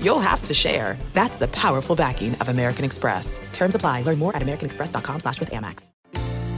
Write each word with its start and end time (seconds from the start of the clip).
you'll 0.00 0.20
have 0.20 0.42
to 0.44 0.54
share. 0.54 0.96
That's 1.12 1.36
the 1.36 1.48
powerful 1.48 1.94
backing 1.94 2.34
of 2.36 2.48
American 2.48 2.84
Express. 2.84 3.38
Terms 3.52 3.74
apply. 3.74 4.02
Learn 4.02 4.18
more 4.18 4.34
at 4.34 4.42
americanexpress.com 4.42 5.20
slash 5.20 5.40
with 5.40 5.50
Amex. 5.50 5.90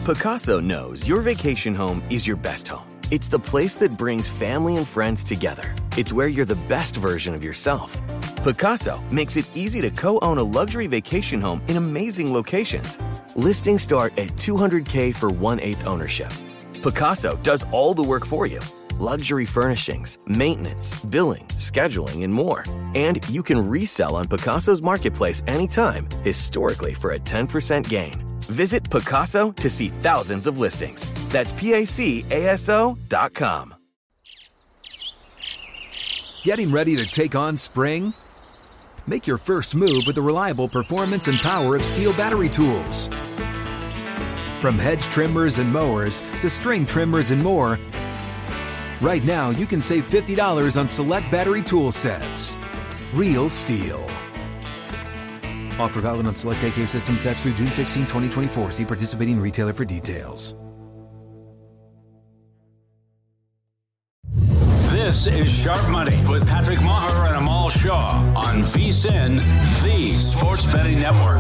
Pacaso 0.05 0.63
knows 0.63 1.07
your 1.07 1.21
vacation 1.21 1.75
home 1.75 2.03
is 2.09 2.27
your 2.27 2.37
best 2.37 2.67
home. 2.67 2.89
It's 3.11 3.29
the 3.29 3.39
place 3.39 3.75
that 3.77 3.99
brings 3.99 4.31
family 4.31 4.79
and 4.79 4.89
friends 4.89 5.23
together. 5.23 5.75
It's 5.99 6.15
where 6.15 6.29
you're 6.29 6.47
the 6.47 6.63
best 6.69 6.97
version 6.97 7.35
of 7.35 7.45
yourself. 7.45 8.01
Pacaso 8.43 9.01
makes 9.13 9.37
it 9.37 9.51
easy 9.55 9.83
to 9.83 9.91
co-own 9.91 10.39
a 10.39 10.43
luxury 10.43 10.87
vacation 10.87 11.41
home 11.41 11.61
in 11.69 11.77
amazing 11.77 12.33
locations. 12.33 12.99
Listings 13.37 13.83
start 13.83 14.17
at 14.19 14.29
200K 14.31 15.15
for 15.15 15.29
one-eighth 15.29 15.87
ownership. 15.87 16.33
Pacaso 16.75 17.43
does 17.43 17.67
all 17.71 17.93
the 17.93 18.03
work 18.03 18.25
for 18.25 18.47
you 18.47 18.61
luxury 18.99 19.45
furnishings, 19.45 20.19
maintenance, 20.27 21.05
billing, 21.05 21.47
scheduling, 21.57 22.25
and 22.25 22.33
more. 22.33 22.65
And 22.95 23.27
you 23.29 23.43
can 23.43 23.69
resell 23.69 24.17
on 24.17 24.25
Pacaso's 24.27 24.83
marketplace 24.83 25.43
anytime, 25.47 26.09
historically 26.25 26.95
for 26.95 27.13
a 27.13 27.19
10% 27.19 27.89
gain. 27.89 28.15
Visit 28.43 28.83
Pacaso 28.85 29.55
to 29.57 29.71
see 29.71 29.89
thousands 29.89 30.47
of 30.47 30.59
listings. 30.59 31.13
That's 31.29 31.53
dot 33.09 33.35
com. 33.35 33.75
Getting 36.45 36.73
ready 36.73 36.97
to 36.97 37.05
take 37.05 37.35
on 37.35 37.57
spring? 37.57 38.15
Make 39.07 39.27
your 39.27 39.39
first 39.39 39.75
move 39.75 40.05
with 40.07 40.15
the 40.15 40.23
reliable 40.23 40.69
performance 40.69 41.29
and 41.29 41.39
power 41.39 41.77
of 41.77 41.83
STIHL 41.83 42.17
battery 42.17 42.49
tools. 42.49 43.09
From 44.61 44.79
hedge 44.79 45.03
trimmers 45.05 45.59
and 45.59 45.71
mowers 45.73 46.21
to 46.41 46.49
string 46.49 46.87
trimmers 46.87 47.31
and 47.31 47.43
more, 47.43 47.79
right 49.01 49.25
now 49.25 49.51
you 49.51 49.67
can 49.67 49.81
save 49.81 50.09
$50 50.09 50.79
on 50.79 50.89
select 50.89 51.31
battery 51.31 51.63
tool 51.63 51.93
sets. 51.93 52.57
Real 53.15 53.49
STIHL. 53.49 54.03
Offer 55.79 56.01
valid 56.01 56.27
on 56.27 56.35
select 56.35 56.63
AK 56.65 56.87
system 56.87 57.19
sets 57.19 57.43
through 57.43 57.55
June 57.55 57.71
16, 57.71 58.03
2024. 58.03 58.73
See 58.73 58.85
participating 58.85 59.41
retailer 59.41 59.73
for 59.73 59.85
details. 59.85 60.55
This 65.09 65.27
is 65.27 65.51
Sharp 65.51 65.91
Money 65.91 66.19
with 66.29 66.47
Patrick 66.47 66.79
Meagher 66.81 67.29
and 67.29 67.37
Amal 67.37 67.71
Shah 67.71 68.19
on 68.37 68.63
VSIN, 68.63 69.37
the 69.83 70.21
Sports 70.21 70.67
Betting 70.67 71.01
Network. 71.01 71.39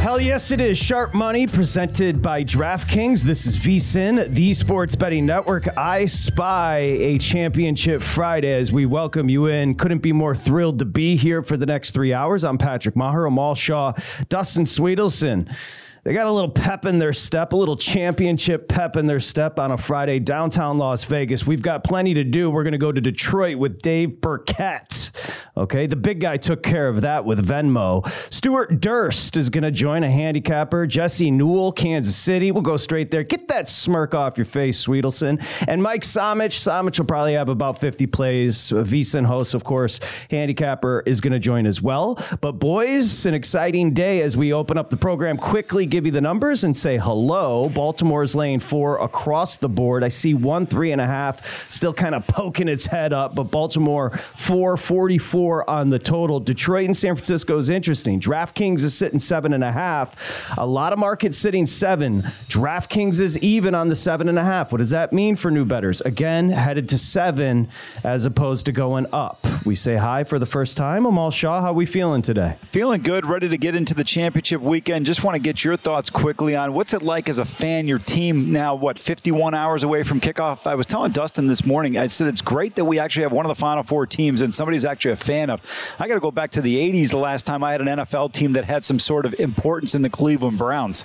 Hell 0.00 0.18
yes, 0.18 0.50
it 0.50 0.62
is 0.62 0.78
Sharp 0.78 1.12
Money 1.12 1.46
presented 1.46 2.22
by 2.22 2.42
DraftKings. 2.42 3.22
This 3.22 3.44
is 3.44 3.58
VSIN, 3.58 4.30
the 4.30 4.54
Sports 4.54 4.96
Betting 4.96 5.26
Network. 5.26 5.76
I 5.76 6.06
spy 6.06 6.78
a 6.78 7.18
championship 7.18 8.00
Friday 8.00 8.50
as 8.50 8.72
we 8.72 8.86
welcome 8.86 9.28
you 9.28 9.44
in. 9.44 9.74
Couldn't 9.74 9.98
be 9.98 10.14
more 10.14 10.34
thrilled 10.34 10.78
to 10.78 10.86
be 10.86 11.16
here 11.16 11.42
for 11.42 11.58
the 11.58 11.66
next 11.66 11.90
three 11.90 12.14
hours. 12.14 12.44
I'm 12.46 12.56
Patrick 12.56 12.94
Meagher, 12.94 13.28
Amal 13.28 13.54
Shah, 13.54 13.92
Dustin 14.30 14.64
Swedelson. 14.64 15.54
They 16.02 16.14
got 16.14 16.26
a 16.26 16.32
little 16.32 16.50
pep 16.50 16.86
in 16.86 16.98
their 16.98 17.12
step, 17.12 17.52
a 17.52 17.56
little 17.56 17.76
championship 17.76 18.68
pep 18.68 18.96
in 18.96 19.06
their 19.06 19.20
step 19.20 19.58
on 19.58 19.70
a 19.70 19.76
Friday 19.76 20.18
downtown 20.18 20.78
Las 20.78 21.04
Vegas. 21.04 21.46
We've 21.46 21.60
got 21.60 21.84
plenty 21.84 22.14
to 22.14 22.24
do. 22.24 22.50
We're 22.50 22.62
going 22.62 22.72
to 22.72 22.78
go 22.78 22.90
to 22.90 23.00
Detroit 23.02 23.58
with 23.58 23.82
Dave 23.82 24.22
Birkett. 24.22 25.10
Okay, 25.56 25.86
the 25.86 25.96
big 25.96 26.20
guy 26.20 26.38
took 26.38 26.62
care 26.62 26.88
of 26.88 27.02
that 27.02 27.26
with 27.26 27.46
Venmo. 27.46 28.08
Stuart 28.32 28.80
Durst 28.80 29.36
is 29.36 29.50
going 29.50 29.64
to 29.64 29.70
join 29.70 30.02
a 30.02 30.10
handicapper. 30.10 30.86
Jesse 30.86 31.30
Newell, 31.30 31.70
Kansas 31.70 32.16
City. 32.16 32.50
We'll 32.50 32.62
go 32.62 32.78
straight 32.78 33.10
there. 33.10 33.22
Get 33.22 33.48
that 33.48 33.68
smirk 33.68 34.14
off 34.14 34.38
your 34.38 34.46
face, 34.46 34.86
Swedelson. 34.86 35.44
And 35.68 35.82
Mike 35.82 36.02
Somich. 36.02 36.56
Somich 36.56 36.98
will 36.98 37.06
probably 37.06 37.34
have 37.34 37.50
about 37.50 37.78
50 37.78 38.06
plays. 38.06 38.56
VSIN 38.70 39.26
host, 39.26 39.52
of 39.52 39.64
course, 39.64 40.00
handicapper 40.30 41.02
is 41.04 41.20
going 41.20 41.34
to 41.34 41.38
join 41.38 41.66
as 41.66 41.82
well. 41.82 42.18
But 42.40 42.52
boys, 42.52 43.26
an 43.26 43.34
exciting 43.34 43.92
day 43.92 44.22
as 44.22 44.38
we 44.38 44.54
open 44.54 44.78
up 44.78 44.88
the 44.88 44.96
program 44.96 45.36
quickly 45.36 45.89
give 45.90 46.06
you 46.06 46.12
the 46.12 46.20
numbers 46.20 46.64
and 46.64 46.76
say 46.76 46.96
hello. 46.96 47.68
Baltimore's 47.68 48.34
laying 48.34 48.60
four 48.60 48.98
across 49.02 49.56
the 49.56 49.68
board. 49.68 50.04
I 50.04 50.08
see 50.08 50.34
one, 50.34 50.66
three 50.66 50.92
and 50.92 51.00
a 51.00 51.06
half, 51.06 51.70
still 51.70 51.92
kind 51.92 52.14
of 52.14 52.26
poking 52.26 52.68
its 52.68 52.86
head 52.86 53.12
up, 53.12 53.34
but 53.34 53.44
Baltimore 53.44 54.10
444 54.36 55.68
on 55.68 55.90
the 55.90 55.98
total. 55.98 56.40
Detroit 56.40 56.86
and 56.86 56.96
San 56.96 57.14
Francisco 57.14 57.58
is 57.58 57.68
interesting. 57.68 58.20
DraftKings 58.20 58.84
is 58.84 58.94
sitting 58.94 59.18
seven 59.18 59.52
and 59.52 59.64
a 59.64 59.72
half. 59.72 60.56
A 60.56 60.66
lot 60.66 60.92
of 60.92 60.98
markets 60.98 61.36
sitting 61.36 61.66
seven. 61.66 62.22
DraftKings 62.48 63.20
is 63.20 63.36
even 63.38 63.74
on 63.74 63.88
the 63.88 63.96
seven 63.96 64.28
and 64.28 64.38
a 64.38 64.44
half. 64.44 64.72
What 64.72 64.78
does 64.78 64.90
that 64.90 65.12
mean 65.12 65.36
for 65.36 65.50
new 65.50 65.64
betters? 65.64 66.00
Again, 66.02 66.50
headed 66.50 66.88
to 66.90 66.98
seven 66.98 67.68
as 68.04 68.24
opposed 68.24 68.66
to 68.66 68.72
going 68.72 69.06
up. 69.12 69.46
We 69.66 69.74
say 69.74 69.96
hi 69.96 70.24
for 70.24 70.38
the 70.38 70.46
first 70.46 70.76
time. 70.76 71.04
Amal 71.04 71.30
Shah, 71.30 71.60
how 71.60 71.72
we 71.72 71.86
feeling 71.86 72.22
today? 72.22 72.56
Feeling 72.68 73.02
good, 73.02 73.26
ready 73.26 73.48
to 73.48 73.58
get 73.58 73.74
into 73.74 73.94
the 73.94 74.04
championship 74.04 74.60
weekend. 74.60 75.06
Just 75.06 75.24
want 75.24 75.34
to 75.34 75.40
get 75.40 75.64
your 75.64 75.76
thoughts 75.80 76.10
quickly 76.10 76.54
on 76.54 76.74
what's 76.74 76.94
it 76.94 77.02
like 77.02 77.28
as 77.28 77.38
a 77.38 77.44
fan, 77.44 77.88
your 77.88 77.98
team 77.98 78.52
now, 78.52 78.74
what, 78.74 78.98
51 78.98 79.54
hours 79.54 79.82
away 79.82 80.02
from 80.02 80.20
kickoff? 80.20 80.66
I 80.66 80.74
was 80.74 80.86
telling 80.86 81.12
Dustin 81.12 81.46
this 81.46 81.64
morning, 81.64 81.98
I 81.98 82.06
said 82.06 82.28
it's 82.28 82.40
great 82.40 82.76
that 82.76 82.84
we 82.84 82.98
actually 82.98 83.22
have 83.22 83.32
one 83.32 83.44
of 83.44 83.48
the 83.48 83.60
Final 83.60 83.82
Four 83.82 84.06
teams 84.06 84.42
and 84.42 84.54
somebody's 84.54 84.84
actually 84.84 85.12
a 85.12 85.16
fan 85.16 85.50
of. 85.50 85.60
I 85.98 86.08
got 86.08 86.14
to 86.14 86.20
go 86.20 86.30
back 86.30 86.50
to 86.52 86.62
the 86.62 86.76
80s, 86.76 87.10
the 87.10 87.18
last 87.18 87.46
time 87.46 87.64
I 87.64 87.72
had 87.72 87.80
an 87.80 87.88
NFL 87.88 88.32
team 88.32 88.52
that 88.52 88.64
had 88.64 88.84
some 88.84 88.98
sort 88.98 89.26
of 89.26 89.38
importance 89.40 89.94
in 89.94 90.02
the 90.02 90.10
Cleveland 90.10 90.58
Browns. 90.58 91.04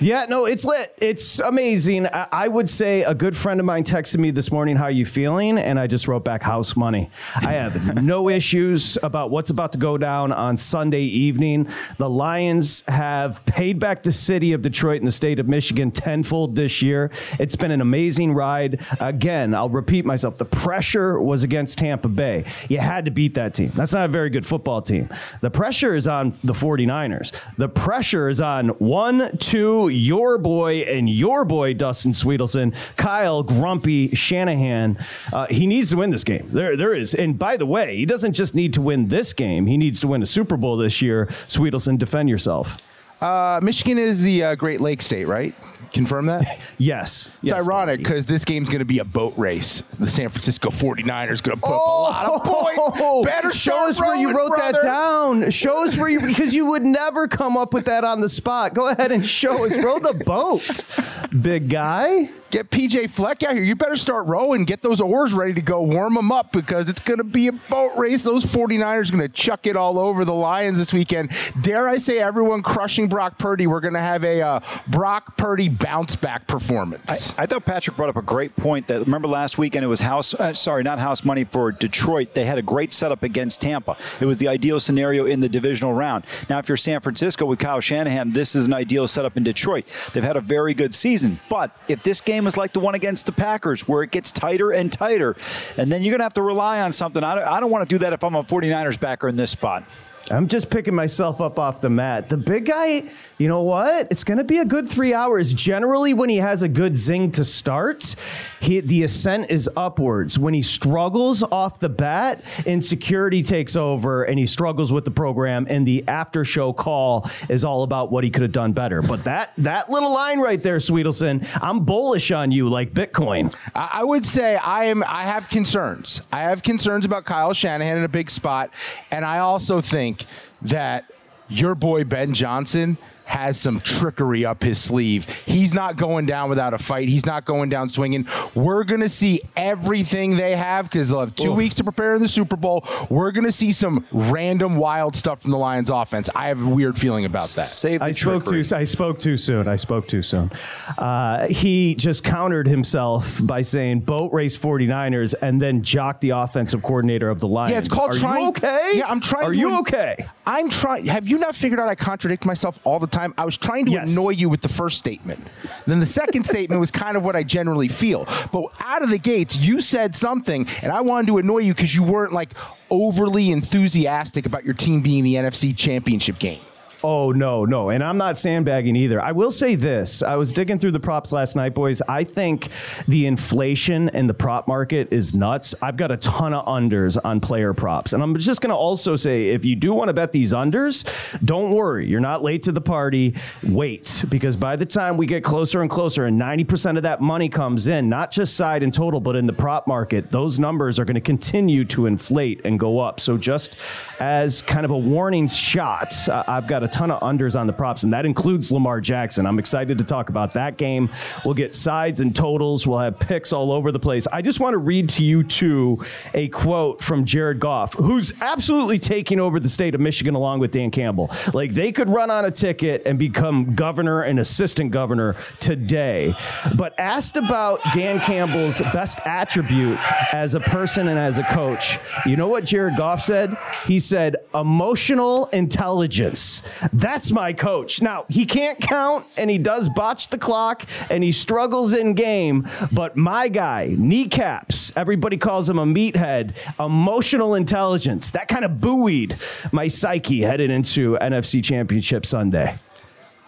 Yeah, 0.00 0.26
no, 0.28 0.44
it's 0.44 0.64
lit. 0.64 0.94
It's 0.98 1.40
amazing. 1.40 2.06
I, 2.06 2.28
I 2.30 2.48
would 2.48 2.70
say 2.70 3.02
a 3.02 3.14
good 3.14 3.36
friend 3.36 3.58
of 3.58 3.66
mine 3.66 3.82
texted 3.82 4.18
me 4.18 4.30
this 4.30 4.52
morning, 4.52 4.76
"How 4.76 4.84
are 4.84 4.90
you 4.92 5.04
feeling?" 5.04 5.58
And 5.58 5.78
I 5.78 5.88
just 5.88 6.06
wrote 6.06 6.24
back, 6.24 6.42
"House 6.42 6.76
money." 6.76 7.10
I 7.36 7.54
have 7.54 8.02
no 8.04 8.28
issues 8.38 8.96
about 9.02 9.30
what's 9.30 9.50
about 9.50 9.72
to 9.72 9.78
go 9.78 9.98
down 9.98 10.30
on 10.30 10.56
Sunday 10.56 11.02
evening. 11.02 11.68
The 11.96 12.08
Lions 12.08 12.84
have 12.86 13.44
paid 13.44 13.80
back 13.80 14.04
the 14.04 14.12
city 14.12 14.52
of 14.52 14.62
Detroit 14.62 15.00
and 15.00 15.06
the 15.08 15.12
state 15.12 15.40
of 15.40 15.48
Michigan 15.48 15.90
tenfold 15.90 16.54
this 16.54 16.80
year. 16.80 17.10
It's 17.40 17.56
been 17.56 17.72
an 17.72 17.80
amazing 17.80 18.34
ride. 18.34 18.80
Again, 19.00 19.52
I'll 19.52 19.68
repeat 19.68 20.04
myself. 20.04 20.38
The 20.38 20.44
pressure 20.44 21.20
was 21.20 21.42
against 21.42 21.78
Tampa 21.78 22.08
Bay. 22.08 22.44
You 22.68 22.78
had 22.78 23.04
to 23.06 23.10
beat 23.10 23.34
that 23.34 23.54
team. 23.54 23.72
That's 23.74 23.92
not 23.94 24.04
a 24.04 24.12
very 24.12 24.30
good 24.30 24.46
football 24.46 24.80
team. 24.80 25.08
The 25.40 25.50
pressure 25.50 25.96
is 25.96 26.06
on 26.06 26.38
the 26.44 26.52
49ers. 26.52 27.32
The 27.56 27.68
pressure 27.68 28.28
is 28.28 28.40
on 28.40 28.68
one, 28.68 29.36
two 29.38 29.87
your 29.88 30.38
boy 30.38 30.80
and 30.80 31.08
your 31.08 31.44
boy 31.44 31.74
Dustin 31.74 32.12
Swedelson, 32.12 32.74
Kyle 32.96 33.42
Grumpy 33.42 34.14
Shanahan. 34.14 34.98
Uh, 35.32 35.46
he 35.46 35.66
needs 35.66 35.90
to 35.90 35.96
win 35.96 36.10
this 36.10 36.24
game. 36.24 36.48
There, 36.52 36.76
there 36.76 36.94
is. 36.94 37.14
And 37.14 37.38
by 37.38 37.56
the 37.56 37.66
way, 37.66 37.96
he 37.96 38.06
doesn't 38.06 38.32
just 38.32 38.54
need 38.54 38.72
to 38.74 38.80
win 38.80 39.08
this 39.08 39.32
game. 39.32 39.66
He 39.66 39.76
needs 39.76 40.00
to 40.00 40.08
win 40.08 40.22
a 40.22 40.26
Super 40.26 40.56
Bowl 40.56 40.76
this 40.76 41.02
year. 41.02 41.26
Swedelson, 41.46 41.98
defend 41.98 42.28
yourself. 42.28 42.76
Uh, 43.20 43.60
Michigan 43.62 43.98
is 43.98 44.22
the 44.22 44.44
uh, 44.44 44.54
Great 44.54 44.80
Lake 44.80 45.02
state, 45.02 45.26
right? 45.26 45.54
Confirm 45.92 46.26
that? 46.26 46.60
yes. 46.78 47.30
It's 47.42 47.50
yes, 47.50 47.62
ironic 47.62 47.98
because 47.98 48.26
this 48.26 48.44
game's 48.44 48.68
going 48.68 48.80
to 48.80 48.84
be 48.84 48.98
a 48.98 49.04
boat 49.04 49.34
race. 49.36 49.82
The 49.98 50.06
San 50.06 50.28
Francisco 50.28 50.70
49ers 50.70 51.42
going 51.42 51.56
to 51.56 51.62
put 51.62 51.70
oh, 51.72 52.06
up 52.06 52.24
a 52.24 52.30
lot 52.30 52.40
of 52.40 52.44
points. 52.44 53.00
Oh, 53.00 53.24
Better 53.24 53.52
show 53.52 53.88
us 53.88 54.00
where 54.00 54.14
you 54.14 54.36
wrote 54.36 54.50
brother. 54.50 54.72
that 54.72 54.82
down. 54.82 55.50
Show 55.50 55.84
us 55.84 55.96
where 55.96 56.08
you 56.08 56.20
because 56.20 56.54
you 56.54 56.66
would 56.66 56.84
never 56.84 57.26
come 57.26 57.56
up 57.56 57.72
with 57.72 57.86
that 57.86 58.04
on 58.04 58.20
the 58.20 58.28
spot. 58.28 58.74
Go 58.74 58.88
ahead 58.88 59.12
and 59.12 59.26
show 59.26 59.64
us. 59.64 59.76
Row 59.76 59.98
the 59.98 60.14
boat, 60.14 60.84
big 61.42 61.70
guy. 61.70 62.30
Get 62.50 62.70
PJ 62.70 63.10
Fleck 63.10 63.42
out 63.42 63.52
here. 63.52 63.62
You 63.62 63.76
better 63.76 63.96
start 63.96 64.26
rowing. 64.26 64.64
Get 64.64 64.80
those 64.80 65.02
oars 65.02 65.34
ready 65.34 65.52
to 65.52 65.60
go. 65.60 65.82
Warm 65.82 66.14
them 66.14 66.32
up 66.32 66.50
because 66.50 66.88
it's 66.88 67.00
going 67.00 67.18
to 67.18 67.24
be 67.24 67.48
a 67.48 67.52
boat 67.52 67.92
race. 67.96 68.22
Those 68.22 68.44
49ers 68.44 69.08
are 69.08 69.16
going 69.16 69.20
to 69.20 69.28
chuck 69.28 69.66
it 69.66 69.76
all 69.76 69.98
over 69.98 70.24
the 70.24 70.32
Lions 70.32 70.78
this 70.78 70.92
weekend. 70.92 71.30
Dare 71.60 71.86
I 71.86 71.96
say, 71.96 72.20
everyone 72.20 72.62
crushing 72.62 73.06
Brock 73.06 73.38
Purdy. 73.38 73.66
We're 73.66 73.80
going 73.80 73.94
to 73.94 74.00
have 74.00 74.24
a 74.24 74.40
uh, 74.40 74.60
Brock 74.88 75.36
Purdy 75.36 75.68
bounce 75.68 76.16
back 76.16 76.46
performance. 76.46 77.34
I, 77.38 77.42
I, 77.42 77.46
thought 77.46 77.66
Patrick 77.66 77.96
brought 77.96 78.08
up 78.08 78.16
a 78.16 78.22
great 78.22 78.56
point. 78.56 78.86
That 78.86 79.00
remember 79.00 79.28
last 79.28 79.58
weekend 79.58 79.84
it 79.84 79.88
was 79.88 80.00
house. 80.00 80.32
Uh, 80.32 80.54
sorry, 80.54 80.82
not 80.82 80.98
house 80.98 81.24
money 81.24 81.44
for 81.44 81.70
Detroit. 81.70 82.32
They 82.32 82.46
had 82.46 82.56
a 82.56 82.62
great 82.62 82.94
setup 82.94 83.22
against 83.22 83.60
Tampa. 83.60 83.98
It 84.20 84.24
was 84.24 84.38
the 84.38 84.48
ideal 84.48 84.80
scenario 84.80 85.26
in 85.26 85.40
the 85.40 85.50
divisional 85.50 85.92
round. 85.92 86.24
Now, 86.48 86.58
if 86.58 86.68
you're 86.68 86.78
San 86.78 87.00
Francisco 87.00 87.44
with 87.44 87.58
Kyle 87.58 87.80
Shanahan, 87.80 88.30
this 88.30 88.54
is 88.54 88.66
an 88.66 88.72
ideal 88.72 89.06
setup 89.06 89.36
in 89.36 89.44
Detroit. 89.44 89.84
They've 90.14 90.24
had 90.24 90.36
a 90.36 90.40
very 90.40 90.72
good 90.72 90.94
season, 90.94 91.40
but 91.50 91.76
if 91.88 92.02
this 92.02 92.22
game 92.22 92.37
is 92.46 92.56
like 92.56 92.72
the 92.72 92.80
one 92.80 92.94
against 92.94 93.26
the 93.26 93.32
Packers, 93.32 93.88
where 93.88 94.02
it 94.02 94.10
gets 94.10 94.30
tighter 94.30 94.70
and 94.70 94.92
tighter. 94.92 95.36
And 95.76 95.90
then 95.90 96.02
you're 96.02 96.12
going 96.12 96.20
to 96.20 96.24
have 96.24 96.34
to 96.34 96.42
rely 96.42 96.80
on 96.80 96.92
something. 96.92 97.24
I 97.24 97.34
don't, 97.34 97.44
I 97.44 97.60
don't 97.60 97.70
want 97.70 97.88
to 97.88 97.94
do 97.94 97.98
that 97.98 98.12
if 98.12 98.22
I'm 98.22 98.34
a 98.34 98.44
49ers 98.44 98.98
backer 98.98 99.28
in 99.28 99.36
this 99.36 99.50
spot. 99.50 99.84
I'm 100.30 100.48
just 100.48 100.70
picking 100.70 100.94
myself 100.94 101.40
up 101.40 101.58
off 101.58 101.80
the 101.80 101.90
mat. 101.90 102.28
The 102.28 102.36
big 102.36 102.66
guy, 102.66 103.04
you 103.38 103.48
know 103.48 103.62
what? 103.62 104.08
It's 104.10 104.24
going 104.24 104.38
to 104.38 104.44
be 104.44 104.58
a 104.58 104.64
good 104.64 104.88
three 104.88 105.14
hours. 105.14 105.54
Generally, 105.54 106.14
when 106.14 106.28
he 106.28 106.36
has 106.36 106.62
a 106.62 106.68
good 106.68 106.96
zing 106.96 107.32
to 107.32 107.44
start, 107.44 108.14
he, 108.60 108.80
the 108.80 109.04
ascent 109.04 109.50
is 109.50 109.70
upwards. 109.76 110.38
When 110.38 110.52
he 110.52 110.62
struggles 110.62 111.42
off 111.42 111.80
the 111.80 111.88
bat, 111.88 112.42
insecurity 112.66 113.42
takes 113.42 113.76
over 113.76 114.24
and 114.24 114.38
he 114.38 114.46
struggles 114.46 114.92
with 114.92 115.04
the 115.04 115.10
program, 115.10 115.66
and 115.70 115.86
the 115.86 116.06
after 116.08 116.44
show 116.44 116.72
call 116.72 117.28
is 117.48 117.64
all 117.64 117.82
about 117.82 118.10
what 118.10 118.24
he 118.24 118.30
could 118.30 118.42
have 118.42 118.52
done 118.52 118.72
better. 118.72 119.00
But 119.00 119.24
that 119.24 119.52
that 119.58 119.88
little 119.88 120.12
line 120.12 120.40
right 120.40 120.62
there, 120.62 120.78
Swedelson, 120.78 121.46
I'm 121.62 121.84
bullish 121.84 122.30
on 122.30 122.52
you 122.52 122.68
like 122.68 122.92
Bitcoin. 122.92 123.54
I, 123.74 123.90
I 123.94 124.04
would 124.04 124.26
say 124.26 124.56
I 124.56 124.84
am. 124.84 125.02
I 125.04 125.22
have 125.22 125.48
concerns. 125.48 126.20
I 126.32 126.42
have 126.42 126.62
concerns 126.62 127.06
about 127.06 127.24
Kyle 127.24 127.54
Shanahan 127.54 127.98
in 127.98 128.04
a 128.04 128.08
big 128.08 128.28
spot, 128.28 128.74
and 129.10 129.24
I 129.24 129.38
also 129.38 129.80
think 129.80 130.17
that 130.62 131.10
your 131.48 131.74
boy 131.74 132.04
Ben 132.04 132.34
Johnson 132.34 132.98
has 133.28 133.60
some 133.60 133.80
trickery 133.80 134.44
up 134.44 134.62
his 134.62 134.78
sleeve. 134.80 135.28
He's 135.46 135.74
not 135.74 135.96
going 135.96 136.24
down 136.26 136.48
without 136.48 136.72
a 136.72 136.78
fight. 136.78 137.08
He's 137.08 137.26
not 137.26 137.44
going 137.44 137.68
down 137.68 137.90
swinging. 137.90 138.26
We're 138.54 138.84
going 138.84 139.02
to 139.02 139.08
see 139.08 139.42
everything 139.54 140.36
they 140.36 140.56
have 140.56 140.86
because 140.86 141.10
they'll 141.10 141.20
have 141.20 141.34
two 141.36 141.52
weeks 141.52 141.74
to 141.76 141.84
prepare 141.84 142.14
in 142.14 142.22
the 142.22 142.28
Super 142.28 142.56
Bowl. 142.56 142.84
We're 143.10 143.30
going 143.32 143.44
to 143.44 143.52
see 143.52 143.70
some 143.70 144.06
random 144.12 144.76
wild 144.76 145.14
stuff 145.14 145.42
from 145.42 145.50
the 145.50 145.58
Lions 145.58 145.90
offense. 145.90 146.30
I 146.34 146.48
have 146.48 146.60
a 146.64 146.68
weird 146.68 146.98
feeling 146.98 147.26
about 147.26 147.48
that. 147.50 147.66
Save 147.68 148.00
the 148.00 148.06
I 148.06 148.12
spoke 148.12 148.44
trickery. 148.44 148.64
too. 148.64 148.74
I 148.76 148.84
spoke 148.84 149.18
too 149.18 149.36
soon. 149.36 149.68
I 149.68 149.76
spoke 149.76 150.08
too 150.08 150.22
soon. 150.22 150.50
Uh, 150.96 151.46
he 151.48 151.94
just 151.96 152.24
countered 152.24 152.66
himself 152.66 153.38
by 153.44 153.60
saying 153.60 154.00
boat 154.00 154.32
race 154.32 154.56
49ers 154.56 155.34
and 155.42 155.60
then 155.60 155.82
jocked 155.82 156.22
the 156.22 156.30
offensive 156.30 156.82
coordinator 156.82 157.28
of 157.28 157.40
the 157.40 157.48
Lions. 157.48 157.72
Yeah, 157.72 157.78
it's 157.78 157.88
called 157.88 158.12
Are 158.12 158.18
trying. 158.18 158.42
You 158.44 158.48
okay? 158.48 158.90
Yeah, 158.94 159.06
I'm 159.10 159.20
trying. 159.20 159.44
Are 159.44 159.52
to- 159.52 159.58
you 159.58 159.78
okay? 159.80 160.26
I'm 160.46 160.70
trying. 160.70 161.04
Have 161.06 161.28
you 161.28 161.36
not 161.36 161.54
figured 161.54 161.78
out 161.78 161.88
I 161.88 161.94
contradict 161.94 162.46
myself 162.46 162.80
all 162.84 162.98
the 162.98 163.06
time? 163.06 163.17
I 163.36 163.44
was 163.44 163.56
trying 163.56 163.86
to 163.86 163.92
Yes. 163.92 164.12
annoy 164.12 164.30
you 164.30 164.48
with 164.48 164.60
the 164.62 164.68
first 164.68 164.98
statement. 164.98 165.40
Then 165.86 166.00
the 166.00 166.06
second 166.06 166.44
statement 166.52 166.80
was 166.80 166.90
kind 166.90 167.16
of 167.16 167.24
what 167.24 167.34
I 167.36 167.42
generally 167.42 167.88
feel. 167.88 168.26
But 168.52 168.64
out 168.80 169.02
of 169.02 169.10
the 169.10 169.18
gates, 169.18 169.58
you 169.58 169.80
said 169.80 170.14
something, 170.14 170.66
and 170.82 170.92
I 170.92 171.00
wanted 171.00 171.26
to 171.28 171.38
annoy 171.38 171.58
you 171.58 171.74
because 171.74 171.94
you 171.94 172.02
weren't 172.02 172.32
like 172.32 172.52
overly 172.90 173.50
enthusiastic 173.50 174.46
about 174.46 174.64
your 174.64 174.74
team 174.74 175.00
being 175.02 175.24
the 175.24 175.34
NFC 175.34 175.76
Championship 175.76 176.38
game. 176.38 176.60
Oh 177.04 177.30
no, 177.30 177.64
no, 177.64 177.90
and 177.90 178.02
I'm 178.02 178.16
not 178.18 178.38
sandbagging 178.38 178.96
either. 178.96 179.20
I 179.20 179.30
will 179.30 179.52
say 179.52 179.76
this: 179.76 180.20
I 180.20 180.34
was 180.34 180.52
digging 180.52 180.80
through 180.80 180.90
the 180.90 181.00
props 181.00 181.30
last 181.30 181.54
night, 181.54 181.72
boys. 181.72 182.02
I 182.08 182.24
think 182.24 182.70
the 183.06 183.26
inflation 183.26 184.08
in 184.08 184.26
the 184.26 184.34
prop 184.34 184.66
market 184.66 185.12
is 185.12 185.32
nuts. 185.32 185.76
I've 185.80 185.96
got 185.96 186.10
a 186.10 186.16
ton 186.16 186.52
of 186.52 186.66
unders 186.66 187.16
on 187.24 187.38
player 187.38 187.72
props, 187.72 188.14
and 188.14 188.22
I'm 188.22 188.36
just 188.38 188.60
going 188.60 188.70
to 188.70 188.76
also 188.76 189.14
say, 189.14 189.50
if 189.50 189.64
you 189.64 189.76
do 189.76 189.94
want 189.94 190.08
to 190.08 190.12
bet 190.12 190.32
these 190.32 190.52
unders, 190.52 191.04
don't 191.44 191.70
worry, 191.70 192.08
you're 192.08 192.18
not 192.18 192.42
late 192.42 192.64
to 192.64 192.72
the 192.72 192.80
party. 192.80 193.36
Wait, 193.62 194.24
because 194.28 194.56
by 194.56 194.74
the 194.74 194.86
time 194.86 195.16
we 195.16 195.26
get 195.26 195.44
closer 195.44 195.82
and 195.82 195.90
closer, 195.90 196.26
and 196.26 196.40
90% 196.40 196.96
of 196.96 197.04
that 197.04 197.20
money 197.20 197.48
comes 197.48 197.86
in, 197.86 198.08
not 198.08 198.32
just 198.32 198.56
side 198.56 198.82
and 198.82 198.92
total, 198.92 199.20
but 199.20 199.36
in 199.36 199.46
the 199.46 199.52
prop 199.52 199.86
market, 199.86 200.30
those 200.30 200.58
numbers 200.58 200.98
are 200.98 201.04
going 201.04 201.14
to 201.14 201.20
continue 201.20 201.84
to 201.84 202.06
inflate 202.06 202.60
and 202.64 202.80
go 202.80 202.98
up. 202.98 203.20
So 203.20 203.36
just 203.36 203.76
as 204.18 204.62
kind 204.62 204.84
of 204.84 204.90
a 204.90 204.98
warning 204.98 205.46
shot, 205.46 206.12
I've 206.28 206.66
got 206.66 206.82
a 206.82 206.88
ton 206.98 207.12
of 207.12 207.20
unders 207.20 207.58
on 207.58 207.68
the 207.68 207.72
props, 207.72 208.02
and 208.02 208.12
that 208.12 208.26
includes 208.26 208.72
Lamar 208.72 209.00
Jackson. 209.00 209.46
I'm 209.46 209.60
excited 209.60 209.98
to 209.98 210.04
talk 210.04 210.30
about 210.30 210.54
that 210.54 210.76
game. 210.76 211.08
We'll 211.44 211.54
get 211.54 211.72
sides 211.72 212.18
and 212.18 212.34
totals. 212.34 212.88
We'll 212.88 212.98
have 212.98 213.20
picks 213.20 213.52
all 213.52 213.70
over 213.70 213.92
the 213.92 214.00
place. 214.00 214.26
I 214.26 214.42
just 214.42 214.58
want 214.58 214.74
to 214.74 214.78
read 214.78 215.08
to 215.10 215.22
you 215.22 215.44
two 215.44 216.04
a 216.34 216.48
quote 216.48 217.00
from 217.00 217.24
Jared 217.24 217.60
Goff, 217.60 217.94
who's 217.94 218.32
absolutely 218.40 218.98
taking 218.98 219.38
over 219.38 219.60
the 219.60 219.68
state 219.68 219.94
of 219.94 220.00
Michigan 220.00 220.34
along 220.34 220.58
with 220.58 220.72
Dan 220.72 220.90
Campbell. 220.90 221.30
Like 221.54 221.72
they 221.72 221.92
could 221.92 222.08
run 222.08 222.32
on 222.32 222.44
a 222.44 222.50
ticket 222.50 223.02
and 223.06 223.16
become 223.16 223.76
governor 223.76 224.22
and 224.22 224.40
assistant 224.40 224.90
governor 224.90 225.36
today. 225.60 226.34
But 226.74 226.98
asked 226.98 227.36
about 227.36 227.80
Dan 227.92 228.18
Campbell's 228.18 228.80
best 228.92 229.20
attribute 229.24 229.98
as 230.32 230.56
a 230.56 230.60
person 230.60 231.06
and 231.06 231.18
as 231.18 231.38
a 231.38 231.44
coach, 231.44 232.00
you 232.26 232.36
know 232.36 232.48
what 232.48 232.64
Jared 232.64 232.96
Goff 232.96 233.22
said? 233.22 233.56
He 233.86 234.00
said, 234.00 234.34
emotional 234.52 235.46
intelligence. 235.52 236.62
That's 236.92 237.30
my 237.32 237.52
coach. 237.52 238.02
Now, 238.02 238.24
he 238.28 238.46
can't 238.46 238.80
count 238.80 239.26
and 239.36 239.50
he 239.50 239.58
does 239.58 239.88
botch 239.88 240.28
the 240.28 240.38
clock 240.38 240.84
and 241.10 241.22
he 241.24 241.32
struggles 241.32 241.92
in 241.92 242.14
game, 242.14 242.66
but 242.92 243.16
my 243.16 243.48
guy, 243.48 243.94
kneecaps, 243.98 244.92
everybody 244.96 245.36
calls 245.36 245.68
him 245.68 245.78
a 245.78 245.86
meathead, 245.86 246.54
emotional 246.78 247.54
intelligence. 247.54 248.30
That 248.30 248.48
kind 248.48 248.64
of 248.64 248.80
buoyed 248.80 249.36
my 249.72 249.88
psyche 249.88 250.42
headed 250.42 250.70
into 250.70 251.16
NFC 251.20 251.62
Championship 251.64 252.26
Sunday. 252.26 252.78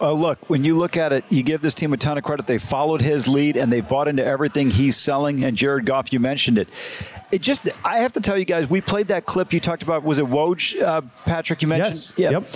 Uh, 0.01 0.11
look, 0.13 0.49
when 0.49 0.63
you 0.63 0.75
look 0.75 0.97
at 0.97 1.13
it, 1.13 1.23
you 1.29 1.43
give 1.43 1.61
this 1.61 1.75
team 1.75 1.93
a 1.93 1.97
ton 1.97 2.17
of 2.17 2.23
credit. 2.23 2.47
They 2.47 2.57
followed 2.57 3.01
his 3.01 3.27
lead 3.27 3.55
and 3.55 3.71
they 3.71 3.81
bought 3.81 4.07
into 4.07 4.25
everything 4.25 4.71
he's 4.71 4.97
selling. 4.97 5.43
And 5.43 5.55
Jared 5.55 5.85
Goff, 5.85 6.11
you 6.11 6.19
mentioned 6.19 6.57
it. 6.57 6.69
It 7.31 7.41
just, 7.43 7.69
I 7.85 7.97
have 7.99 8.11
to 8.13 8.19
tell 8.19 8.35
you 8.35 8.45
guys, 8.45 8.67
we 8.67 8.81
played 8.81 9.09
that 9.09 9.27
clip 9.27 9.53
you 9.53 9.59
talked 9.59 9.83
about. 9.83 10.01
Was 10.03 10.17
it 10.17 10.25
Woj, 10.25 10.81
uh, 10.81 11.01
Patrick? 11.25 11.61
You 11.61 11.67
mentioned? 11.67 11.93
Yes. 11.93 12.13
Yeah. 12.17 12.29
Yep. 12.31 12.49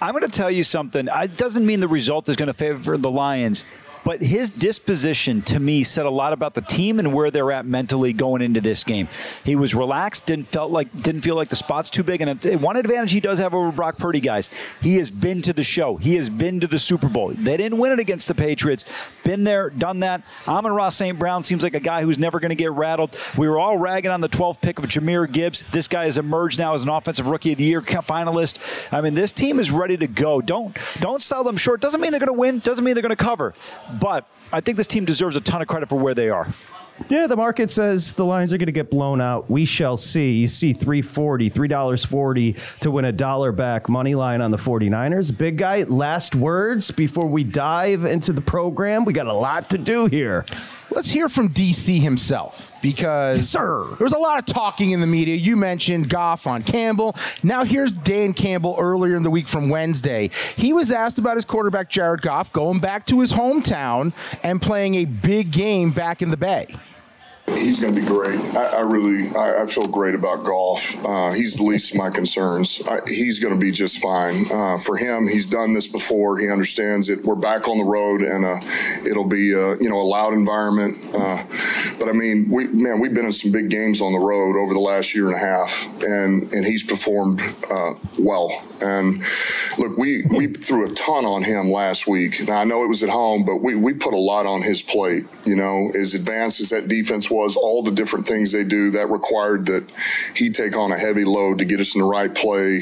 I'm 0.00 0.12
going 0.12 0.24
to 0.24 0.30
tell 0.30 0.50
you 0.50 0.62
something. 0.62 1.08
It 1.10 1.36
doesn't 1.36 1.64
mean 1.64 1.80
the 1.80 1.88
result 1.88 2.28
is 2.28 2.36
going 2.36 2.48
to 2.48 2.52
favor 2.52 2.98
the 2.98 3.10
Lions. 3.10 3.64
But 4.06 4.22
his 4.22 4.50
disposition 4.50 5.42
to 5.42 5.58
me 5.58 5.82
said 5.82 6.06
a 6.06 6.10
lot 6.10 6.32
about 6.32 6.54
the 6.54 6.60
team 6.60 7.00
and 7.00 7.12
where 7.12 7.32
they're 7.32 7.50
at 7.50 7.66
mentally 7.66 8.12
going 8.12 8.40
into 8.40 8.60
this 8.60 8.84
game. 8.84 9.08
He 9.44 9.56
was 9.56 9.74
relaxed, 9.74 10.26
didn't 10.26 10.52
felt 10.52 10.70
like 10.70 10.92
didn't 11.02 11.22
feel 11.22 11.34
like 11.34 11.48
the 11.48 11.56
spot's 11.56 11.90
too 11.90 12.04
big. 12.04 12.20
And 12.20 12.62
one 12.62 12.76
advantage 12.76 13.10
he 13.10 13.18
does 13.18 13.40
have 13.40 13.52
over 13.52 13.72
Brock 13.72 13.98
Purdy, 13.98 14.20
guys, 14.20 14.48
he 14.80 14.98
has 14.98 15.10
been 15.10 15.42
to 15.42 15.52
the 15.52 15.64
show. 15.64 15.96
He 15.96 16.14
has 16.14 16.30
been 16.30 16.60
to 16.60 16.68
the 16.68 16.78
Super 16.78 17.08
Bowl. 17.08 17.32
They 17.34 17.56
didn't 17.56 17.78
win 17.78 17.90
it 17.90 17.98
against 17.98 18.28
the 18.28 18.34
Patriots. 18.36 18.84
Been 19.24 19.42
there, 19.42 19.70
done 19.70 19.98
that. 20.00 20.22
Amon-Ra 20.46 20.90
St. 20.90 21.18
Brown 21.18 21.42
seems 21.42 21.64
like 21.64 21.74
a 21.74 21.80
guy 21.80 22.02
who's 22.02 22.16
never 22.16 22.38
going 22.38 22.50
to 22.50 22.54
get 22.54 22.70
rattled. 22.70 23.18
We 23.36 23.48
were 23.48 23.58
all 23.58 23.76
ragging 23.76 24.12
on 24.12 24.20
the 24.20 24.28
12th 24.28 24.60
pick 24.60 24.78
of 24.78 24.84
Jahmyr 24.84 25.30
Gibbs. 25.32 25.64
This 25.72 25.88
guy 25.88 26.04
has 26.04 26.16
emerged 26.16 26.60
now 26.60 26.74
as 26.74 26.84
an 26.84 26.90
offensive 26.90 27.26
rookie 27.26 27.50
of 27.50 27.58
the 27.58 27.64
year 27.64 27.82
finalist. 27.82 28.92
I 28.92 29.00
mean, 29.00 29.14
this 29.14 29.32
team 29.32 29.58
is 29.58 29.72
ready 29.72 29.96
to 29.96 30.06
go. 30.06 30.40
Don't 30.40 30.78
don't 31.00 31.22
sell 31.22 31.42
them 31.42 31.56
short. 31.56 31.80
Doesn't 31.80 32.00
mean 32.00 32.12
they're 32.12 32.20
going 32.20 32.28
to 32.28 32.32
win. 32.32 32.60
Doesn't 32.60 32.84
mean 32.84 32.94
they're 32.94 33.02
going 33.02 33.10
to 33.10 33.16
cover. 33.16 33.52
But 34.00 34.28
I 34.52 34.60
think 34.60 34.76
this 34.76 34.86
team 34.86 35.04
deserves 35.04 35.36
a 35.36 35.40
ton 35.40 35.62
of 35.62 35.68
credit 35.68 35.88
for 35.88 35.98
where 35.98 36.14
they 36.14 36.30
are. 36.30 36.48
Yeah, 37.08 37.26
the 37.26 37.36
market 37.36 37.70
says 37.70 38.14
the 38.14 38.24
lines 38.24 38.52
are 38.52 38.58
going 38.58 38.66
to 38.66 38.72
get 38.72 38.90
blown 38.90 39.20
out. 39.20 39.50
We 39.50 39.66
shall 39.66 39.96
see. 39.96 40.32
You 40.32 40.46
see 40.46 40.72
340, 40.72 41.50
$3.40 41.50 42.78
to 42.78 42.90
win 42.90 43.04
a 43.04 43.12
dollar 43.12 43.52
back 43.52 43.88
money 43.88 44.14
line 44.14 44.40
on 44.40 44.50
the 44.50 44.56
49ers. 44.56 45.36
Big 45.36 45.58
guy, 45.58 45.82
last 45.82 46.34
words 46.34 46.90
before 46.90 47.26
we 47.26 47.44
dive 47.44 48.04
into 48.04 48.32
the 48.32 48.40
program. 48.40 49.04
We 49.04 49.12
got 49.12 49.26
a 49.26 49.34
lot 49.34 49.68
to 49.70 49.78
do 49.78 50.06
here. 50.06 50.46
Let's 50.90 51.10
hear 51.10 51.28
from 51.28 51.48
DC 51.48 52.00
himself 52.00 52.78
because 52.80 53.48
Sir. 53.48 53.86
there 53.98 54.04
was 54.04 54.12
a 54.12 54.18
lot 54.18 54.38
of 54.38 54.46
talking 54.46 54.92
in 54.92 55.00
the 55.00 55.06
media. 55.06 55.34
You 55.34 55.56
mentioned 55.56 56.08
Goff 56.08 56.46
on 56.46 56.62
Campbell. 56.62 57.16
Now 57.42 57.64
here's 57.64 57.92
Dan 57.92 58.32
Campbell 58.32 58.76
earlier 58.78 59.16
in 59.16 59.22
the 59.24 59.30
week 59.30 59.48
from 59.48 59.68
Wednesday. 59.68 60.30
He 60.56 60.72
was 60.72 60.92
asked 60.92 61.18
about 61.18 61.36
his 61.36 61.44
quarterback 61.44 61.90
Jared 61.90 62.22
Goff 62.22 62.52
going 62.52 62.78
back 62.78 63.06
to 63.06 63.20
his 63.20 63.32
hometown 63.32 64.12
and 64.44 64.62
playing 64.62 64.94
a 64.96 65.04
big 65.04 65.50
game 65.50 65.90
back 65.90 66.22
in 66.22 66.30
the 66.30 66.36
Bay. 66.36 66.74
He's 67.48 67.78
going 67.78 67.94
to 67.94 68.00
be 68.00 68.06
great. 68.06 68.38
I, 68.56 68.64
I 68.66 68.80
really, 68.80 69.28
I, 69.36 69.62
I 69.62 69.66
feel 69.66 69.86
great 69.86 70.14
about 70.14 70.44
Goff. 70.44 70.96
Uh, 71.04 71.32
he's 71.32 71.56
the 71.56 71.64
least 71.64 71.92
of 71.92 71.96
my 71.96 72.10
concerns. 72.10 72.82
I, 72.88 72.98
he's 73.06 73.38
going 73.38 73.54
to 73.54 73.60
be 73.60 73.70
just 73.70 74.02
fine. 74.02 74.44
Uh, 74.52 74.78
for 74.78 74.96
him, 74.96 75.28
he's 75.28 75.46
done 75.46 75.72
this 75.72 75.86
before. 75.86 76.38
He 76.38 76.50
understands 76.50 77.08
it. 77.08 77.24
We're 77.24 77.36
back 77.36 77.68
on 77.68 77.78
the 77.78 77.84
road, 77.84 78.22
and 78.22 78.44
uh, 78.44 78.58
it'll 79.08 79.28
be, 79.28 79.54
uh, 79.54 79.76
you 79.80 79.88
know, 79.88 80.00
a 80.00 80.02
loud 80.02 80.32
environment. 80.32 80.96
Uh, 81.14 81.42
but 81.98 82.08
I 82.08 82.12
mean, 82.12 82.48
we 82.50 82.66
man, 82.68 83.00
we've 83.00 83.14
been 83.14 83.26
in 83.26 83.32
some 83.32 83.52
big 83.52 83.70
games 83.70 84.00
on 84.00 84.12
the 84.12 84.18
road 84.18 84.56
over 84.60 84.74
the 84.74 84.80
last 84.80 85.14
year 85.14 85.26
and 85.28 85.36
a 85.36 85.38
half, 85.38 85.86
and 86.02 86.52
and 86.52 86.64
he's 86.64 86.82
performed 86.82 87.40
uh, 87.70 87.94
well. 88.18 88.62
And 88.82 89.22
look, 89.78 89.96
we 89.96 90.24
we 90.30 90.48
threw 90.48 90.86
a 90.86 90.90
ton 90.90 91.24
on 91.24 91.42
him 91.42 91.70
last 91.70 92.06
week. 92.06 92.46
Now 92.46 92.60
I 92.60 92.64
know 92.64 92.84
it 92.84 92.88
was 92.88 93.02
at 93.02 93.08
home, 93.08 93.44
but 93.44 93.56
we 93.56 93.74
we 93.74 93.94
put 93.94 94.14
a 94.14 94.18
lot 94.18 94.46
on 94.46 94.62
his 94.62 94.82
plate. 94.82 95.24
You 95.44 95.56
know, 95.56 95.90
as 95.94 96.14
advanced 96.14 96.60
as 96.60 96.70
that 96.70 96.88
defense 96.88 97.30
was, 97.30 97.56
all 97.56 97.82
the 97.82 97.90
different 97.90 98.26
things 98.26 98.52
they 98.52 98.64
do 98.64 98.90
that 98.90 99.10
required 99.10 99.66
that 99.66 99.88
he 100.34 100.50
take 100.50 100.76
on 100.76 100.92
a 100.92 100.98
heavy 100.98 101.24
load 101.24 101.58
to 101.58 101.64
get 101.64 101.80
us 101.80 101.94
in 101.94 102.00
the 102.00 102.06
right 102.06 102.34
play, 102.34 102.80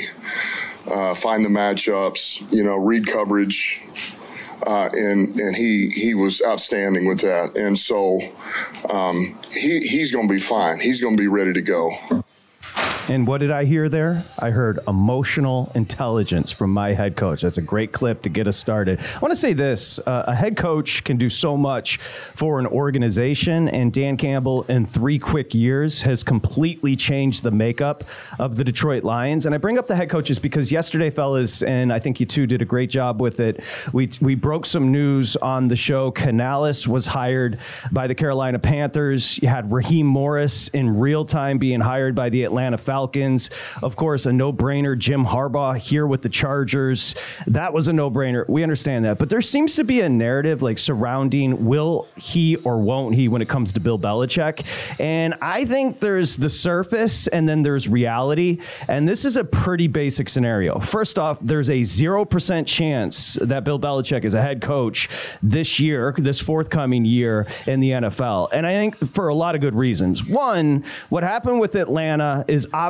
uh, 0.90 1.14
find 1.14 1.44
the 1.44 1.48
matchups, 1.50 2.50
you 2.52 2.62
know, 2.62 2.76
read 2.76 3.06
coverage. 3.06 3.82
Uh, 4.66 4.88
and 4.94 5.38
and 5.38 5.54
he 5.54 5.90
he 5.90 6.14
was 6.14 6.40
outstanding 6.46 7.06
with 7.06 7.20
that, 7.20 7.54
and 7.54 7.78
so 7.78 8.18
um, 8.88 9.38
he 9.52 9.80
he's 9.80 10.10
going 10.10 10.26
to 10.26 10.32
be 10.32 10.40
fine. 10.40 10.80
He's 10.80 11.02
going 11.02 11.16
to 11.16 11.22
be 11.22 11.28
ready 11.28 11.52
to 11.52 11.60
go. 11.60 12.23
And 13.06 13.26
what 13.26 13.40
did 13.40 13.50
I 13.50 13.66
hear 13.66 13.90
there? 13.90 14.24
I 14.38 14.48
heard 14.48 14.78
emotional 14.88 15.70
intelligence 15.74 16.50
from 16.50 16.70
my 16.70 16.94
head 16.94 17.16
coach. 17.16 17.42
That's 17.42 17.58
a 17.58 17.62
great 17.62 17.92
clip 17.92 18.22
to 18.22 18.30
get 18.30 18.48
us 18.48 18.56
started. 18.56 18.98
I 18.98 19.18
want 19.18 19.30
to 19.30 19.36
say 19.36 19.52
this 19.52 19.98
uh, 20.06 20.24
a 20.26 20.34
head 20.34 20.56
coach 20.56 21.04
can 21.04 21.18
do 21.18 21.28
so 21.28 21.54
much 21.54 21.98
for 21.98 22.58
an 22.58 22.66
organization, 22.66 23.68
and 23.68 23.92
Dan 23.92 24.16
Campbell, 24.16 24.62
in 24.70 24.86
three 24.86 25.18
quick 25.18 25.54
years, 25.54 26.00
has 26.00 26.24
completely 26.24 26.96
changed 26.96 27.42
the 27.42 27.50
makeup 27.50 28.04
of 28.38 28.56
the 28.56 28.64
Detroit 28.64 29.04
Lions. 29.04 29.44
And 29.44 29.54
I 29.54 29.58
bring 29.58 29.76
up 29.76 29.86
the 29.86 29.96
head 29.96 30.08
coaches 30.08 30.38
because 30.38 30.72
yesterday, 30.72 31.10
fellas, 31.10 31.62
and 31.62 31.92
I 31.92 31.98
think 31.98 32.20
you 32.20 32.26
two 32.26 32.46
did 32.46 32.62
a 32.62 32.66
great 32.66 32.88
job 32.88 33.20
with 33.20 33.38
it, 33.38 33.62
we, 33.92 34.08
we 34.22 34.34
broke 34.34 34.64
some 34.64 34.90
news 34.90 35.36
on 35.36 35.68
the 35.68 35.76
show. 35.76 36.10
Canales 36.10 36.88
was 36.88 37.04
hired 37.04 37.58
by 37.92 38.06
the 38.06 38.14
Carolina 38.14 38.58
Panthers. 38.58 39.38
You 39.42 39.48
had 39.48 39.70
Raheem 39.70 40.06
Morris 40.06 40.68
in 40.68 40.98
real 40.98 41.26
time 41.26 41.58
being 41.58 41.80
hired 41.80 42.14
by 42.14 42.30
the 42.30 42.44
Atlanta 42.44 42.78
Falcons. 42.78 42.93
Falcons. 42.94 43.50
Of 43.82 43.96
course, 43.96 44.24
a 44.24 44.32
no 44.32 44.52
brainer. 44.52 44.96
Jim 44.96 45.24
Harbaugh 45.24 45.76
here 45.76 46.06
with 46.06 46.22
the 46.22 46.28
Chargers. 46.28 47.16
That 47.48 47.72
was 47.72 47.88
a 47.88 47.92
no 47.92 48.08
brainer. 48.08 48.48
We 48.48 48.62
understand 48.62 49.04
that. 49.04 49.18
But 49.18 49.30
there 49.30 49.42
seems 49.42 49.74
to 49.74 49.82
be 49.82 50.00
a 50.00 50.08
narrative 50.08 50.62
like 50.62 50.78
surrounding 50.78 51.64
will 51.64 52.06
he 52.14 52.54
or 52.54 52.78
won't 52.78 53.16
he 53.16 53.26
when 53.26 53.42
it 53.42 53.48
comes 53.48 53.72
to 53.72 53.80
Bill 53.80 53.98
Belichick. 53.98 54.64
And 55.00 55.34
I 55.42 55.64
think 55.64 55.98
there's 55.98 56.36
the 56.36 56.48
surface 56.48 57.26
and 57.26 57.48
then 57.48 57.62
there's 57.62 57.88
reality. 57.88 58.60
And 58.86 59.08
this 59.08 59.24
is 59.24 59.36
a 59.36 59.44
pretty 59.44 59.88
basic 59.88 60.28
scenario. 60.28 60.78
First 60.78 61.18
off, 61.18 61.40
there's 61.40 61.70
a 61.70 61.80
0% 61.80 62.64
chance 62.64 63.36
that 63.42 63.64
Bill 63.64 63.80
Belichick 63.80 64.24
is 64.24 64.34
a 64.34 64.40
head 64.40 64.62
coach 64.62 65.08
this 65.42 65.80
year, 65.80 66.14
this 66.16 66.38
forthcoming 66.38 67.04
year 67.04 67.48
in 67.66 67.80
the 67.80 67.90
NFL. 67.90 68.50
And 68.52 68.64
I 68.64 68.74
think 68.74 69.12
for 69.12 69.26
a 69.26 69.34
lot 69.34 69.56
of 69.56 69.60
good 69.60 69.74
reasons. 69.74 70.24
One, 70.24 70.84
what 71.08 71.24
happened 71.24 71.58
with 71.58 71.74
Atlanta 71.74 72.44
is 72.46 72.68
obviously 72.72 72.83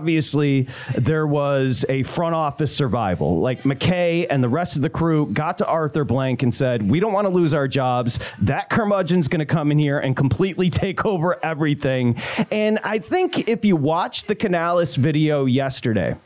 there 0.96 1.26
was 1.26 1.84
a 1.88 2.02
front 2.02 2.34
office 2.34 2.74
survival. 2.74 3.40
Like 3.40 3.62
McKay 3.62 4.26
and 4.28 4.42
the 4.42 4.48
rest 4.48 4.76
of 4.76 4.82
the 4.82 4.90
crew 4.90 5.26
got 5.26 5.58
to 5.58 5.66
Arthur 5.66 6.04
Blank 6.04 6.42
and 6.42 6.54
said, 6.54 6.88
We 6.88 7.00
don't 7.00 7.12
want 7.12 7.26
to 7.26 7.32
lose 7.32 7.54
our 7.54 7.68
jobs. 7.68 8.18
That 8.40 8.70
curmudgeon's 8.70 9.28
going 9.28 9.40
to 9.40 9.46
come 9.46 9.70
in 9.72 9.78
here 9.78 9.98
and 9.98 10.16
completely 10.16 10.70
take 10.70 11.04
over 11.04 11.38
everything. 11.44 12.16
And 12.50 12.78
I 12.84 12.98
think 12.98 13.48
if 13.48 13.64
you 13.64 13.76
watch 13.76 14.24
the 14.24 14.34
Canales 14.34 14.96
video 14.96 15.44
yesterday, 15.44 16.16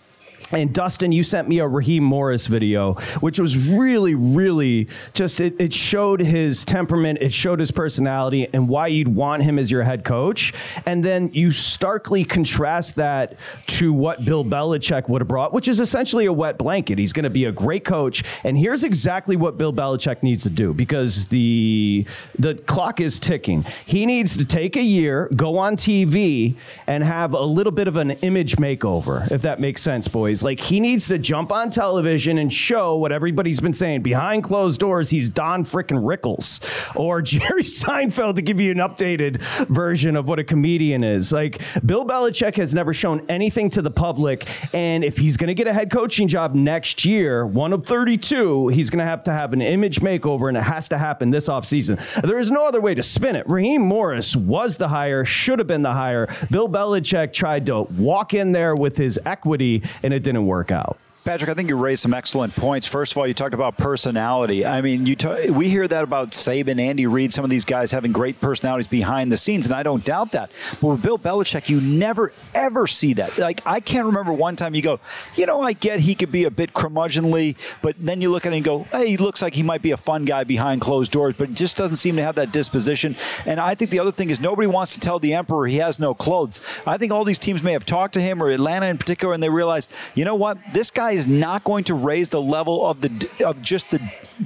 and 0.51 0.73
Dustin, 0.73 1.13
you 1.13 1.23
sent 1.23 1.49
me 1.49 1.59
a 1.59 1.69
Raheem 1.69 2.03
Morris 2.03 2.47
video, 2.47 2.95
which 3.21 3.39
was 3.39 3.69
really, 3.69 4.15
really 4.15 4.89
just 5.13 5.41
it, 5.41 5.61
it 5.61 5.75
showed 5.75 6.21
his 6.21 6.65
temperament, 6.65 7.19
it 7.21 7.33
showed 7.33 7.61
his 7.61 7.71
personality, 7.71 8.49
and 8.53 8.69
why 8.69 8.87
you'd 8.87 9.09
want 9.09 9.43
him 9.43 9.59
as 9.59 9.71
your 9.71 9.83
head 9.83 10.05
coach. 10.05 10.55
And 10.87 11.05
then 11.05 11.31
you 11.33 11.53
starkly 11.53 12.25
contrast 12.25 12.97
that 12.97 13.37
to 13.67 13.93
what 13.93 14.25
Bill 14.25 14.45
Belichick 14.45 15.09
would 15.09 15.21
have 15.21 15.29
brought, 15.29 15.53
which 15.53 15.69
is 15.69 15.81
essentially 15.81 16.27
a 16.27 16.33
wet 16.33 16.57
blanket. 16.57 16.99
He's 16.99 17.13
going 17.13 17.25
to 17.25 17.31
be 17.31 17.45
a 17.45 17.53
great 17.53 17.85
coach, 17.85 18.25
and 18.45 18.57
here's 18.59 18.85
exactly 18.85 19.37
what 19.37 19.59
Bill 19.59 19.73
Belichick 19.73 20.23
needs 20.23 20.43
to 20.45 20.51
do 20.51 20.73
because 20.73 21.27
the 21.29 22.07
the 22.39 22.55
clock 22.55 23.01
is 23.01 23.19
ticking. 23.19 23.67
He 23.85 24.07
needs 24.07 24.37
to 24.37 24.45
take 24.45 24.77
a 24.77 24.83
year, 24.83 25.29
go 25.37 25.59
on 25.59 25.77
TV, 25.77 26.55
and 26.87 27.05
have 27.05 27.35
a 27.35 27.43
little 27.43 27.73
bit 27.73 27.89
of 27.89 27.97
an 27.97 28.13
image 28.13 28.57
makeover, 28.57 29.31
if 29.31 29.43
that 29.43 29.61
makes 29.61 29.83
sense, 29.83 30.09
boys. 30.09 30.38
Like 30.43 30.61
he 30.61 30.81
needs 30.81 31.09
to 31.09 31.19
jump 31.19 31.53
on 31.53 31.71
television 31.71 32.39
and 32.39 32.53
show 32.53 32.97
what 32.97 33.13
everybody's 33.13 33.61
been 33.61 33.73
saying 33.73 34.03
behind 34.03 34.45
closed 34.45 34.81
doors. 34.81 35.11
He's 35.11 35.31
Don 35.31 35.65
frickin' 35.65 36.03
Rickles 36.03 36.61
or 36.97 37.23
Jerry 37.29 37.63
Seinfeld 37.63 38.37
to 38.37 38.43
give 38.43 38.61
you 38.61 38.71
an 38.71 38.79
updated 38.79 39.41
version 39.69 40.17
of 40.17 40.29
what 40.29 40.39
a 40.39 40.45
comedian 40.45 41.05
is. 41.05 41.33
Like 41.33 41.61
Bill 41.85 42.05
Belichick 42.05 42.57
has 42.57 42.75
never 42.75 42.95
shown 42.95 43.25
anything 43.29 43.71
to 43.71 43.83
the 43.83 43.91
public, 43.91 44.49
and 44.75 45.05
if 45.05 45.17
he's 45.17 45.37
going 45.37 45.49
to 45.49 45.55
get 45.55 45.67
a 45.67 45.73
head 45.73 45.91
coaching 45.91 46.29
job 46.29 46.55
next 46.55 47.05
year, 47.05 47.47
one 47.47 47.73
of 47.73 47.87
32, 47.87 48.69
he's 48.69 48.91
going 48.91 48.99
to 48.99 49.05
have 49.05 49.23
to 49.25 49.33
have 49.33 49.53
an 49.53 49.63
image 49.63 50.01
makeover, 50.01 50.49
and 50.49 50.57
it 50.57 50.63
has 50.63 50.89
to 50.91 50.99
happen 50.99 51.31
this 51.31 51.49
offseason. 51.49 51.99
There 52.23 52.39
is 52.39 52.51
no 52.51 52.67
other 52.67 52.81
way 52.81 52.95
to 52.95 53.03
spin 53.03 53.37
it. 53.37 53.49
Raheem 53.49 53.83
Morris 53.83 54.37
was 54.37 54.77
the 54.77 54.89
hire, 54.89 55.25
should 55.25 55.59
have 55.59 55.69
been 55.69 55.83
the 55.83 55.93
hire. 55.93 56.29
Bill 56.51 56.69
Belichick 56.69 57.33
tried 57.33 57.67
to 57.67 57.83
walk 57.83 58.35
in 58.35 58.53
there 58.53 58.75
with 58.75 58.97
his 58.97 59.19
equity, 59.25 59.83
and 60.03 60.13
it 60.13 60.23
didn't 60.29 60.47
work 60.47 60.71
out. 60.71 60.99
Patrick, 61.29 61.51
I 61.51 61.53
think 61.53 61.69
you 61.69 61.77
raised 61.77 62.01
some 62.01 62.15
excellent 62.15 62.57
points. 62.57 62.87
First 62.87 63.13
of 63.13 63.19
all, 63.19 63.27
you 63.27 63.35
talked 63.35 63.53
about 63.53 63.77
personality. 63.77 64.65
I 64.65 64.81
mean, 64.81 65.05
you 65.05 65.15
we 65.51 65.69
hear 65.69 65.87
that 65.87 66.03
about 66.03 66.31
Saban, 66.31 66.81
Andy 66.81 67.07
Reid, 67.07 67.35
some 67.35 67.45
of 67.45 67.51
these 67.51 67.67
guys 67.67 67.93
having 67.93 68.13
great 68.13 68.41
personalities 68.41 68.87
behind 68.87 69.31
the 69.31 69.37
scenes, 69.37 69.67
and 69.67 69.75
I 69.75 69.83
don't 69.83 70.03
doubt 70.03 70.33
that. 70.33 70.51
But 70.81 70.89
with 70.89 71.03
Bill 71.03 71.19
Belichick, 71.19 71.69
you 71.69 71.83
never 71.83 72.33
ever 72.55 72.87
see 72.87 73.13
that. 73.13 73.37
Like 73.37 73.61
I 73.67 73.81
can't 73.81 74.07
remember 74.07 74.33
one 74.33 74.57
time 74.57 74.75
you 74.75 74.81
go, 74.81 75.01
you 75.35 75.45
know, 75.45 75.61
I 75.61 75.75
get 75.75 76.01
he 76.01 76.15
could 76.15 76.33
be 76.33 76.45
a 76.45 76.51
bit 76.51 76.73
curmudgeonly, 76.73 77.57
but 77.83 77.97
then 77.99 78.23
you 78.23 78.31
look 78.31 78.47
at 78.47 78.55
him 78.55 78.57
and 78.57 78.65
go, 78.65 78.85
hey, 78.85 79.09
he 79.09 79.19
looks 79.19 79.43
like 79.43 79.55
he 79.55 79.63
might 79.63 79.83
be 79.83 79.91
a 79.91 79.99
fun 79.99 80.25
guy 80.25 80.45
behind 80.45 80.81
closed 80.81 81.13
doors, 81.13 81.35
but 81.37 81.53
just 81.53 81.77
doesn't 81.77 81.99
seem 81.99 82.17
to 82.17 82.23
have 82.23 82.37
that 82.37 82.55
disposition. 82.55 83.17
And 83.45 83.61
I 83.61 83.75
think 83.75 83.91
the 83.91 83.99
other 83.99 84.13
thing 84.13 84.31
is 84.31 84.41
nobody 84.41 84.67
wants 84.67 84.95
to 84.95 85.01
tell 85.01 85.19
the 85.19 85.35
emperor 85.35 85.67
he 85.67 85.77
has 85.77 85.99
no 85.99 86.15
clothes. 86.15 86.63
I 86.87 86.97
think 86.97 87.13
all 87.13 87.25
these 87.25 87.39
teams 87.39 87.63
may 87.63 87.73
have 87.73 87.85
talked 87.85 88.15
to 88.15 88.23
him 88.23 88.43
or 88.43 88.49
Atlanta 88.49 88.87
in 88.87 88.97
particular, 88.97 89.35
and 89.35 89.43
they 89.43 89.51
realize, 89.51 89.91
you 90.15 90.25
know 90.25 90.35
what, 90.35 90.57
this 90.73 90.91
guy 90.91 91.18
is 91.19 91.27
not 91.27 91.65
going 91.65 91.85
to 91.85 91.95
raise 91.95 92.29
the 92.29 92.41
level 92.41 92.87
of 92.87 93.01
the 93.01 93.29
of 93.45 93.61
just 93.61 93.91
the 93.91 94.01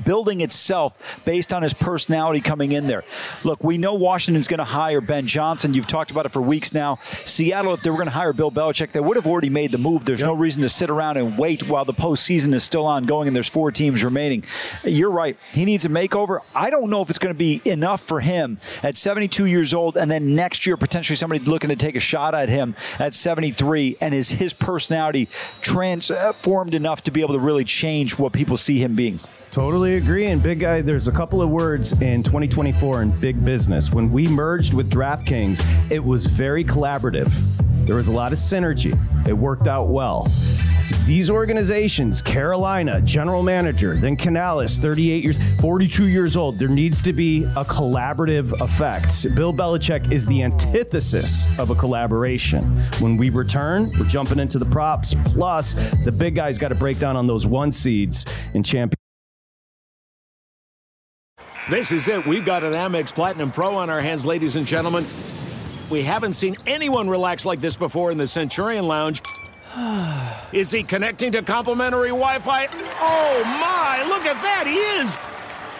building 0.04 0.40
itself 0.40 1.20
based 1.24 1.52
on 1.52 1.62
his 1.62 1.74
personality 1.74 2.40
coming 2.40 2.72
in 2.72 2.86
there. 2.86 3.04
Look, 3.44 3.62
we 3.62 3.78
know 3.78 3.94
Washington's 3.94 4.48
going 4.48 4.58
to 4.58 4.64
hire 4.64 5.00
Ben 5.00 5.26
Johnson. 5.26 5.74
You've 5.74 5.86
talked 5.86 6.10
about 6.10 6.26
it 6.26 6.32
for 6.32 6.42
weeks 6.42 6.72
now. 6.72 6.98
Seattle, 7.24 7.74
if 7.74 7.82
they 7.82 7.90
were 7.90 7.96
going 7.96 8.08
to 8.08 8.14
hire 8.14 8.32
Bill 8.32 8.50
Belichick, 8.50 8.92
they 8.92 9.00
would 9.00 9.16
have 9.16 9.26
already 9.26 9.50
made 9.50 9.72
the 9.72 9.78
move. 9.78 10.04
There's 10.04 10.20
yep. 10.20 10.28
no 10.28 10.34
reason 10.34 10.62
to 10.62 10.68
sit 10.68 10.90
around 10.90 11.16
and 11.18 11.38
wait 11.38 11.68
while 11.68 11.84
the 11.84 11.94
postseason 11.94 12.54
is 12.54 12.64
still 12.64 12.86
ongoing 12.86 13.28
and 13.28 13.36
there's 13.36 13.48
four 13.48 13.70
teams 13.70 14.02
remaining. 14.02 14.44
You're 14.84 15.10
right. 15.10 15.36
He 15.52 15.64
needs 15.64 15.84
a 15.84 15.88
makeover. 15.88 16.40
I 16.54 16.70
don't 16.70 16.90
know 16.90 17.02
if 17.02 17.10
it's 17.10 17.18
going 17.18 17.34
to 17.34 17.38
be 17.38 17.60
enough 17.64 18.00
for 18.02 18.20
him 18.20 18.58
at 18.82 18.96
72 18.96 19.46
years 19.46 19.74
old, 19.74 19.96
and 19.96 20.10
then 20.10 20.34
next 20.34 20.66
year 20.66 20.76
potentially 20.76 21.16
somebody 21.16 21.44
looking 21.44 21.70
to 21.70 21.76
take 21.76 21.96
a 21.96 22.00
shot 22.00 22.34
at 22.34 22.48
him 22.48 22.74
at 22.98 23.14
73, 23.14 23.98
and 24.00 24.14
is 24.14 24.30
his 24.30 24.52
personality 24.52 25.28
transformed 25.60 26.12
uh, 26.12 26.61
enough 26.70 27.02
to 27.02 27.10
be 27.10 27.20
able 27.20 27.34
to 27.34 27.40
really 27.40 27.64
change 27.64 28.18
what 28.18 28.32
people 28.32 28.56
see 28.56 28.78
him 28.78 28.94
being. 28.94 29.18
Totally 29.50 29.96
agree. 29.96 30.26
And 30.26 30.42
big 30.42 30.60
guy, 30.60 30.80
there's 30.80 31.08
a 31.08 31.12
couple 31.12 31.42
of 31.42 31.50
words 31.50 32.00
in 32.00 32.22
2024 32.22 33.02
in 33.02 33.10
big 33.20 33.44
business. 33.44 33.90
When 33.92 34.10
we 34.10 34.26
merged 34.28 34.72
with 34.72 34.90
DraftKings, 34.90 35.90
it 35.90 36.02
was 36.02 36.26
very 36.26 36.64
collaborative. 36.64 37.28
There 37.86 37.96
was 37.96 38.08
a 38.08 38.12
lot 38.12 38.32
of 38.32 38.38
synergy. 38.38 38.94
It 39.28 39.32
worked 39.32 39.66
out 39.66 39.88
well. 39.88 40.26
These 41.06 41.30
organizations, 41.30 42.22
Carolina, 42.22 43.00
general 43.02 43.42
manager, 43.42 43.94
then 43.94 44.16
Canales, 44.16 44.78
38 44.78 45.24
years, 45.24 45.60
42 45.60 46.06
years 46.06 46.36
old, 46.36 46.60
there 46.60 46.68
needs 46.68 47.02
to 47.02 47.12
be 47.12 47.42
a 47.42 47.64
collaborative 47.64 48.52
effect. 48.60 49.34
Bill 49.34 49.52
Belichick 49.52 50.12
is 50.12 50.26
the 50.26 50.44
antithesis 50.44 51.46
of 51.58 51.70
a 51.70 51.74
collaboration. 51.74 52.60
When 53.00 53.16
we 53.16 53.30
return, 53.30 53.90
we're 53.98 54.06
jumping 54.06 54.38
into 54.38 54.58
the 54.58 54.66
props. 54.66 55.14
Plus, 55.24 55.74
the 56.04 56.12
big 56.12 56.36
guy's 56.36 56.56
got 56.56 56.68
to 56.68 56.76
break 56.76 57.00
down 57.00 57.16
on 57.16 57.26
those 57.26 57.46
one 57.46 57.72
seeds 57.72 58.24
in 58.54 58.62
champion. 58.62 58.96
This 61.68 61.90
is 61.90 62.06
it. 62.06 62.26
We've 62.26 62.44
got 62.44 62.62
an 62.62 62.72
Amex 62.74 63.12
Platinum 63.14 63.50
Pro 63.50 63.74
on 63.76 63.90
our 63.90 64.00
hands, 64.00 64.24
ladies 64.24 64.56
and 64.56 64.66
gentlemen. 64.66 65.06
We 65.92 66.02
haven't 66.04 66.32
seen 66.32 66.56
anyone 66.66 67.06
relax 67.10 67.44
like 67.44 67.60
this 67.60 67.76
before 67.76 68.10
in 68.10 68.16
the 68.16 68.26
Centurion 68.26 68.88
Lounge. 68.88 69.20
Is 70.54 70.70
he 70.70 70.82
connecting 70.82 71.32
to 71.32 71.42
complimentary 71.42 72.08
Wi 72.08 72.38
Fi? 72.38 72.66
Oh 72.98 73.42
my, 73.44 74.02
look 74.08 74.24
at 74.24 74.40
that, 74.40 74.64
he 74.66 74.78
is! 75.02 75.18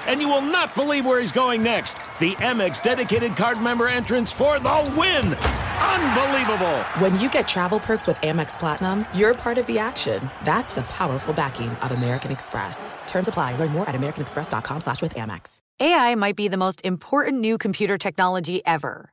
And 0.06 0.20
you 0.20 0.28
will 0.28 0.42
not 0.42 0.74
believe 0.74 1.06
where 1.06 1.18
he's 1.18 1.32
going 1.32 1.62
next. 1.62 1.94
The 2.20 2.32
Amex 2.34 2.82
dedicated 2.82 3.36
card 3.36 3.62
member 3.62 3.88
entrance 3.88 4.30
for 4.30 4.58
the 4.58 4.94
win! 4.98 5.32
Unbelievable! 5.32 6.78
When 7.00 7.18
you 7.18 7.30
get 7.30 7.48
travel 7.48 7.80
perks 7.80 8.06
with 8.06 8.18
Amex 8.18 8.58
Platinum, 8.58 9.06
you're 9.14 9.32
part 9.32 9.56
of 9.56 9.66
the 9.66 9.78
action. 9.78 10.28
That's 10.44 10.74
the 10.74 10.82
powerful 10.82 11.32
backing 11.32 11.70
of 11.70 11.90
American 11.90 12.30
Express. 12.32 12.92
Terms 13.06 13.28
apply. 13.28 13.56
Learn 13.56 13.70
more 13.70 13.88
at 13.88 13.94
americanexpress.com 13.94 14.82
slash 14.82 15.00
with 15.00 15.14
Amex. 15.14 15.60
AI 15.80 16.14
might 16.16 16.36
be 16.36 16.48
the 16.48 16.58
most 16.58 16.82
important 16.84 17.40
new 17.40 17.56
computer 17.56 17.96
technology 17.96 18.60
ever. 18.66 19.12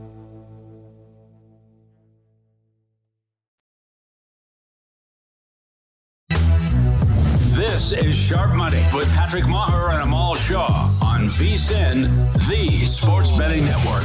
This 7.81 7.93
is 7.93 8.15
Sharp 8.15 8.51
Money 8.51 8.85
with 8.93 9.11
Patrick 9.15 9.45
Meagher 9.45 9.91
and 9.91 10.03
Amal 10.03 10.35
Shah 10.35 10.99
on 11.03 11.21
VSIN, 11.21 12.31
the 12.47 12.85
Sports 12.85 13.31
Betting 13.31 13.65
Network. 13.65 14.03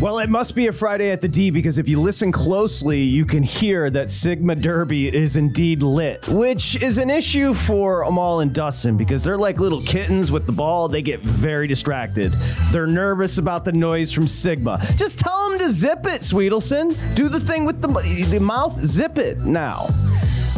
Well, 0.00 0.20
it 0.20 0.28
must 0.28 0.54
be 0.54 0.68
a 0.68 0.72
Friday 0.72 1.10
at 1.10 1.20
the 1.20 1.26
D 1.26 1.50
because 1.50 1.78
if 1.78 1.88
you 1.88 2.00
listen 2.00 2.30
closely, 2.30 3.00
you 3.00 3.24
can 3.24 3.42
hear 3.42 3.90
that 3.90 4.08
Sigma 4.08 4.54
Derby 4.54 5.08
is 5.08 5.34
indeed 5.36 5.82
lit, 5.82 6.28
which 6.28 6.80
is 6.80 6.96
an 6.98 7.10
issue 7.10 7.54
for 7.54 8.02
Amal 8.02 8.38
and 8.38 8.54
Dustin 8.54 8.96
because 8.96 9.24
they're 9.24 9.36
like 9.36 9.58
little 9.58 9.82
kittens 9.82 10.30
with 10.30 10.46
the 10.46 10.52
ball. 10.52 10.86
They 10.86 11.02
get 11.02 11.24
very 11.24 11.66
distracted. 11.66 12.32
They're 12.70 12.86
nervous 12.86 13.38
about 13.38 13.64
the 13.64 13.72
noise 13.72 14.12
from 14.12 14.28
Sigma. 14.28 14.80
Just 14.96 15.18
tell 15.18 15.50
them 15.50 15.58
to 15.58 15.70
zip 15.70 16.06
it, 16.06 16.20
Swedelson. 16.20 17.16
Do 17.16 17.28
the 17.28 17.40
thing 17.40 17.64
with 17.64 17.82
the, 17.82 17.88
the 18.30 18.38
mouth, 18.38 18.78
zip 18.78 19.18
it 19.18 19.40
now. 19.40 19.88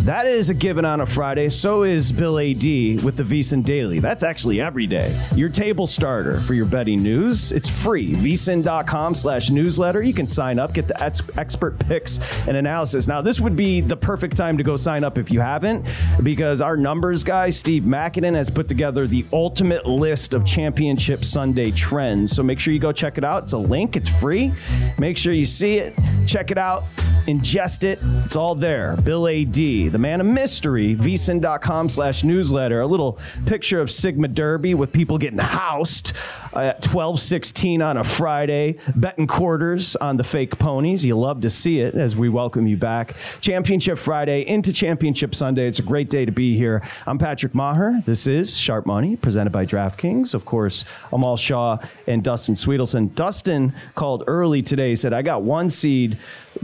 That 0.04 0.26
is 0.26 0.50
a 0.50 0.54
given 0.54 0.84
on 0.84 1.00
a 1.00 1.06
Friday. 1.06 1.48
So 1.48 1.82
is 1.82 2.12
Bill 2.12 2.38
Adee 2.38 2.98
with 3.02 3.16
the 3.16 3.22
VSIN 3.22 3.64
Daily. 3.64 4.00
That's 4.00 4.22
actually 4.22 4.60
every 4.60 4.86
day. 4.86 5.18
Your 5.34 5.48
table 5.48 5.86
starter 5.86 6.40
for 6.40 6.52
your 6.52 6.66
betting 6.66 7.02
news. 7.02 7.52
It's 7.52 7.70
free. 7.70 8.12
VSIN.com 8.12 9.14
slash 9.14 9.48
newsletter. 9.48 10.02
You 10.02 10.12
can 10.12 10.26
sign 10.26 10.58
up, 10.58 10.74
get 10.74 10.88
the 10.88 11.02
ex- 11.02 11.22
expert 11.38 11.78
picks 11.78 12.46
and 12.46 12.54
analysis. 12.54 13.08
Now, 13.08 13.22
this 13.22 13.40
would 13.40 13.56
be 13.56 13.80
the 13.80 13.96
perfect 13.96 14.36
time 14.36 14.58
to 14.58 14.62
go 14.62 14.76
sign 14.76 15.04
up 15.04 15.16
if 15.16 15.32
you 15.32 15.40
haven't, 15.40 15.88
because 16.22 16.60
our 16.60 16.76
numbers 16.76 17.24
guy, 17.24 17.48
Steve 17.48 17.84
Makinen, 17.84 18.34
has 18.34 18.50
put 18.50 18.68
together 18.68 19.06
the 19.06 19.24
ultimate 19.32 19.86
list 19.86 20.34
of 20.34 20.44
championship 20.44 21.24
Sunday 21.24 21.70
trends. 21.70 22.36
So 22.36 22.42
make 22.42 22.60
sure 22.60 22.74
you 22.74 22.78
go 22.78 22.92
check 22.92 23.16
it 23.16 23.24
out. 23.24 23.44
It's 23.44 23.54
a 23.54 23.58
link, 23.58 23.96
it's 23.96 24.10
free. 24.20 24.52
Make 24.98 25.16
sure 25.16 25.32
you 25.32 25.46
see 25.46 25.78
it, 25.78 25.98
check 26.26 26.50
it 26.50 26.58
out 26.58 26.84
ingest 27.26 27.84
it. 27.84 28.02
It's 28.24 28.36
all 28.36 28.54
there. 28.54 28.96
Bill 29.04 29.26
Adee, 29.26 29.88
the 29.88 29.98
man 29.98 30.20
of 30.20 30.26
mystery, 30.26 30.94
vsin.com 30.94 31.88
slash 31.88 32.22
newsletter. 32.22 32.80
A 32.80 32.86
little 32.86 33.18
picture 33.46 33.80
of 33.80 33.90
Sigma 33.90 34.28
Derby 34.28 34.74
with 34.74 34.92
people 34.92 35.18
getting 35.18 35.38
housed 35.38 36.12
at 36.52 36.84
1216 36.86 37.82
on 37.82 37.96
a 37.96 38.04
Friday, 38.04 38.78
betting 38.94 39.26
quarters 39.26 39.96
on 39.96 40.16
the 40.16 40.24
fake 40.24 40.58
ponies. 40.58 41.04
You 41.04 41.18
love 41.18 41.40
to 41.42 41.50
see 41.50 41.80
it 41.80 41.94
as 41.94 42.14
we 42.14 42.28
welcome 42.28 42.66
you 42.66 42.76
back. 42.76 43.16
Championship 43.40 43.98
Friday 43.98 44.46
into 44.46 44.72
Championship 44.72 45.34
Sunday. 45.34 45.66
It's 45.66 45.78
a 45.78 45.82
great 45.82 46.10
day 46.10 46.24
to 46.24 46.32
be 46.32 46.56
here. 46.56 46.82
I'm 47.06 47.18
Patrick 47.18 47.52
Meagher. 47.52 48.04
This 48.04 48.26
is 48.26 48.56
Sharp 48.56 48.86
Money, 48.86 49.16
presented 49.16 49.50
by 49.50 49.64
DraftKings. 49.66 50.34
Of 50.34 50.44
course, 50.44 50.84
Amal 51.12 51.36
Shah 51.36 51.78
and 52.06 52.22
Dustin 52.22 52.54
Swedelson. 52.54 53.14
Dustin 53.14 53.72
called 53.94 54.24
early 54.26 54.62
today, 54.62 54.94
said, 54.94 55.12
I 55.12 55.22
got 55.22 55.42
one 55.42 55.68
seed 55.68 56.18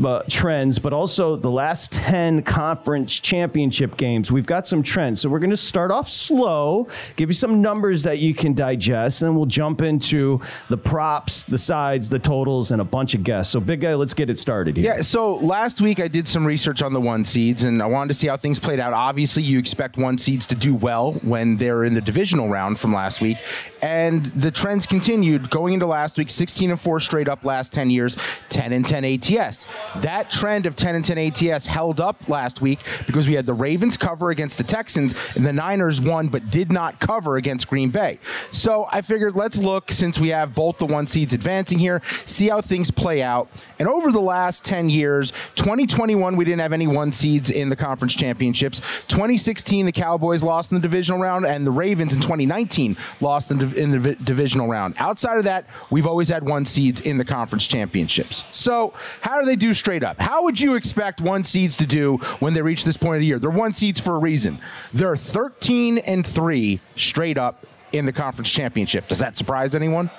uh, 0.05 0.23
trends, 0.29 0.79
but 0.79 0.93
also 0.93 1.37
the 1.37 1.51
last 1.51 1.93
10 1.93 2.43
conference 2.43 3.19
championship 3.19 3.97
games. 3.97 4.31
We've 4.31 4.47
got 4.47 4.67
some 4.67 4.83
trends. 4.83 5.21
So 5.21 5.29
we're 5.29 5.39
going 5.39 5.51
to 5.51 5.57
start 5.57 5.91
off 5.91 6.09
slow, 6.09 6.89
give 7.17 7.29
you 7.29 7.35
some 7.35 7.61
numbers 7.61 8.03
that 8.05 8.19
you 8.19 8.35
can 8.35 8.55
digest, 8.55 9.23
and 9.23 9.29
then 9.29 9.37
we'll 9.37 9.47
jump 9.47 9.83
into 9.83 10.41
the 10.69 10.77
props, 10.77 11.45
the 11.45 11.59
sides, 11.59 12.09
the 12.09 12.19
totals, 12.19 12.71
and 12.71 12.81
a 12.81 12.85
bunch 12.85 13.15
of 13.15 13.25
guests. 13.25 13.53
So, 13.53 13.61
big 13.61 13.81
guy, 13.81 13.95
let's 13.95 14.15
get 14.15 14.31
it 14.31 14.39
started 14.39 14.77
here. 14.77 14.87
Yeah, 14.87 15.01
so 15.03 15.37
last 15.37 15.81
week 15.81 16.01
I 16.01 16.09
did 16.09 16.27
some 16.27 16.47
research 16.47 16.83
on 16.83 16.93
the 16.93 17.01
one 17.01 17.25
seeds 17.25 17.65
and 17.65 17.83
I 17.83 17.87
wanted 17.87 18.09
to 18.09 18.15
see 18.15 18.29
how 18.29 18.37
things 18.37 18.59
played 18.59 18.81
out. 18.81 18.93
Obviously, 18.93 19.43
you 19.43 19.59
expect 19.59 19.97
one 19.97 20.19
seeds 20.19 20.47
to 20.47 20.55
do 20.55 20.75
well 20.75 21.13
when 21.23 21.57
they're 21.57 21.85
in 21.85 21.95
the 21.95 22.01
divisional 22.01 22.49
round 22.49 22.79
from 22.79 22.93
last 22.93 23.21
week. 23.21 23.39
And 23.83 24.25
the 24.27 24.51
trends 24.51 24.87
continued 24.87 25.51
going 25.51 25.75
into 25.75 25.87
last 25.87 26.19
week 26.19 26.31
16 26.31 26.71
and 26.71 26.81
4 26.81 27.01
straight 27.01 27.29
up 27.29 27.45
last 27.45 27.73
10 27.73 27.91
years, 27.91 28.17
10 28.51 28.73
and 28.73 28.85
10 28.85 29.05
ATS. 29.05 29.67
That 29.97 30.31
trend 30.31 30.67
of 30.67 30.77
10 30.77 30.95
and 30.95 31.05
10 31.05 31.19
ATS 31.19 31.67
held 31.67 32.01
up 32.01 32.29
last 32.29 32.61
week 32.61 32.81
because 33.07 33.27
we 33.27 33.35
had 33.35 33.47
the 33.47 33.55
Ravens 33.55 33.97
cover 33.97 34.31
against 34.31 34.59
the 34.59 34.65
Texans 34.65 35.15
and 35.35 35.45
the 35.45 35.53
Niners 35.53 36.01
won 36.01 36.29
but 36.29 36.51
did 36.51 36.71
not 36.71 37.01
cover 37.01 37.37
against 37.37 37.69
Green 37.69 37.91
Bay. 37.91 38.19
So 38.53 38.87
I 38.91 39.03
figured 39.03 39.37
let's 39.37 39.59
look 39.59 39.93
since 39.93 40.19
we 40.19 40.29
have 40.29 40.55
both 40.55 40.79
the 40.79 40.87
one 40.87 41.07
seeds 41.07 41.33
advancing 41.33 41.79
here, 41.79 42.03
see 42.27 42.49
how 42.49 42.61
things 42.61 42.91
play 42.91 43.23
out. 43.23 43.49
And 43.79 43.89
over 43.89 44.13
the 44.13 44.21
last 44.21 44.65
10 44.65 44.91
years, 44.91 45.33
2021 45.57 46.37
we 46.37 46.45
didn't 46.45 46.61
have 46.61 46.73
any 46.73 46.87
one 46.87 47.13
seeds 47.13 47.51
in 47.51 47.69
the 47.69 47.77
conference 47.77 48.15
championships. 48.15 48.81
2016 49.09 49.87
the 49.87 49.93
Cowboys 49.93 50.43
lost 50.43 50.73
in 50.73 50.77
the 50.77 50.83
divisional 50.83 51.21
round 51.21 51.47
and 51.47 51.67
the 51.67 51.71
Ravens 51.71 52.15
in 52.15 52.21
2019 52.21 52.97
lost 53.21 53.51
in, 53.51 53.59
the 53.59 54.17
divisional 54.25 54.69
round. 54.69 54.95
Outside 54.99 55.39
of 55.39 55.45
that, 55.45 55.67
we've 55.91 56.07
always 56.07 56.29
had 56.29 56.47
one 56.47 56.65
seeds 56.65 57.01
in 57.01 57.19
the 57.19 57.25
conference 57.25 57.67
championships. 57.67 58.45
So, 58.53 58.95
how 59.21 59.41
do 59.41 59.47
they 59.47 59.57
do 59.57 59.70
straight 59.75 60.03
up? 60.03 60.21
How 60.21 60.45
would 60.45 60.61
you 60.61 60.75
expect 60.75 61.21
one 61.21 61.45
seeds 61.45 61.77
to 61.79 61.87
do 61.87 62.17
when 62.41 62.55
they 62.55 62.63
reach 62.63 62.85
this 62.85 62.97
point 62.97 63.17
of 63.17 63.21
the 63.21 63.27
year? 63.27 63.39
They're 63.39 63.51
one 63.51 63.73
seeds 63.73 64.01
for 64.01 64.17
a 64.17 64.19
reason. 64.19 64.59
They're 64.93 65.17
13 65.17 65.99
and 65.99 66.27
3 66.27 66.81
straight 66.97 67.39
up 67.39 67.67
in 67.93 68.07
the 68.07 68.13
conference 68.13 68.51
championship. 68.51 69.09
Does 69.09 69.19
that 69.19 69.37
surprise 69.37 69.75
anyone? 69.75 70.11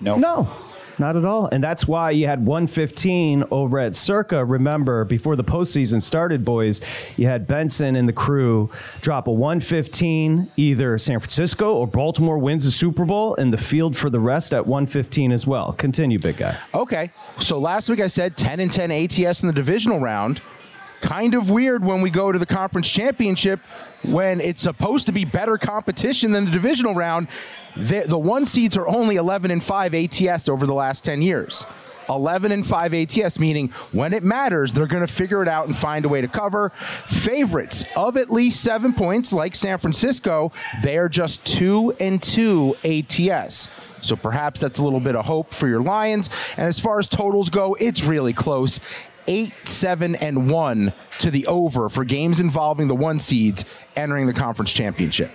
No. 0.00 0.16
No. 0.16 0.50
Not 0.98 1.16
at 1.16 1.24
all. 1.24 1.48
And 1.50 1.62
that's 1.62 1.86
why 1.86 2.10
you 2.10 2.26
had 2.26 2.44
115 2.44 3.44
over 3.50 3.78
at 3.78 3.94
Circa. 3.94 4.44
Remember, 4.44 5.04
before 5.04 5.36
the 5.36 5.44
postseason 5.44 6.02
started, 6.02 6.44
boys, 6.44 6.80
you 7.16 7.26
had 7.26 7.46
Benson 7.46 7.96
and 7.96 8.08
the 8.08 8.12
crew 8.12 8.70
drop 9.00 9.26
a 9.26 9.32
115. 9.32 10.50
Either 10.56 10.98
San 10.98 11.18
Francisco 11.18 11.74
or 11.74 11.86
Baltimore 11.86 12.38
wins 12.38 12.64
the 12.64 12.70
Super 12.70 13.04
Bowl, 13.04 13.34
and 13.36 13.52
the 13.52 13.58
field 13.58 13.96
for 13.96 14.10
the 14.10 14.20
rest 14.20 14.52
at 14.52 14.66
115 14.66 15.32
as 15.32 15.46
well. 15.46 15.72
Continue, 15.72 16.18
big 16.18 16.36
guy. 16.36 16.56
Okay. 16.74 17.10
So 17.40 17.58
last 17.58 17.88
week 17.88 18.00
I 18.00 18.06
said 18.06 18.36
10 18.36 18.60
and 18.60 18.70
10 18.70 18.90
ATS 18.90 19.42
in 19.42 19.46
the 19.46 19.54
divisional 19.54 20.00
round. 20.00 20.40
Kind 21.00 21.34
of 21.34 21.50
weird 21.50 21.84
when 21.84 22.00
we 22.00 22.10
go 22.10 22.30
to 22.30 22.38
the 22.38 22.46
conference 22.46 22.88
championship 22.88 23.60
when 24.04 24.40
it's 24.40 24.62
supposed 24.62 25.06
to 25.06 25.12
be 25.12 25.24
better 25.24 25.58
competition 25.58 26.32
than 26.32 26.46
the 26.46 26.50
divisional 26.50 26.94
round. 26.94 27.28
The, 27.76 28.04
the 28.06 28.18
one 28.18 28.46
seeds 28.46 28.76
are 28.76 28.86
only 28.86 29.16
11 29.16 29.50
and 29.50 29.62
5 29.62 29.94
ATS 29.94 30.48
over 30.48 30.66
the 30.66 30.74
last 30.74 31.04
10 31.04 31.22
years. 31.22 31.64
11 32.08 32.52
and 32.52 32.66
5 32.66 32.94
ATS, 32.94 33.38
meaning 33.38 33.68
when 33.92 34.12
it 34.12 34.22
matters, 34.22 34.72
they're 34.72 34.86
going 34.86 35.06
to 35.06 35.12
figure 35.12 35.42
it 35.42 35.48
out 35.48 35.66
and 35.66 35.76
find 35.76 36.04
a 36.04 36.08
way 36.08 36.20
to 36.20 36.28
cover. 36.28 36.70
Favorites 37.06 37.84
of 37.96 38.16
at 38.16 38.30
least 38.30 38.60
seven 38.60 38.92
points, 38.92 39.32
like 39.32 39.54
San 39.54 39.78
Francisco, 39.78 40.52
they 40.82 40.98
are 40.98 41.08
just 41.08 41.44
2 41.44 41.96
and 42.00 42.22
2 42.22 42.76
ATS. 42.84 43.68
So 44.00 44.16
perhaps 44.16 44.60
that's 44.60 44.78
a 44.78 44.84
little 44.84 45.00
bit 45.00 45.14
of 45.14 45.24
hope 45.24 45.54
for 45.54 45.68
your 45.68 45.80
Lions. 45.80 46.28
And 46.56 46.66
as 46.66 46.80
far 46.80 46.98
as 46.98 47.08
totals 47.08 47.50
go, 47.50 47.74
it's 47.74 48.02
really 48.02 48.32
close. 48.32 48.80
Eight, 49.28 49.52
seven, 49.64 50.14
and 50.16 50.50
one 50.50 50.92
to 51.18 51.30
the 51.30 51.46
over 51.46 51.88
for 51.88 52.04
games 52.04 52.40
involving 52.40 52.88
the 52.88 52.94
one 52.94 53.18
seeds 53.20 53.64
entering 53.96 54.26
the 54.26 54.32
conference 54.32 54.72
championship. 54.72 55.30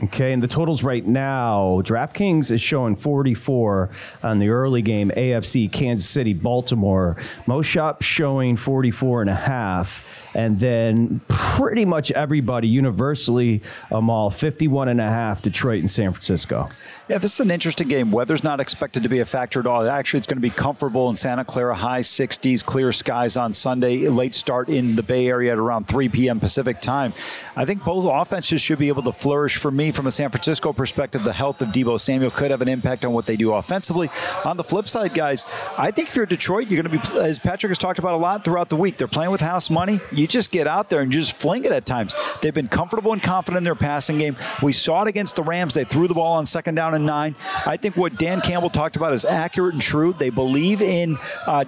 Okay, 0.00 0.32
and 0.32 0.40
the 0.40 0.46
totals 0.46 0.84
right 0.84 1.04
now, 1.04 1.82
DraftKings 1.82 2.52
is 2.52 2.60
showing 2.60 2.94
44 2.94 3.90
on 4.22 4.38
the 4.38 4.48
early 4.48 4.80
game, 4.80 5.10
AFC, 5.16 5.70
Kansas 5.72 6.08
City, 6.08 6.34
Baltimore. 6.34 7.16
Most 7.48 7.66
shops 7.66 8.06
showing 8.06 8.56
44 8.56 9.22
and 9.22 9.30
a 9.30 9.34
half. 9.34 10.04
And 10.34 10.60
then 10.60 11.20
pretty 11.26 11.84
much 11.84 12.12
everybody 12.12 12.68
universally, 12.68 13.62
all 13.90 14.30
51 14.30 14.88
and 14.88 15.00
a 15.00 15.04
half, 15.04 15.42
Detroit 15.42 15.80
and 15.80 15.90
San 15.90 16.12
Francisco. 16.12 16.68
Yeah, 17.08 17.18
this 17.18 17.32
is 17.32 17.40
an 17.40 17.50
interesting 17.50 17.88
game. 17.88 18.12
Weather's 18.12 18.44
not 18.44 18.60
expected 18.60 19.02
to 19.02 19.08
be 19.08 19.20
a 19.20 19.24
factor 19.24 19.58
at 19.58 19.66
all. 19.66 19.88
Actually, 19.88 20.18
it's 20.18 20.26
going 20.26 20.36
to 20.36 20.42
be 20.42 20.50
comfortable 20.50 21.08
in 21.08 21.16
Santa 21.16 21.44
Clara, 21.44 21.74
high 21.74 22.02
60s, 22.02 22.62
clear 22.62 22.92
skies 22.92 23.36
on 23.36 23.52
Sunday, 23.52 24.06
late 24.06 24.34
start 24.34 24.68
in 24.68 24.94
the 24.94 25.02
Bay 25.02 25.26
Area 25.26 25.52
at 25.52 25.58
around 25.58 25.88
3 25.88 26.10
p.m. 26.10 26.38
Pacific 26.38 26.80
time. 26.82 27.14
I 27.56 27.64
think 27.64 27.82
both 27.82 28.04
offenses 28.04 28.60
should 28.60 28.78
be 28.78 28.88
able 28.88 29.02
to 29.04 29.12
flourish. 29.12 29.56
For 29.56 29.70
me, 29.70 29.87
from 29.92 30.06
a 30.06 30.10
San 30.10 30.30
Francisco 30.30 30.72
perspective, 30.72 31.24
the 31.24 31.32
health 31.32 31.62
of 31.62 31.68
Deebo 31.68 32.00
Samuel 32.00 32.30
could 32.30 32.50
have 32.50 32.62
an 32.62 32.68
impact 32.68 33.04
on 33.04 33.12
what 33.12 33.26
they 33.26 33.36
do 33.36 33.52
offensively. 33.52 34.10
On 34.44 34.56
the 34.56 34.64
flip 34.64 34.88
side, 34.88 35.14
guys, 35.14 35.44
I 35.78 35.90
think 35.90 36.08
if 36.08 36.16
you're 36.16 36.26
Detroit, 36.26 36.68
you're 36.68 36.82
going 36.82 36.98
to 36.98 37.12
be, 37.14 37.20
as 37.20 37.38
Patrick 37.38 37.70
has 37.70 37.78
talked 37.78 37.98
about 37.98 38.14
a 38.14 38.16
lot 38.16 38.44
throughout 38.44 38.68
the 38.68 38.76
week, 38.76 38.96
they're 38.96 39.08
playing 39.08 39.30
with 39.30 39.40
house 39.40 39.70
money. 39.70 40.00
You 40.12 40.26
just 40.26 40.50
get 40.50 40.66
out 40.66 40.90
there 40.90 41.00
and 41.00 41.12
you 41.12 41.20
just 41.20 41.36
fling 41.36 41.64
it 41.64 41.72
at 41.72 41.86
times. 41.86 42.14
They've 42.42 42.54
been 42.54 42.68
comfortable 42.68 43.12
and 43.12 43.22
confident 43.22 43.58
in 43.58 43.64
their 43.64 43.74
passing 43.74 44.16
game. 44.16 44.36
We 44.62 44.72
saw 44.72 45.02
it 45.02 45.08
against 45.08 45.36
the 45.36 45.42
Rams. 45.42 45.74
They 45.74 45.84
threw 45.84 46.08
the 46.08 46.14
ball 46.14 46.34
on 46.34 46.46
second 46.46 46.74
down 46.74 46.94
and 46.94 47.06
nine. 47.06 47.34
I 47.66 47.76
think 47.76 47.96
what 47.96 48.18
Dan 48.18 48.40
Campbell 48.40 48.70
talked 48.70 48.96
about 48.96 49.12
is 49.12 49.24
accurate 49.24 49.74
and 49.74 49.82
true. 49.82 50.12
They 50.12 50.30
believe 50.30 50.82
in. 50.82 51.18
Uh, 51.46 51.64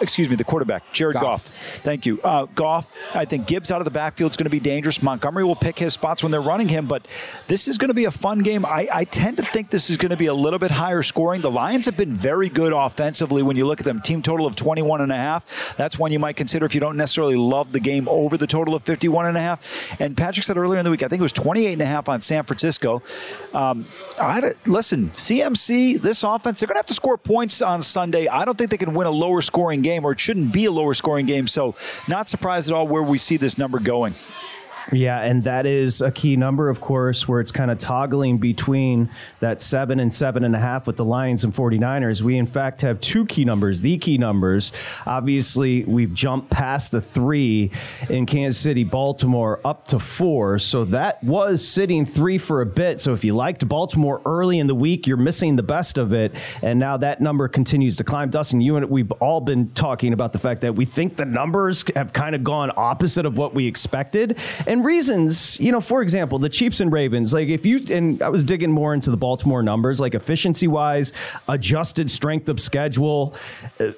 excuse 0.00 0.28
me, 0.28 0.36
the 0.36 0.44
quarterback, 0.44 0.92
Jared 0.92 1.14
Goff. 1.14 1.22
Goff. 1.22 1.52
Thank 1.82 2.06
you. 2.06 2.20
Uh, 2.22 2.46
Goff, 2.54 2.86
I 3.14 3.24
think 3.24 3.46
Gibbs 3.46 3.70
out 3.70 3.80
of 3.80 3.84
the 3.84 3.90
backfield 3.90 4.30
is 4.32 4.36
going 4.36 4.44
to 4.44 4.50
be 4.50 4.60
dangerous. 4.60 5.02
Montgomery 5.02 5.44
will 5.44 5.56
pick 5.56 5.78
his 5.78 5.94
spots 5.94 6.22
when 6.22 6.32
they're 6.32 6.40
running 6.40 6.68
him, 6.68 6.86
but 6.86 7.06
this 7.46 7.68
is 7.68 7.78
going 7.78 7.88
to 7.88 7.94
be 7.94 8.04
a 8.04 8.10
fun 8.10 8.40
game. 8.40 8.64
I, 8.64 8.88
I 8.92 9.04
tend 9.04 9.36
to 9.38 9.42
think 9.44 9.70
this 9.70 9.90
is 9.90 9.96
going 9.96 10.10
to 10.10 10.16
be 10.16 10.26
a 10.26 10.34
little 10.34 10.58
bit 10.58 10.70
higher 10.70 11.02
scoring. 11.02 11.40
The 11.40 11.50
Lions 11.50 11.86
have 11.86 11.96
been 11.96 12.14
very 12.14 12.48
good 12.48 12.72
offensively 12.72 13.42
when 13.42 13.56
you 13.56 13.66
look 13.66 13.80
at 13.80 13.86
them. 13.86 14.00
Team 14.00 14.22
total 14.22 14.46
of 14.46 14.56
21 14.56 15.00
and 15.00 15.12
a 15.12 15.16
half. 15.16 15.76
That's 15.76 15.98
one 15.98 16.12
you 16.12 16.18
might 16.18 16.36
consider 16.36 16.66
if 16.66 16.74
you 16.74 16.80
don't 16.80 16.96
necessarily 16.96 17.36
love 17.36 17.72
the 17.72 17.80
game 17.80 18.08
over 18.08 18.36
the 18.36 18.46
total 18.46 18.74
of 18.74 18.82
51 18.84 19.26
and 19.26 19.36
a 19.36 19.40
half. 19.40 20.00
And 20.00 20.16
Patrick 20.16 20.44
said 20.44 20.56
earlier 20.56 20.78
in 20.78 20.84
the 20.84 20.90
week, 20.90 21.02
I 21.02 21.08
think 21.08 21.20
it 21.20 21.22
was 21.22 21.32
28 21.32 21.72
and 21.72 21.82
a 21.82 21.86
half 21.86 22.08
on 22.08 22.20
San 22.20 22.44
Francisco. 22.44 23.02
Um, 23.54 23.86
I 24.20 24.52
listen, 24.66 25.10
CMC, 25.10 26.00
this 26.00 26.22
offense, 26.22 26.60
they're 26.60 26.66
going 26.66 26.74
to 26.74 26.80
have 26.80 26.86
to 26.86 26.94
score 26.94 27.16
points 27.16 27.62
on 27.62 27.82
Sunday. 27.82 28.28
I 28.28 28.44
don't 28.44 28.56
think 28.56 28.70
they 28.70 28.76
can 28.76 28.94
win 28.94 29.06
a 29.06 29.10
lower 29.10 29.40
scoring 29.40 29.82
game 29.82 29.87
game, 29.88 30.04
or 30.04 30.12
it 30.12 30.20
shouldn't 30.20 30.52
be 30.52 30.66
a 30.66 30.70
lower 30.70 30.94
scoring 30.94 31.26
game. 31.26 31.46
So, 31.46 31.74
not 32.06 32.28
surprised 32.28 32.70
at 32.70 32.74
all 32.74 32.86
where 32.86 33.02
we 33.02 33.18
see 33.18 33.36
this 33.36 33.58
number 33.58 33.78
going. 33.78 34.14
Yeah, 34.90 35.20
and 35.20 35.42
that 35.42 35.66
is 35.66 36.00
a 36.00 36.10
key 36.10 36.36
number, 36.36 36.70
of 36.70 36.80
course, 36.80 37.28
where 37.28 37.40
it's 37.40 37.52
kind 37.52 37.70
of 37.70 37.78
toggling 37.78 38.38
between 38.38 39.10
that 39.40 39.60
seven 39.60 40.00
and 40.00 40.12
seven 40.12 40.44
and 40.44 40.56
a 40.56 40.58
half 40.58 40.86
with 40.86 40.96
the 40.96 41.04
Lions 41.04 41.44
and 41.44 41.54
49ers. 41.54 42.22
We, 42.22 42.38
in 42.38 42.46
fact, 42.46 42.80
have 42.80 42.98
two 43.00 43.26
key 43.26 43.44
numbers, 43.44 43.82
the 43.82 43.98
key 43.98 44.16
numbers. 44.16 44.72
Obviously, 45.04 45.84
we've 45.84 46.14
jumped 46.14 46.48
past 46.48 46.92
the 46.92 47.02
three 47.02 47.70
in 48.08 48.24
Kansas 48.24 48.58
City, 48.58 48.82
Baltimore, 48.82 49.60
up 49.62 49.86
to 49.88 50.00
four. 50.00 50.58
So 50.58 50.86
that 50.86 51.22
was 51.22 51.66
sitting 51.66 52.06
three 52.06 52.38
for 52.38 52.62
a 52.62 52.66
bit. 52.66 52.98
So 52.98 53.12
if 53.12 53.24
you 53.24 53.34
liked 53.34 53.68
Baltimore 53.68 54.22
early 54.24 54.58
in 54.58 54.68
the 54.68 54.74
week, 54.74 55.06
you're 55.06 55.18
missing 55.18 55.56
the 55.56 55.62
best 55.62 55.98
of 55.98 56.14
it. 56.14 56.34
And 56.62 56.78
now 56.78 56.96
that 56.96 57.20
number 57.20 57.46
continues 57.48 57.96
to 57.96 58.04
climb. 58.04 58.30
Dustin, 58.30 58.62
you 58.62 58.76
and 58.76 58.88
we've 58.88 59.12
all 59.12 59.42
been 59.42 59.70
talking 59.72 60.14
about 60.14 60.32
the 60.32 60.38
fact 60.38 60.62
that 60.62 60.74
we 60.74 60.86
think 60.86 61.16
the 61.16 61.26
numbers 61.26 61.84
have 61.94 62.14
kind 62.14 62.34
of 62.34 62.42
gone 62.42 62.70
opposite 62.74 63.26
of 63.26 63.36
what 63.36 63.54
we 63.54 63.66
expected. 63.66 64.38
And 64.66 64.77
and 64.78 64.86
reasons, 64.86 65.58
you 65.58 65.72
know, 65.72 65.80
for 65.80 66.02
example, 66.02 66.38
the 66.38 66.48
Chiefs 66.48 66.80
and 66.80 66.92
Ravens, 66.92 67.32
like 67.32 67.48
if 67.48 67.66
you, 67.66 67.84
and 67.90 68.22
I 68.22 68.28
was 68.28 68.44
digging 68.44 68.70
more 68.70 68.94
into 68.94 69.10
the 69.10 69.16
Baltimore 69.16 69.62
numbers, 69.62 69.98
like 69.98 70.14
efficiency 70.14 70.68
wise, 70.68 71.12
adjusted 71.48 72.10
strength 72.10 72.48
of 72.48 72.60
schedule, 72.60 73.34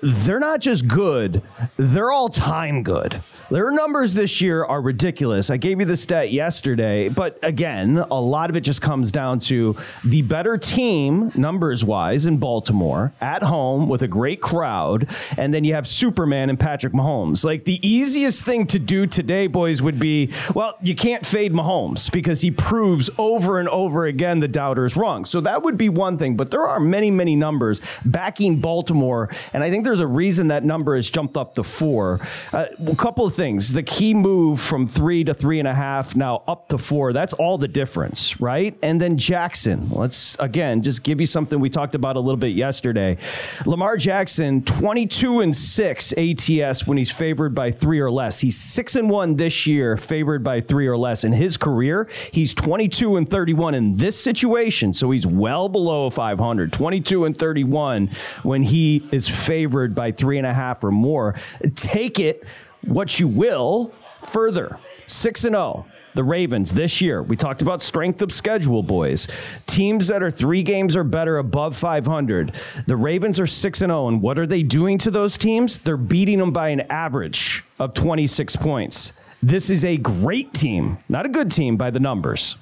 they're 0.03 0.41
not 0.41 0.61
just 0.61 0.89
good, 0.89 1.43
they're 1.77 2.11
all 2.11 2.31
time 2.31 2.83
good. 2.83 3.21
Their 3.51 3.71
numbers 3.71 4.15
this 4.15 4.41
year 4.41 4.65
are 4.65 4.81
ridiculous. 4.81 5.51
I 5.51 5.57
gave 5.59 5.81
you 5.81 5.87
the 5.87 5.97
stat 5.97 6.33
yesterday, 6.33 7.09
but 7.09 7.39
again, 7.43 7.99
a 8.11 8.21
lot 8.21 8.49
of 8.49 8.57
it 8.57 8.61
just 8.61 8.81
comes 8.81 9.13
down 9.13 9.39
to 9.41 9.77
the 10.05 10.23
better 10.23 10.57
team, 10.57 11.33
numbers 11.35 11.85
wise, 11.85 12.27
in 12.27 12.39
Baltimore 12.39 13.13
at 13.21 13.43
home 13.43 13.89
with 13.89 14.03
a 14.03 14.09
great 14.09 14.41
crowd. 14.41 15.09
And 15.37 15.53
then 15.53 15.65
you 15.65 15.75
have 15.75 15.87
Superman 15.87 16.49
and 16.49 16.59
Patrick 16.59 16.93
Mahomes. 16.93 17.45
Like 17.45 17.65
the 17.65 17.87
easiest 17.87 18.45
thing 18.45 18.67
to 18.69 18.79
do 18.79 19.07
today, 19.07 19.47
boys, 19.47 19.83
would 19.83 19.99
be, 19.99 20.31
well, 20.55 20.70
well, 20.71 20.79
you 20.83 20.95
can't 20.95 21.27
fade 21.27 21.53
Mahomes 21.53 22.11
because 22.11 22.41
he 22.41 22.51
proves 22.51 23.11
over 23.19 23.59
and 23.59 23.69
over 23.69 24.07
again 24.07 24.41
the 24.41 24.49
doubters 24.49 24.97
wrong. 24.97 25.25
So 25.25 25.41
that 25.41 25.63
would 25.63 25.77
be 25.77 25.89
one 25.89 26.17
thing. 26.17 26.37
But 26.37 26.51
there 26.51 26.67
are 26.67 26.79
many, 26.79 27.11
many 27.11 27.35
numbers 27.35 27.81
backing 28.05 28.61
Baltimore. 28.61 29.31
And 29.53 29.65
I 29.65 29.71
think 29.71 29.85
there's 29.85 30.01
a 30.01 30.07
reason 30.07 30.49
that 30.49 30.65
number 30.65 30.95
has 30.95 31.11
jumped 31.11 31.37
up 31.37 31.57
to 31.57 31.65
four. 31.65 32.21
Uh, 32.53 32.67
a 32.87 32.95
couple 32.95 33.27
of 33.27 33.35
things. 33.35 33.73
The 33.73 33.83
key 33.83 34.15
move 34.15 34.61
from 34.61 34.87
three 34.87 35.25
to 35.25 35.35
three 35.35 35.59
and 35.59 35.67
a 35.67 35.75
half, 35.75 36.15
now 36.15 36.43
up 36.47 36.69
to 36.69 36.79
four. 36.79 37.13
That's 37.13 37.33
all 37.35 37.59
the 37.59 37.69
difference, 37.69 38.41
right? 38.41 38.79
And 38.83 39.01
then 39.01 39.17
Jackson. 39.17 39.89
Let's, 39.91 40.39
again, 40.39 40.83
just 40.83 41.03
give 41.03 41.21
you 41.21 41.27
something 41.27 41.59
we 41.59 41.71
talked 41.71 41.95
about 41.95 42.17
a 42.17 42.21
little 42.21 42.37
bit 42.37 42.55
yesterday. 42.55 43.19
Lamar 43.67 43.97
Jackson, 43.97 44.63
22 44.63 45.41
and 45.41 45.57
six 45.57 46.13
ATS 46.13 46.87
when 46.87 46.97
he's 46.97 47.11
favored 47.11 47.55
by 47.55 47.73
three 47.73 47.99
or 47.99 48.11
less. 48.11 48.41
He's 48.41 48.59
six 48.59 48.95
and 48.95 49.11
one 49.11 49.37
this 49.37 49.67
year, 49.67 49.97
favored 49.97 50.45
by 50.45 50.50
three 50.59 50.87
or 50.87 50.97
less. 50.97 51.23
In 51.23 51.33
his 51.33 51.57
career, 51.57 52.09
he's 52.33 52.55
22 52.55 53.17
and 53.17 53.31
31 53.31 53.75
in 53.75 53.97
this 53.97 54.19
situation. 54.19 54.93
So 54.93 55.11
he's 55.11 55.27
well 55.27 55.69
below 55.69 56.09
500, 56.09 56.73
22 56.73 57.27
and 57.27 57.37
31 57.37 58.11
when 58.43 58.63
he 58.63 59.07
is 59.13 59.29
favored 59.29 59.95
by 59.95 60.11
three 60.11 60.39
and 60.39 60.47
a 60.47 60.55
half 60.55 60.83
or 60.83 60.91
more. 60.91 61.37
Take 61.75 62.19
it 62.19 62.43
what 62.83 63.21
you 63.21 63.29
will 63.29 63.93
further. 64.23 64.79
6 65.07 65.45
and 65.45 65.55
0 65.55 65.87
the 66.15 66.25
Ravens 66.25 66.75
this 66.75 67.01
year. 67.01 67.23
We 67.23 67.37
talked 67.37 67.63
about 67.63 67.81
strength 67.81 68.23
of 68.23 68.33
schedule, 68.33 68.83
boys. 68.83 69.29
Teams 69.67 70.09
that 70.09 70.23
are 70.23 70.31
three 70.31 70.63
games 70.63 70.97
or 70.97 71.05
better 71.05 71.39
above 71.39 71.77
500. 71.77 72.55
The 72.87 72.97
Ravens 72.97 73.39
are 73.39 73.47
6 73.47 73.81
and 73.81 73.91
0. 73.91 74.09
And 74.09 74.23
what 74.23 74.39
are 74.39 74.47
they 74.47 74.63
doing 74.63 74.99
to 74.99 75.11
those 75.11 75.39
teams? 75.39 75.79
They're 75.79 75.97
beating 75.97 76.39
them 76.39 76.53
by 76.53 76.71
an 76.71 76.81
average 76.91 77.65
of 77.79 77.95
26 77.95 78.57
points. 78.57 79.13
This 79.43 79.71
is 79.71 79.87
a 79.87 79.97
great 79.97 80.53
team, 80.53 80.99
not 81.09 81.25
a 81.25 81.29
good 81.29 81.51
team 81.51 81.77
by 81.77 81.91
the 81.91 82.01
numbers. 82.01 82.57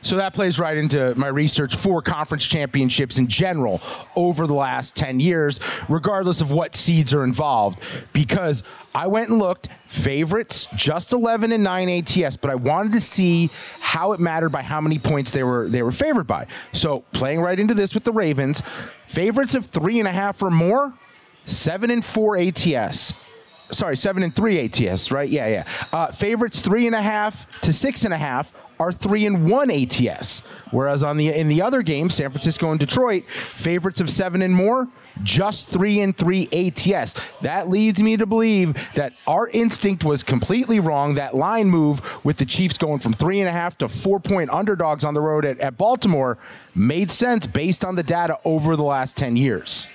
So 0.00 0.16
that 0.16 0.32
plays 0.32 0.58
right 0.58 0.76
into 0.76 1.14
my 1.16 1.26
research 1.26 1.76
for 1.76 2.00
conference 2.00 2.46
championships 2.46 3.18
in 3.18 3.26
general 3.26 3.80
over 4.14 4.46
the 4.46 4.54
last 4.54 4.94
10 4.94 5.18
years, 5.18 5.58
regardless 5.88 6.40
of 6.40 6.50
what 6.50 6.74
seeds 6.74 7.12
are 7.12 7.24
involved. 7.24 7.80
Because 8.12 8.62
I 8.94 9.08
went 9.08 9.30
and 9.30 9.38
looked, 9.38 9.68
favorites, 9.86 10.68
just 10.76 11.12
11 11.12 11.52
and 11.52 11.64
9 11.64 11.88
ATS, 11.88 12.36
but 12.36 12.50
I 12.50 12.54
wanted 12.54 12.92
to 12.92 13.00
see 13.00 13.50
how 13.80 14.12
it 14.12 14.20
mattered 14.20 14.50
by 14.50 14.62
how 14.62 14.80
many 14.80 14.98
points 14.98 15.30
they 15.30 15.42
were 15.42 15.68
they 15.68 15.82
were 15.82 15.92
favored 15.92 16.26
by. 16.26 16.46
So 16.72 17.04
playing 17.12 17.40
right 17.40 17.58
into 17.58 17.74
this 17.74 17.94
with 17.94 18.04
the 18.04 18.12
Ravens, 18.12 18.62
favorites 19.06 19.54
of 19.54 19.66
three 19.66 19.98
and 19.98 20.08
a 20.08 20.12
half 20.12 20.42
or 20.42 20.50
more, 20.50 20.94
seven 21.44 21.90
and 21.90 22.04
four 22.04 22.36
ATS 22.36 23.14
sorry, 23.70 23.96
seven 23.96 24.22
and 24.22 24.34
three 24.34 24.58
ATS, 24.60 25.10
right? 25.10 25.28
Yeah, 25.28 25.48
yeah. 25.48 25.64
Uh, 25.92 26.10
favorites 26.10 26.62
three 26.62 26.86
and 26.86 26.94
a 26.94 27.02
half 27.02 27.60
to 27.62 27.72
six 27.72 28.04
and 28.04 28.14
a 28.14 28.18
half 28.18 28.52
are 28.80 28.92
three 28.92 29.26
and 29.26 29.50
one 29.50 29.70
ATS. 29.70 30.40
Whereas 30.70 31.02
on 31.02 31.16
the 31.16 31.28
in 31.28 31.48
the 31.48 31.62
other 31.62 31.82
game, 31.82 32.10
San 32.10 32.30
Francisco 32.30 32.70
and 32.70 32.80
Detroit, 32.80 33.28
favorites 33.28 34.00
of 34.00 34.08
seven 34.10 34.42
and 34.42 34.54
more, 34.54 34.88
just 35.22 35.68
three 35.68 36.00
and 36.00 36.16
three 36.16 36.48
ATS. 36.52 37.14
That 37.42 37.68
leads 37.68 38.02
me 38.02 38.16
to 38.16 38.26
believe 38.26 38.76
that 38.94 39.12
our 39.26 39.48
instinct 39.48 40.04
was 40.04 40.22
completely 40.22 40.80
wrong. 40.80 41.14
That 41.14 41.34
line 41.34 41.68
move 41.68 42.24
with 42.24 42.36
the 42.36 42.44
Chiefs 42.44 42.78
going 42.78 43.00
from 43.00 43.12
three 43.12 43.40
and 43.40 43.48
a 43.48 43.52
half 43.52 43.76
to 43.78 43.88
four 43.88 44.20
point 44.20 44.50
underdogs 44.50 45.04
on 45.04 45.14
the 45.14 45.20
road 45.20 45.44
at, 45.44 45.58
at 45.58 45.76
Baltimore 45.76 46.38
made 46.74 47.10
sense 47.10 47.46
based 47.46 47.84
on 47.84 47.96
the 47.96 48.02
data 48.02 48.38
over 48.44 48.76
the 48.76 48.84
last 48.84 49.16
10 49.16 49.36
years. 49.36 49.86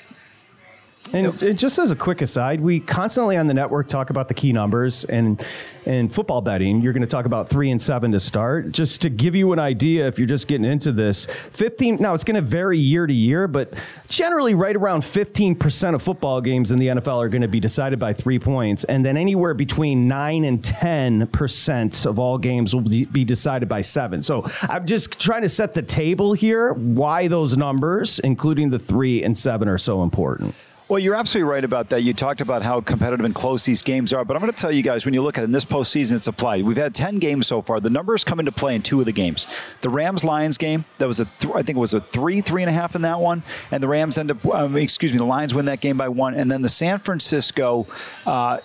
And, 1.13 1.41
and, 1.43 1.60
just 1.60 1.78
as 1.78 1.91
a 1.91 1.95
quick 1.95 2.21
aside, 2.21 2.60
we 2.60 2.80
constantly 2.80 3.38
on 3.38 3.45
the 3.45 3.54
network 3.54 3.88
talk 3.88 4.10
about 4.10 4.28
the 4.28 4.34
key 4.34 4.52
numbers 4.52 5.06
and 5.06 5.45
in 5.86 6.10
football 6.10 6.41
betting, 6.41 6.82
you're 6.82 6.93
going 6.93 7.02
to 7.02 7.08
talk 7.08 7.26
about 7.26 7.49
three 7.49 7.69
and 7.69 7.82
seven 7.82 8.12
to 8.12 8.19
start. 8.19 8.71
Just 8.71 9.02
to 9.02 9.10
give 9.10 9.36
you 9.36 9.52
an 9.52 9.60
idea, 9.60 10.08
if 10.08 10.17
you're 10.17 10.28
just 10.28 10.47
getting 10.47 10.65
into 10.65 10.91
this, 10.91 11.26
15. 11.26 11.97
Now 11.97 12.13
it's 12.13 12.23
going 12.23 12.36
to 12.36 12.41
vary 12.41 12.78
year 12.78 13.06
to 13.06 13.13
year, 13.13 13.47
but 13.47 13.73
generally, 14.08 14.56
right 14.56 14.76
around 14.76 15.02
15% 15.02 15.93
of 15.93 16.02
football 16.02 16.41
games 16.41 16.71
in 16.71 16.78
the 16.78 16.88
NFL 16.88 17.17
are 17.17 17.30
going 17.30 17.41
to 17.41 17.47
be 17.47 17.60
decided 17.60 17.99
by 17.99 18.13
three 18.13 18.39
points, 18.39 18.84
and 18.86 19.06
then 19.06 19.17
anywhere 19.17 19.54
between 19.54 20.08
nine 20.08 20.45
and 20.45 20.62
10% 20.62 22.06
of 22.06 22.19
all 22.19 22.38
games 22.38 22.73
will 22.73 22.82
be 22.82 23.26
decided 23.26 23.67
by 23.69 23.82
seven. 23.82 24.21
So 24.21 24.45
I'm 24.63 24.86
just 24.86 25.19
trying 25.19 25.41
to 25.41 25.49
set 25.49 25.73
the 25.73 25.82
table 25.82 26.34
here. 26.34 26.73
Why 26.73 27.28
those 27.28 27.58
numbers, 27.58 28.19
including 28.19 28.69
the 28.69 28.80
three 28.80 29.23
and 29.23 29.38
seven, 29.38 29.67
are 29.67 29.78
so 29.78 30.04
important. 30.04 30.56
Well, 30.93 30.99
you're 30.99 31.15
absolutely 31.15 31.49
right 31.49 31.65
about 31.65 31.89
that. 31.89 32.03
You 32.03 32.13
talked 32.13 32.39
about 32.39 32.62
how 32.62 32.79
competitive 32.79 33.25
and 33.25 33.34
close 33.34 33.65
these 33.65 33.82
games 33.82 34.13
are, 34.13 34.23
but 34.23 34.38
I'm 34.38 34.41
going 34.41 34.53
to 34.53 34.62
tell 34.62 34.71
you 34.71 34.84
guys 34.84 35.06
when 35.06 35.15
you 35.15 35.23
look 35.23 35.39
at 35.39 35.41
it 35.41 35.45
in 35.45 35.51
this 35.51 35.65
postseason, 35.65 36.15
it's 36.17 36.27
applied. 36.27 36.63
We've 36.65 36.77
had 36.77 36.93
10 36.93 37.15
games 37.15 37.47
so 37.47 37.63
far. 37.63 37.79
The 37.79 37.89
numbers 37.89 38.23
come 38.23 38.39
into 38.39 38.51
play 38.51 38.75
in 38.75 38.84
two 38.84 38.99
of 38.99 39.08
the 39.08 39.12
games. 39.12 39.47
The 39.82 39.89
Rams 39.89 40.23
Lions 40.23 40.60
game, 40.60 40.86
that 40.97 41.08
was 41.08 41.19
a, 41.19 41.25
th- 41.25 41.51
I 41.56 41.63
think 41.63 41.77
it 41.77 41.79
was 41.79 41.95
a 41.95 42.01
three, 42.01 42.41
three 42.41 42.62
and 42.62 42.69
a 42.69 42.73
half 42.73 42.95
in 42.95 43.01
that 43.01 43.19
one, 43.19 43.41
and 43.71 43.82
the 43.82 43.88
Rams 43.88 44.19
end 44.19 44.29
up, 44.29 44.45
um, 44.45 44.77
excuse 44.77 45.12
me, 45.12 45.17
the 45.17 45.25
Lions 45.25 45.56
win 45.56 45.65
that 45.65 45.79
game 45.82 45.97
by 45.97 46.10
one, 46.10 46.36
and 46.36 46.51
then 46.51 46.62
the 46.62 46.69
San 46.69 46.99
Francisco. 46.99 47.88
Uh, 48.27 48.60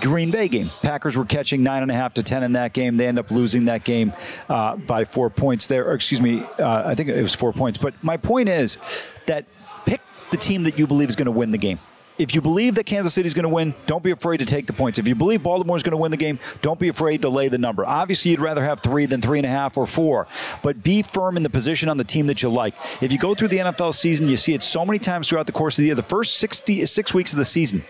Green 0.00 0.32
Bay 0.32 0.48
game. 0.48 0.70
Packers 0.82 1.16
were 1.16 1.24
catching 1.24 1.62
nine 1.62 1.82
and 1.82 1.90
a 1.92 1.94
half 1.94 2.14
to 2.14 2.24
ten 2.24 2.42
in 2.42 2.54
that 2.54 2.72
game. 2.72 2.96
They 2.96 3.06
end 3.06 3.16
up 3.16 3.30
losing 3.30 3.66
that 3.66 3.84
game 3.84 4.12
uh, 4.48 4.74
by 4.74 5.04
four 5.04 5.30
points 5.30 5.68
there. 5.68 5.86
Or 5.86 5.92
excuse 5.92 6.20
me, 6.20 6.42
uh, 6.58 6.82
I 6.84 6.96
think 6.96 7.08
it 7.10 7.22
was 7.22 7.36
four 7.36 7.52
points. 7.52 7.78
But 7.78 7.94
my 8.02 8.16
point 8.16 8.48
is 8.48 8.76
that 9.26 9.44
the 10.30 10.36
team 10.36 10.62
that 10.64 10.78
you 10.78 10.86
believe 10.86 11.08
is 11.08 11.16
going 11.16 11.26
to 11.26 11.32
win 11.32 11.50
the 11.50 11.58
game. 11.58 11.78
If 12.18 12.34
you 12.34 12.40
believe 12.40 12.74
that 12.74 12.84
Kansas 12.84 13.14
City 13.14 13.26
is 13.28 13.34
going 13.34 13.44
to 13.44 13.48
win, 13.48 13.74
don't 13.86 14.02
be 14.02 14.10
afraid 14.10 14.38
to 14.38 14.44
take 14.44 14.66
the 14.66 14.72
points. 14.72 14.98
If 14.98 15.06
you 15.06 15.14
believe 15.14 15.42
Baltimore 15.42 15.76
is 15.76 15.84
going 15.84 15.92
to 15.92 15.98
win 15.98 16.10
the 16.10 16.16
game, 16.16 16.40
don't 16.62 16.80
be 16.80 16.88
afraid 16.88 17.22
to 17.22 17.28
lay 17.28 17.46
the 17.48 17.58
number. 17.58 17.86
Obviously, 17.86 18.32
you'd 18.32 18.40
rather 18.40 18.64
have 18.64 18.80
three 18.80 19.06
than 19.06 19.22
three 19.22 19.38
and 19.38 19.46
a 19.46 19.50
half 19.50 19.76
or 19.76 19.86
four, 19.86 20.26
but 20.62 20.82
be 20.82 21.02
firm 21.02 21.36
in 21.36 21.44
the 21.44 21.50
position 21.50 21.88
on 21.88 21.96
the 21.96 22.04
team 22.04 22.26
that 22.26 22.42
you 22.42 22.48
like. 22.48 22.74
If 23.00 23.12
you 23.12 23.18
go 23.18 23.34
through 23.34 23.48
the 23.48 23.58
NFL 23.58 23.94
season, 23.94 24.28
you 24.28 24.36
see 24.36 24.52
it 24.52 24.64
so 24.64 24.84
many 24.84 24.98
times 24.98 25.28
throughout 25.28 25.46
the 25.46 25.52
course 25.52 25.78
of 25.78 25.82
the 25.82 25.86
year. 25.86 25.94
The 25.94 26.02
first 26.02 26.38
66 26.38 27.14
weeks 27.14 27.32
of 27.32 27.38
the 27.38 27.44
season, 27.44 27.84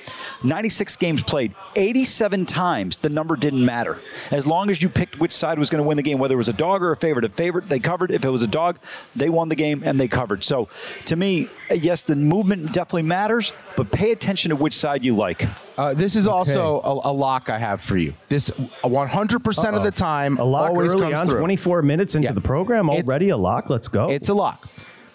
96 0.44 0.96
games 0.96 1.22
played, 1.22 1.54
87 1.74 2.44
times 2.44 2.98
the 2.98 3.08
number 3.08 3.34
didn't 3.34 3.64
matter. 3.64 3.98
As 4.30 4.46
long 4.46 4.68
as 4.68 4.82
you 4.82 4.90
picked 4.90 5.18
which 5.18 5.32
side 5.32 5.58
was 5.58 5.70
going 5.70 5.82
to 5.82 5.88
win 5.88 5.96
the 5.96 6.02
game, 6.02 6.18
whether 6.18 6.34
it 6.34 6.38
was 6.38 6.50
a 6.50 6.52
dog 6.52 6.82
or 6.82 6.92
a 6.92 6.96
favorite. 6.96 7.24
A 7.24 7.30
favorite, 7.30 7.68
they 7.70 7.78
covered. 7.78 8.10
If 8.10 8.24
it 8.26 8.30
was 8.30 8.42
a 8.42 8.46
dog, 8.46 8.78
they 9.16 9.30
won 9.30 9.48
the 9.48 9.56
game 9.56 9.82
and 9.84 9.98
they 9.98 10.08
covered. 10.08 10.44
So 10.44 10.68
to 11.06 11.16
me, 11.16 11.48
yes, 11.70 12.02
the 12.02 12.14
movement 12.14 12.72
definitely 12.72 13.02
matters, 13.02 13.52
but 13.74 13.90
pay 13.90 14.10
attention 14.10 14.17
to 14.20 14.56
which 14.56 14.74
side 14.74 15.04
you 15.04 15.14
like. 15.16 15.46
Uh, 15.76 15.94
this 15.94 16.16
is 16.16 16.26
also 16.26 16.80
a, 16.80 17.10
a 17.10 17.12
lock 17.12 17.48
I 17.50 17.58
have 17.58 17.80
for 17.80 17.96
you. 17.96 18.14
This 18.28 18.50
100% 18.50 19.74
of 19.74 19.82
the 19.82 19.90
time 19.90 20.38
A 20.38 20.44
lock 20.44 20.70
always 20.70 20.92
early 20.92 21.02
comes 21.02 21.14
on, 21.14 21.28
through. 21.28 21.38
24 21.38 21.82
minutes 21.82 22.14
into 22.14 22.26
Yeah. 22.28 22.32
the 22.32 22.40
program, 22.40 22.88
It's- 22.88 23.04
already 23.04 23.28
a 23.30 23.36
lock. 23.36 23.70
Let's 23.70 23.88
go. 23.88 24.08
It's 24.10 24.28
a 24.28 24.34
lock. 24.34 24.68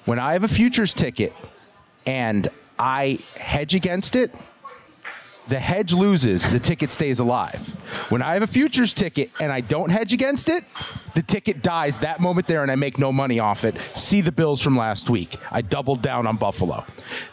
When 0.06 0.20
I 0.20 0.34
have 0.34 0.44
a 0.44 0.48
futures 0.48 0.94
ticket 0.94 1.34
and 2.06 2.48
I 2.80 3.20
hedge 3.38 3.76
against 3.76 4.16
it, 4.16 4.34
the 5.48 5.60
hedge 5.60 5.94
loses, 5.94 6.50
the 6.52 6.60
ticket 6.60 6.92
stays 6.92 7.20
alive. 7.20 7.60
When 8.10 8.22
I 8.22 8.34
have 8.34 8.44
a 8.44 8.48
futures 8.48 8.94
ticket 8.94 9.30
and 9.42 9.52
I 9.52 9.62
don't 9.62 9.90
hedge 9.90 10.14
against 10.14 10.50
it, 10.50 10.64
the 11.16 11.22
ticket 11.22 11.62
dies 11.62 12.00
that 12.00 12.20
moment 12.20 12.48
there 12.48 12.64
and 12.64 12.72
I 12.72 12.76
make 12.76 12.98
no 12.98 13.12
money 13.12 13.40
off 13.40 13.66
it. 13.66 13.78
See 13.96 14.22
the 14.22 14.32
Bills 14.32 14.62
from 14.62 14.78
last 14.78 15.10
week. 15.10 15.38
I 15.52 15.62
doubled 15.62 16.02
down 16.02 16.28
on 16.28 16.38
Buffalo. 16.38 16.86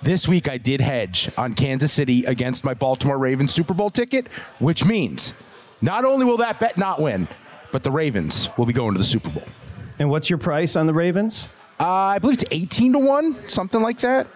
This 0.03 0.27
week 0.27 0.49
I 0.49 0.59
did 0.59 0.81
hedge 0.81 1.31
on 1.39 1.55
Kansas 1.55 1.93
City 1.93 2.25
against 2.25 2.65
my 2.65 2.75
Baltimore 2.75 3.19
Ravens 3.19 3.55
Super 3.55 3.75
Bowl 3.75 3.91
ticket, 3.91 4.29
which 4.59 4.85
means 4.85 5.35
not 5.81 6.05
only 6.05 6.25
will 6.25 6.39
that 6.39 6.61
bet 6.61 6.77
not 6.77 7.01
win, 7.01 7.29
but 7.73 7.83
the 7.85 7.91
Ravens 7.91 8.49
will 8.57 8.67
be 8.67 8.73
going 8.73 8.93
to 8.95 8.99
the 8.99 9.05
Super 9.05 9.31
Bowl. 9.31 9.45
and 9.99 10.11
what's 10.11 10.29
your 10.29 10.39
price 10.39 10.77
on 10.77 10.87
the 10.87 10.95
Ravens? 10.95 11.49
Uh, 11.79 11.89
I 11.89 12.19
believe 12.19 12.43
it's 12.43 12.45
18 12.51 12.93
to 12.93 12.99
1, 12.99 13.49
something 13.49 13.81
like 13.81 14.01
that. 14.01 14.27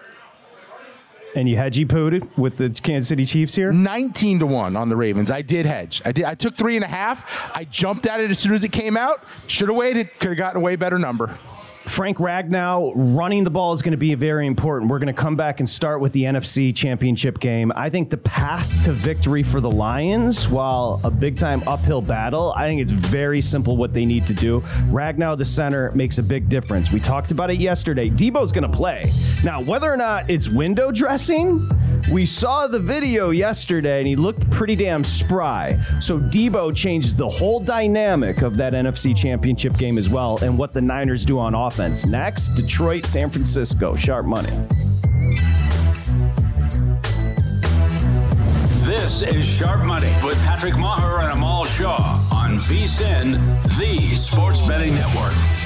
And 1.35 1.49
you 1.49 1.57
hedgy 1.57 1.83
pooted 1.83 2.37
with 2.37 2.55
the 2.55 2.69
Kansas 2.69 3.09
City 3.09 3.25
Chiefs 3.25 3.55
here? 3.55 3.73
19 3.73 4.39
to 4.39 4.45
1 4.45 4.77
on 4.77 4.87
the 4.87 4.95
Ravens. 4.95 5.29
I 5.29 5.41
did 5.41 5.65
hedge. 5.65 6.01
I 6.05 6.13
did 6.13 6.23
I 6.23 6.33
took 6.33 6.55
three 6.55 6.77
and 6.77 6.85
a 6.85 6.87
half. 6.87 7.51
I 7.53 7.65
jumped 7.65 8.05
at 8.05 8.21
it 8.21 8.31
as 8.31 8.39
soon 8.39 8.53
as 8.53 8.63
it 8.63 8.71
came 8.71 8.95
out. 8.95 9.21
Should 9.47 9.67
have 9.67 9.75
waited. 9.75 10.09
Could 10.19 10.29
have 10.29 10.37
gotten 10.37 10.57
a 10.57 10.63
way 10.63 10.77
better 10.77 10.97
number. 10.97 11.37
Frank 11.87 12.17
Ragnow 12.17 12.93
running 12.95 13.43
the 13.43 13.51
ball 13.51 13.71
is 13.71 13.81
going 13.81 13.91
to 13.91 13.97
be 13.97 14.13
very 14.15 14.47
important. 14.47 14.89
We're 14.89 14.99
going 14.99 15.13
to 15.13 15.21
come 15.21 15.35
back 15.35 15.59
and 15.59 15.69
start 15.69 16.01
with 16.01 16.13
the 16.13 16.23
NFC 16.23 16.75
Championship 16.75 17.39
game. 17.39 17.71
I 17.75 17.89
think 17.89 18.09
the 18.09 18.17
path 18.17 18.83
to 18.85 18.91
victory 18.91 19.43
for 19.43 19.61
the 19.61 19.69
Lions, 19.69 20.49
while 20.49 20.99
a 21.03 21.11
big 21.11 21.37
time 21.37 21.63
uphill 21.67 22.01
battle, 22.01 22.53
I 22.57 22.67
think 22.67 22.81
it's 22.81 22.91
very 22.91 23.39
simple 23.39 23.77
what 23.77 23.93
they 23.93 24.03
need 24.03 24.25
to 24.27 24.33
do. 24.33 24.61
Ragnow, 24.89 25.37
the 25.37 25.45
center, 25.45 25.91
makes 25.93 26.17
a 26.17 26.23
big 26.23 26.49
difference. 26.49 26.91
We 26.91 26.99
talked 26.99 27.31
about 27.31 27.51
it 27.51 27.59
yesterday. 27.59 28.09
Deebo's 28.09 28.51
going 28.51 28.69
to 28.69 28.75
play. 28.75 29.05
Now, 29.43 29.61
whether 29.61 29.91
or 29.91 29.97
not 29.97 30.29
it's 30.29 30.49
window 30.49 30.91
dressing, 30.91 31.59
we 32.11 32.25
saw 32.25 32.67
the 32.67 32.79
video 32.79 33.31
yesterday 33.31 33.99
and 33.99 34.07
he 34.07 34.15
looked 34.15 34.49
pretty 34.51 34.75
damn 34.75 35.03
spry. 35.03 35.77
So 35.99 36.19
Deebo 36.19 36.75
changes 36.75 37.15
the 37.15 37.27
whole 37.27 37.59
dynamic 37.59 38.41
of 38.41 38.57
that 38.57 38.73
NFC 38.73 39.15
championship 39.15 39.75
game 39.77 39.97
as 39.97 40.09
well 40.09 40.37
and 40.43 40.57
what 40.57 40.71
the 40.71 40.81
Niners 40.81 41.25
do 41.25 41.37
on 41.39 41.55
offense. 41.55 42.05
Next, 42.05 42.49
Detroit, 42.49 43.05
San 43.05 43.29
Francisco. 43.29 43.95
Sharp 43.95 44.25
money. 44.25 44.49
This 48.85 49.23
is 49.23 49.43
Sharp 49.43 49.85
Money 49.85 50.13
with 50.23 50.39
Patrick 50.45 50.75
Meagher 50.75 51.23
and 51.23 51.33
Amal 51.33 51.65
Shah 51.65 52.29
on 52.31 52.57
VSIN, 52.57 53.33
the 53.79 54.15
Sports 54.15 54.61
Betting 54.61 54.93
Network. 54.93 55.64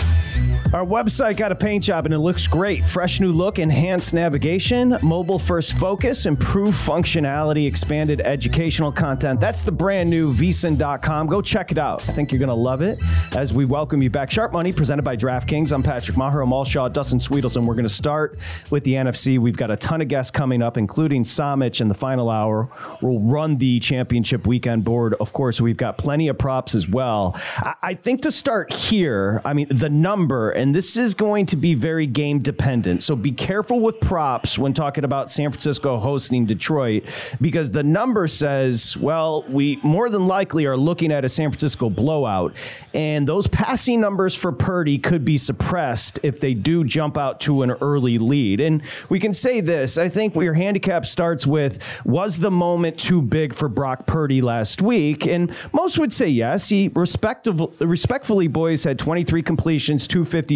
Our 0.71 0.85
website 0.85 1.35
got 1.35 1.51
a 1.51 1.55
paint 1.55 1.83
job 1.83 2.05
and 2.05 2.13
it 2.13 2.19
looks 2.19 2.45
great. 2.45 2.85
Fresh 2.85 3.19
new 3.19 3.31
look, 3.31 3.57
enhanced 3.57 4.13
navigation, 4.13 4.95
mobile 5.01 5.39
first 5.39 5.73
focus, 5.79 6.27
improved 6.27 6.77
functionality, 6.77 7.65
expanded 7.65 8.21
educational 8.21 8.91
content. 8.91 9.39
That's 9.39 9.63
the 9.63 9.71
brand 9.71 10.11
new 10.11 10.31
vsin.com. 10.31 11.25
Go 11.25 11.41
check 11.41 11.71
it 11.71 11.79
out. 11.79 12.07
I 12.07 12.13
think 12.13 12.31
you're 12.31 12.37
going 12.37 12.49
to 12.49 12.53
love 12.53 12.83
it 12.83 13.01
as 13.35 13.51
we 13.51 13.65
welcome 13.65 14.03
you 14.03 14.11
back. 14.11 14.29
Sharp 14.29 14.53
Money 14.53 14.71
presented 14.71 15.01
by 15.01 15.17
DraftKings. 15.17 15.71
I'm 15.71 15.81
Patrick 15.81 16.15
Meagher, 16.15 16.43
Amal 16.43 16.65
Shah, 16.65 16.87
Dustin 16.87 17.17
Swedelson. 17.17 17.65
We're 17.65 17.73
going 17.73 17.81
to 17.81 17.89
start 17.89 18.37
with 18.69 18.83
the 18.83 18.93
NFC. 18.93 19.39
We've 19.39 19.57
got 19.57 19.71
a 19.71 19.75
ton 19.75 20.01
of 20.01 20.07
guests 20.07 20.29
coming 20.29 20.61
up, 20.61 20.77
including 20.77 21.23
Somich 21.23 21.81
in 21.81 21.87
the 21.87 21.95
final 21.95 22.29
hour. 22.29 22.69
We'll 23.01 23.21
run 23.21 23.57
the 23.57 23.79
championship 23.79 24.45
weekend 24.45 24.83
board. 24.83 25.15
Of 25.19 25.33
course, 25.33 25.59
we've 25.59 25.77
got 25.77 25.97
plenty 25.97 26.27
of 26.27 26.37
props 26.37 26.75
as 26.75 26.87
well. 26.87 27.33
I, 27.57 27.73
I 27.81 27.93
think 27.95 28.21
to 28.21 28.31
start 28.31 28.71
here, 28.71 29.41
I 29.43 29.53
mean, 29.53 29.65
the 29.71 29.89
number, 29.89 30.58
and 30.59 30.75
this 30.75 30.97
is 30.97 31.13
going 31.13 31.45
to 31.45 31.55
be 31.55 31.73
very 31.73 32.05
game 32.05 32.39
dependent. 32.39 33.01
So 33.01 33.15
be 33.15 33.31
careful 33.31 33.79
with 33.79 34.01
props 34.01 34.59
when 34.59 34.73
talking 34.73 35.05
about 35.05 35.29
San 35.29 35.49
Francisco 35.51 35.97
hosting 35.97 36.45
Detroit 36.45 37.05
because 37.39 37.71
the 37.71 37.81
number 37.81 38.27
says, 38.27 38.97
well, 38.97 39.45
we 39.47 39.79
more 39.83 40.09
than 40.09 40.27
likely 40.27 40.65
are 40.65 40.75
looking 40.75 41.13
at 41.13 41.23
a 41.23 41.29
San 41.29 41.49
Francisco 41.49 41.89
blowout. 41.89 42.57
And 42.93 43.25
those 43.25 43.47
passing 43.47 44.01
numbers 44.01 44.35
for 44.35 44.51
Purdy 44.51 44.97
could 44.97 45.23
be 45.23 45.37
suppressed 45.37 46.19
if 46.23 46.41
they 46.41 46.53
do 46.53 46.83
jump 46.83 47.17
out 47.17 47.39
to 47.41 47.61
an 47.61 47.71
early 47.71 48.17
lead. 48.17 48.59
And 48.59 48.83
we 49.07 49.17
can 49.17 49.31
say 49.31 49.61
this 49.61 49.97
I 49.97 50.09
think 50.09 50.35
your 50.35 50.55
handicap 50.55 51.05
starts 51.05 51.47
with 51.47 51.79
was 52.05 52.39
the 52.39 52.51
moment 52.51 52.99
too 52.99 53.21
big 53.21 53.53
for 53.53 53.69
Brock 53.69 54.05
Purdy 54.05 54.41
last 54.41 54.81
week? 54.81 55.25
And 55.25 55.53
most 55.71 55.97
would 55.99 56.11
say 56.11 56.27
yes. 56.27 56.67
He 56.67 56.89
respectfully, 56.93 58.47
boys, 58.47 58.83
had 58.83 58.99
23 58.99 59.41
completions, 59.41 60.05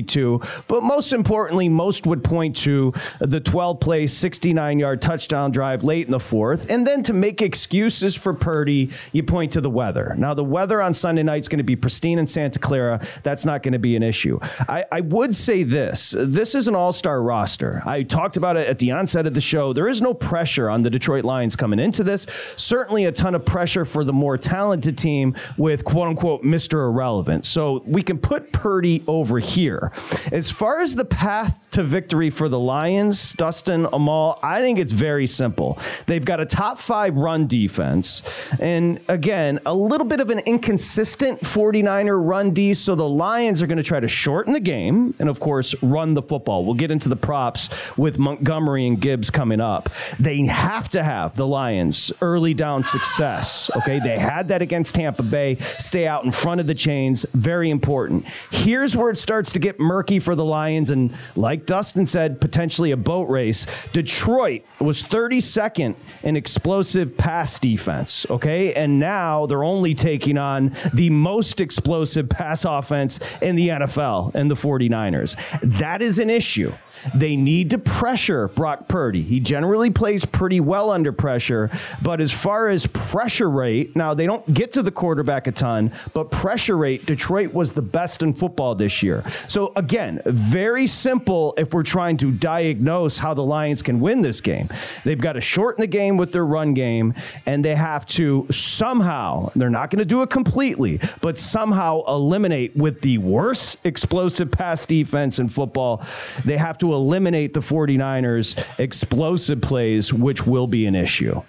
252. 0.01 0.63
But 0.67 0.83
most 0.83 1.13
importantly, 1.13 1.69
most 1.69 2.07
would 2.07 2.23
point 2.23 2.55
to 2.57 2.93
the 3.19 3.39
12 3.39 3.79
play, 3.79 4.07
69 4.07 4.79
yard 4.79 5.01
touchdown 5.01 5.51
drive 5.51 5.83
late 5.83 6.05
in 6.05 6.11
the 6.11 6.19
fourth. 6.19 6.69
And 6.69 6.85
then 6.85 7.03
to 7.03 7.13
make 7.13 7.41
excuses 7.41 8.15
for 8.15 8.33
Purdy, 8.33 8.89
you 9.11 9.23
point 9.23 9.51
to 9.53 9.61
the 9.61 9.69
weather. 9.69 10.15
Now, 10.17 10.33
the 10.33 10.43
weather 10.43 10.81
on 10.81 10.93
Sunday 10.93 11.23
night 11.23 11.41
is 11.41 11.47
going 11.47 11.59
to 11.59 11.63
be 11.63 11.75
pristine 11.75 12.19
in 12.19 12.25
Santa 12.25 12.59
Clara. 12.59 13.05
That's 13.23 13.45
not 13.45 13.63
going 13.63 13.73
to 13.73 13.79
be 13.79 13.95
an 13.95 14.03
issue. 14.03 14.39
I, 14.67 14.85
I 14.91 15.01
would 15.01 15.35
say 15.35 15.63
this 15.63 16.15
this 16.17 16.55
is 16.55 16.67
an 16.67 16.75
all 16.75 16.93
star 16.93 17.21
roster. 17.21 17.81
I 17.85 18.03
talked 18.03 18.37
about 18.37 18.57
it 18.57 18.67
at 18.67 18.79
the 18.79 18.91
onset 18.91 19.27
of 19.27 19.33
the 19.33 19.41
show. 19.41 19.73
There 19.73 19.87
is 19.87 20.01
no 20.01 20.13
pressure 20.13 20.69
on 20.69 20.81
the 20.81 20.89
Detroit 20.89 21.23
Lions 21.23 21.55
coming 21.55 21.79
into 21.79 22.03
this. 22.03 22.25
Certainly 22.55 23.05
a 23.05 23.11
ton 23.11 23.35
of 23.35 23.45
pressure 23.45 23.85
for 23.85 24.03
the 24.03 24.13
more 24.13 24.37
talented 24.37 24.97
team 24.97 25.35
with 25.57 25.83
quote 25.83 26.07
unquote 26.07 26.43
Mr. 26.43 26.87
Irrelevant. 26.87 27.45
So 27.45 27.83
we 27.85 28.03
can 28.03 28.17
put 28.17 28.51
Purdy 28.51 29.03
over 29.07 29.39
here. 29.39 29.82
As 30.31 30.51
far 30.51 30.81
as 30.81 30.95
the 30.95 31.05
path 31.05 31.63
to 31.71 31.83
victory 31.83 32.29
for 32.29 32.47
the 32.49 32.59
Lions, 32.59 33.33
Dustin 33.33 33.87
Amal, 33.91 34.39
I 34.43 34.61
think 34.61 34.79
it's 34.79 34.91
very 34.91 35.27
simple. 35.27 35.79
They've 36.05 36.23
got 36.23 36.39
a 36.39 36.45
top 36.45 36.79
five 36.79 37.15
run 37.15 37.47
defense. 37.47 38.23
And 38.59 38.99
again, 39.07 39.59
a 39.65 39.73
little 39.73 40.05
bit 40.05 40.19
of 40.19 40.29
an 40.29 40.39
inconsistent 40.39 41.41
49er 41.41 42.23
run 42.23 42.51
D. 42.51 42.73
So 42.73 42.95
the 42.95 43.07
Lions 43.07 43.61
are 43.61 43.67
going 43.67 43.77
to 43.77 43.83
try 43.83 43.99
to 43.99 44.07
shorten 44.07 44.53
the 44.53 44.59
game 44.59 45.15
and, 45.19 45.29
of 45.29 45.39
course, 45.39 45.75
run 45.81 46.13
the 46.13 46.21
football. 46.21 46.65
We'll 46.65 46.75
get 46.75 46.91
into 46.91 47.09
the 47.09 47.15
props 47.15 47.69
with 47.97 48.19
Montgomery 48.19 48.85
and 48.87 48.99
Gibbs 48.99 49.29
coming 49.29 49.61
up. 49.61 49.89
They 50.19 50.45
have 50.45 50.89
to 50.89 51.03
have 51.03 51.35
the 51.35 51.47
Lions 51.47 52.11
early 52.21 52.53
down 52.53 52.83
success. 52.83 53.69
Okay. 53.77 53.99
They 53.99 54.19
had 54.19 54.47
that 54.49 54.61
against 54.61 54.95
Tampa 54.95 55.23
Bay. 55.23 55.55
Stay 55.79 56.07
out 56.07 56.23
in 56.25 56.31
front 56.31 56.61
of 56.61 56.67
the 56.67 56.75
chains. 56.75 57.25
Very 57.33 57.69
important. 57.69 58.25
Here's 58.51 58.95
where 58.95 59.09
it 59.09 59.17
starts 59.17 59.51
to 59.53 59.59
get 59.59 59.72
murky 59.79 60.19
for 60.19 60.35
the 60.35 60.45
Lions. 60.45 60.89
And 60.89 61.13
like 61.35 61.53
like 61.53 61.67
Dustin 61.67 62.07
said, 62.07 62.41
potentially 62.41 62.89
a 62.89 62.97
boat 62.97 63.29
race. 63.29 63.67
Detroit 63.91 64.63
was 64.79 65.03
32nd 65.03 65.93
in 66.23 66.35
explosive 66.35 67.15
pass 67.15 67.59
defense, 67.59 68.25
okay? 68.27 68.73
And 68.73 68.99
now 68.99 69.45
they're 69.45 69.63
only 69.63 69.93
taking 69.93 70.39
on 70.39 70.75
the 70.95 71.11
most 71.11 71.61
explosive 71.61 72.27
pass 72.27 72.65
offense 72.65 73.19
in 73.39 73.55
the 73.55 73.69
NFL 73.69 74.33
and 74.33 74.49
the 74.49 74.55
49ers. 74.55 75.35
That 75.61 76.01
is 76.01 76.17
an 76.17 76.31
issue. 76.31 76.73
They 77.13 77.35
need 77.35 77.71
to 77.71 77.77
pressure 77.77 78.47
Brock 78.49 78.87
Purdy. 78.87 79.21
He 79.21 79.39
generally 79.39 79.89
plays 79.89 80.25
pretty 80.25 80.59
well 80.59 80.89
under 80.89 81.11
pressure, 81.11 81.69
but 82.01 82.21
as 82.21 82.31
far 82.31 82.69
as 82.69 82.87
pressure 82.87 83.49
rate, 83.49 83.95
now 83.95 84.13
they 84.13 84.25
don't 84.25 84.53
get 84.53 84.73
to 84.73 84.83
the 84.83 84.91
quarterback 84.91 85.47
a 85.47 85.51
ton, 85.51 85.91
but 86.13 86.31
pressure 86.31 86.77
rate, 86.77 87.05
Detroit 87.05 87.53
was 87.53 87.73
the 87.73 87.81
best 87.81 88.23
in 88.23 88.33
football 88.33 88.75
this 88.75 89.03
year. 89.03 89.23
So 89.47 89.62
again, 89.75 90.21
very 90.25 90.87
simple 90.87 91.53
if 91.57 91.73
we're 91.73 91.83
trying 91.83 92.17
to 92.17 92.31
diagnose 92.31 93.19
how 93.19 93.33
the 93.33 93.43
Lions 93.43 93.81
can 93.81 93.99
win 93.99 94.21
this 94.21 94.41
game. 94.41 94.69
They've 95.05 95.19
got 95.19 95.33
to 95.33 95.41
shorten 95.41 95.81
the 95.81 95.87
game 95.87 96.17
with 96.17 96.31
their 96.31 96.45
run 96.45 96.73
game, 96.73 97.13
and 97.45 97.63
they 97.63 97.75
have 97.75 98.05
to 98.07 98.47
somehow, 98.51 99.51
they're 99.55 99.69
not 99.69 99.89
going 99.89 99.99
to 99.99 100.05
do 100.05 100.21
it 100.21 100.29
completely, 100.29 100.99
but 101.21 101.37
somehow 101.37 102.03
eliminate 102.07 102.75
with 102.75 103.01
the 103.01 103.17
worst 103.19 103.77
explosive 103.85 104.51
pass 104.51 104.85
defense 104.85 105.39
in 105.39 105.47
football. 105.47 106.03
They 106.43 106.57
have 106.57 106.77
to 106.79 106.93
eliminate 106.93 107.53
the 107.53 107.61
49ers' 107.61 108.61
explosive 108.79 109.61
plays, 109.61 110.13
which 110.13 110.45
will 110.45 110.67
be 110.67 110.85
an 110.85 110.95
issue. 110.95 111.41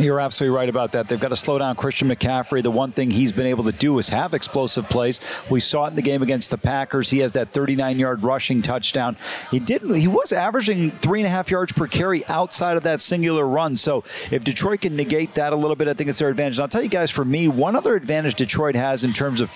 You're 0.00 0.20
absolutely 0.20 0.56
right 0.56 0.68
about 0.68 0.92
that. 0.92 1.08
They've 1.08 1.20
got 1.20 1.28
to 1.28 1.36
slow 1.36 1.58
down 1.58 1.76
Christian 1.76 2.08
McCaffrey. 2.08 2.62
The 2.62 2.70
one 2.70 2.90
thing 2.90 3.10
he's 3.10 3.32
been 3.32 3.46
able 3.46 3.64
to 3.64 3.72
do 3.72 3.98
is 3.98 4.08
have 4.08 4.32
explosive 4.32 4.88
plays. 4.88 5.20
We 5.50 5.60
saw 5.60 5.84
it 5.84 5.88
in 5.88 5.94
the 5.94 6.02
game 6.02 6.22
against 6.22 6.50
the 6.50 6.58
Packers. 6.58 7.10
He 7.10 7.18
has 7.18 7.32
that 7.32 7.52
39-yard 7.52 8.22
rushing 8.22 8.62
touchdown. 8.62 9.16
He 9.50 9.58
didn't. 9.58 9.94
He 9.94 10.08
was 10.08 10.32
averaging 10.32 10.90
three 10.90 11.20
and 11.20 11.26
a 11.26 11.30
half 11.30 11.50
yards 11.50 11.72
per 11.72 11.86
carry 11.86 12.26
outside 12.26 12.76
of 12.76 12.82
that 12.84 13.00
singular 13.00 13.46
run. 13.46 13.76
So 13.76 14.04
if 14.30 14.42
Detroit 14.42 14.80
can 14.80 14.96
negate 14.96 15.34
that 15.34 15.52
a 15.52 15.56
little 15.56 15.76
bit, 15.76 15.88
I 15.88 15.94
think 15.94 16.08
it's 16.08 16.18
their 16.18 16.28
advantage. 16.28 16.56
And 16.56 16.62
I'll 16.62 16.68
tell 16.68 16.82
you 16.82 16.88
guys, 16.88 17.10
for 17.10 17.24
me, 17.24 17.48
one 17.48 17.76
other 17.76 17.94
advantage 17.94 18.36
Detroit 18.36 18.74
has 18.74 19.04
in 19.04 19.12
terms 19.12 19.40
of 19.40 19.50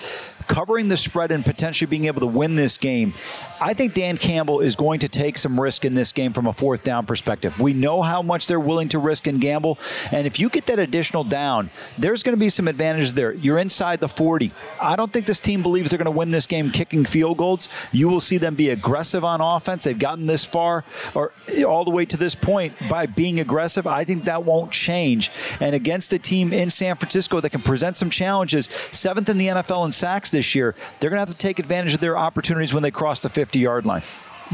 covering 0.47 0.89
the 0.89 0.97
spread 0.97 1.31
and 1.31 1.43
potentially 1.43 1.89
being 1.89 2.05
able 2.05 2.19
to 2.19 2.27
win 2.27 2.55
this 2.55 2.77
game. 2.77 3.13
I 3.59 3.73
think 3.73 3.93
Dan 3.93 4.17
Campbell 4.17 4.59
is 4.59 4.75
going 4.75 4.99
to 4.99 5.07
take 5.07 5.37
some 5.37 5.59
risk 5.59 5.85
in 5.85 5.95
this 5.95 6.11
game 6.11 6.33
from 6.33 6.45
a 6.45 6.53
fourth 6.53 6.83
down 6.83 7.05
perspective. 7.05 7.59
We 7.59 7.73
know 7.73 8.01
how 8.01 8.21
much 8.21 8.47
they're 8.47 8.59
willing 8.59 8.89
to 8.89 8.99
risk 8.99 9.27
and 9.27 9.39
gamble. 9.39 9.79
And 10.11 10.27
if 10.27 10.34
you 10.39 10.49
get 10.49 10.65
that 10.67 10.79
additional 10.79 11.23
down, 11.23 11.69
there's 11.97 12.23
going 12.23 12.35
to 12.35 12.39
be 12.39 12.49
some 12.49 12.67
advantages 12.67 13.13
there. 13.13 13.33
You're 13.33 13.59
inside 13.59 13.99
the 13.99 14.07
40. 14.07 14.51
I 14.81 14.95
don't 14.95 15.11
think 15.11 15.25
this 15.25 15.39
team 15.39 15.61
believes 15.61 15.91
they're 15.91 15.97
going 15.97 16.05
to 16.05 16.11
win 16.11 16.31
this 16.31 16.45
game 16.45 16.71
kicking 16.71 17.05
field 17.05 17.37
goals. 17.37 17.69
You 17.91 18.09
will 18.09 18.21
see 18.21 18.37
them 18.37 18.55
be 18.55 18.69
aggressive 18.69 19.23
on 19.23 19.41
offense. 19.41 19.83
They've 19.83 19.97
gotten 19.97 20.25
this 20.25 20.45
far 20.45 20.83
or 21.13 21.31
all 21.65 21.85
the 21.85 21.91
way 21.91 22.05
to 22.05 22.17
this 22.17 22.35
point 22.35 22.73
by 22.89 23.05
being 23.05 23.39
aggressive. 23.39 23.87
I 23.87 24.03
think 24.03 24.25
that 24.25 24.43
won't 24.43 24.71
change. 24.71 25.31
And 25.59 25.75
against 25.75 26.13
a 26.13 26.19
team 26.19 26.53
in 26.53 26.69
San 26.69 26.95
Francisco 26.95 27.39
that 27.41 27.49
can 27.51 27.61
present 27.61 27.97
some 27.97 28.09
challenges, 28.09 28.65
seventh 28.91 29.29
in 29.29 29.37
the 29.37 29.47
NFL 29.47 29.85
in 29.85 29.91
sacks 29.91 30.29
this 30.29 30.55
year, 30.55 30.75
they're 30.99 31.09
going 31.09 31.17
to 31.17 31.21
have 31.21 31.29
to 31.29 31.37
take 31.37 31.59
advantage 31.59 31.93
of 31.93 31.99
their 31.99 32.17
opportunities 32.17 32.73
when 32.73 32.83
they 32.83 32.91
cross 32.91 33.19
the 33.19 33.29
50 33.29 33.59
yard 33.59 33.85
line. 33.85 34.03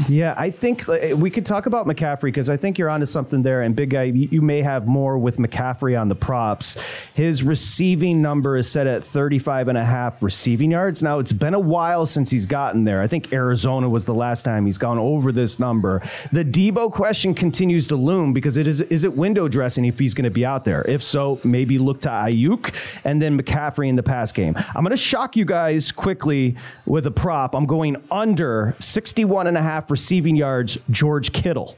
Yeah, 0.08 0.34
I 0.36 0.50
think 0.50 0.88
uh, 0.88 1.16
we 1.16 1.30
could 1.30 1.44
talk 1.44 1.66
about 1.66 1.86
McCaffrey 1.86 2.22
because 2.22 2.48
I 2.48 2.56
think 2.56 2.78
you're 2.78 2.90
onto 2.90 3.06
something 3.06 3.42
there. 3.42 3.62
And 3.62 3.76
big 3.76 3.90
guy, 3.90 4.04
you 4.04 4.40
may 4.40 4.62
have 4.62 4.86
more 4.86 5.18
with 5.18 5.36
McCaffrey 5.36 6.00
on 6.00 6.08
the 6.08 6.14
props. 6.14 6.76
His 7.14 7.42
receiving 7.42 8.22
number 8.22 8.56
is 8.56 8.70
set 8.70 8.86
at 8.86 9.04
35 9.04 9.68
and 9.68 9.76
a 9.76 9.84
half 9.84 10.22
receiving 10.22 10.70
yards. 10.70 11.02
Now, 11.02 11.18
it's 11.18 11.32
been 11.32 11.54
a 11.54 11.60
while 11.60 12.06
since 12.06 12.30
he's 12.30 12.46
gotten 12.46 12.84
there. 12.84 13.02
I 13.02 13.06
think 13.06 13.32
Arizona 13.32 13.88
was 13.88 14.06
the 14.06 14.14
last 14.14 14.44
time 14.44 14.64
he's 14.64 14.78
gone 14.78 14.98
over 14.98 15.30
this 15.30 15.58
number. 15.58 16.02
The 16.32 16.44
Deebo 16.44 16.90
question 16.90 17.34
continues 17.34 17.86
to 17.88 17.96
loom 17.96 18.32
because 18.32 18.56
it 18.56 18.66
is 18.66 18.80
is 18.82 19.04
it 19.04 19.14
window 19.14 19.48
dressing 19.48 19.84
if 19.84 19.98
he's 19.98 20.14
going 20.14 20.24
to 20.24 20.30
be 20.30 20.46
out 20.46 20.64
there? 20.64 20.82
If 20.88 21.02
so, 21.02 21.38
maybe 21.44 21.78
look 21.78 22.00
to 22.02 22.08
Aiyuk 22.08 23.00
and 23.04 23.20
then 23.20 23.38
McCaffrey 23.40 23.88
in 23.88 23.96
the 23.96 24.02
pass 24.02 24.32
game. 24.32 24.54
I'm 24.74 24.82
going 24.82 24.90
to 24.92 24.96
shock 24.96 25.36
you 25.36 25.44
guys 25.44 25.92
quickly 25.92 26.56
with 26.86 27.06
a 27.06 27.10
prop. 27.10 27.54
I'm 27.54 27.66
going 27.66 27.96
under 28.10 28.74
61 28.80 29.46
and 29.46 29.58
a 29.58 29.62
half 29.62 29.81
receiving 29.90 30.36
yards, 30.36 30.78
George 30.90 31.32
Kittle. 31.32 31.76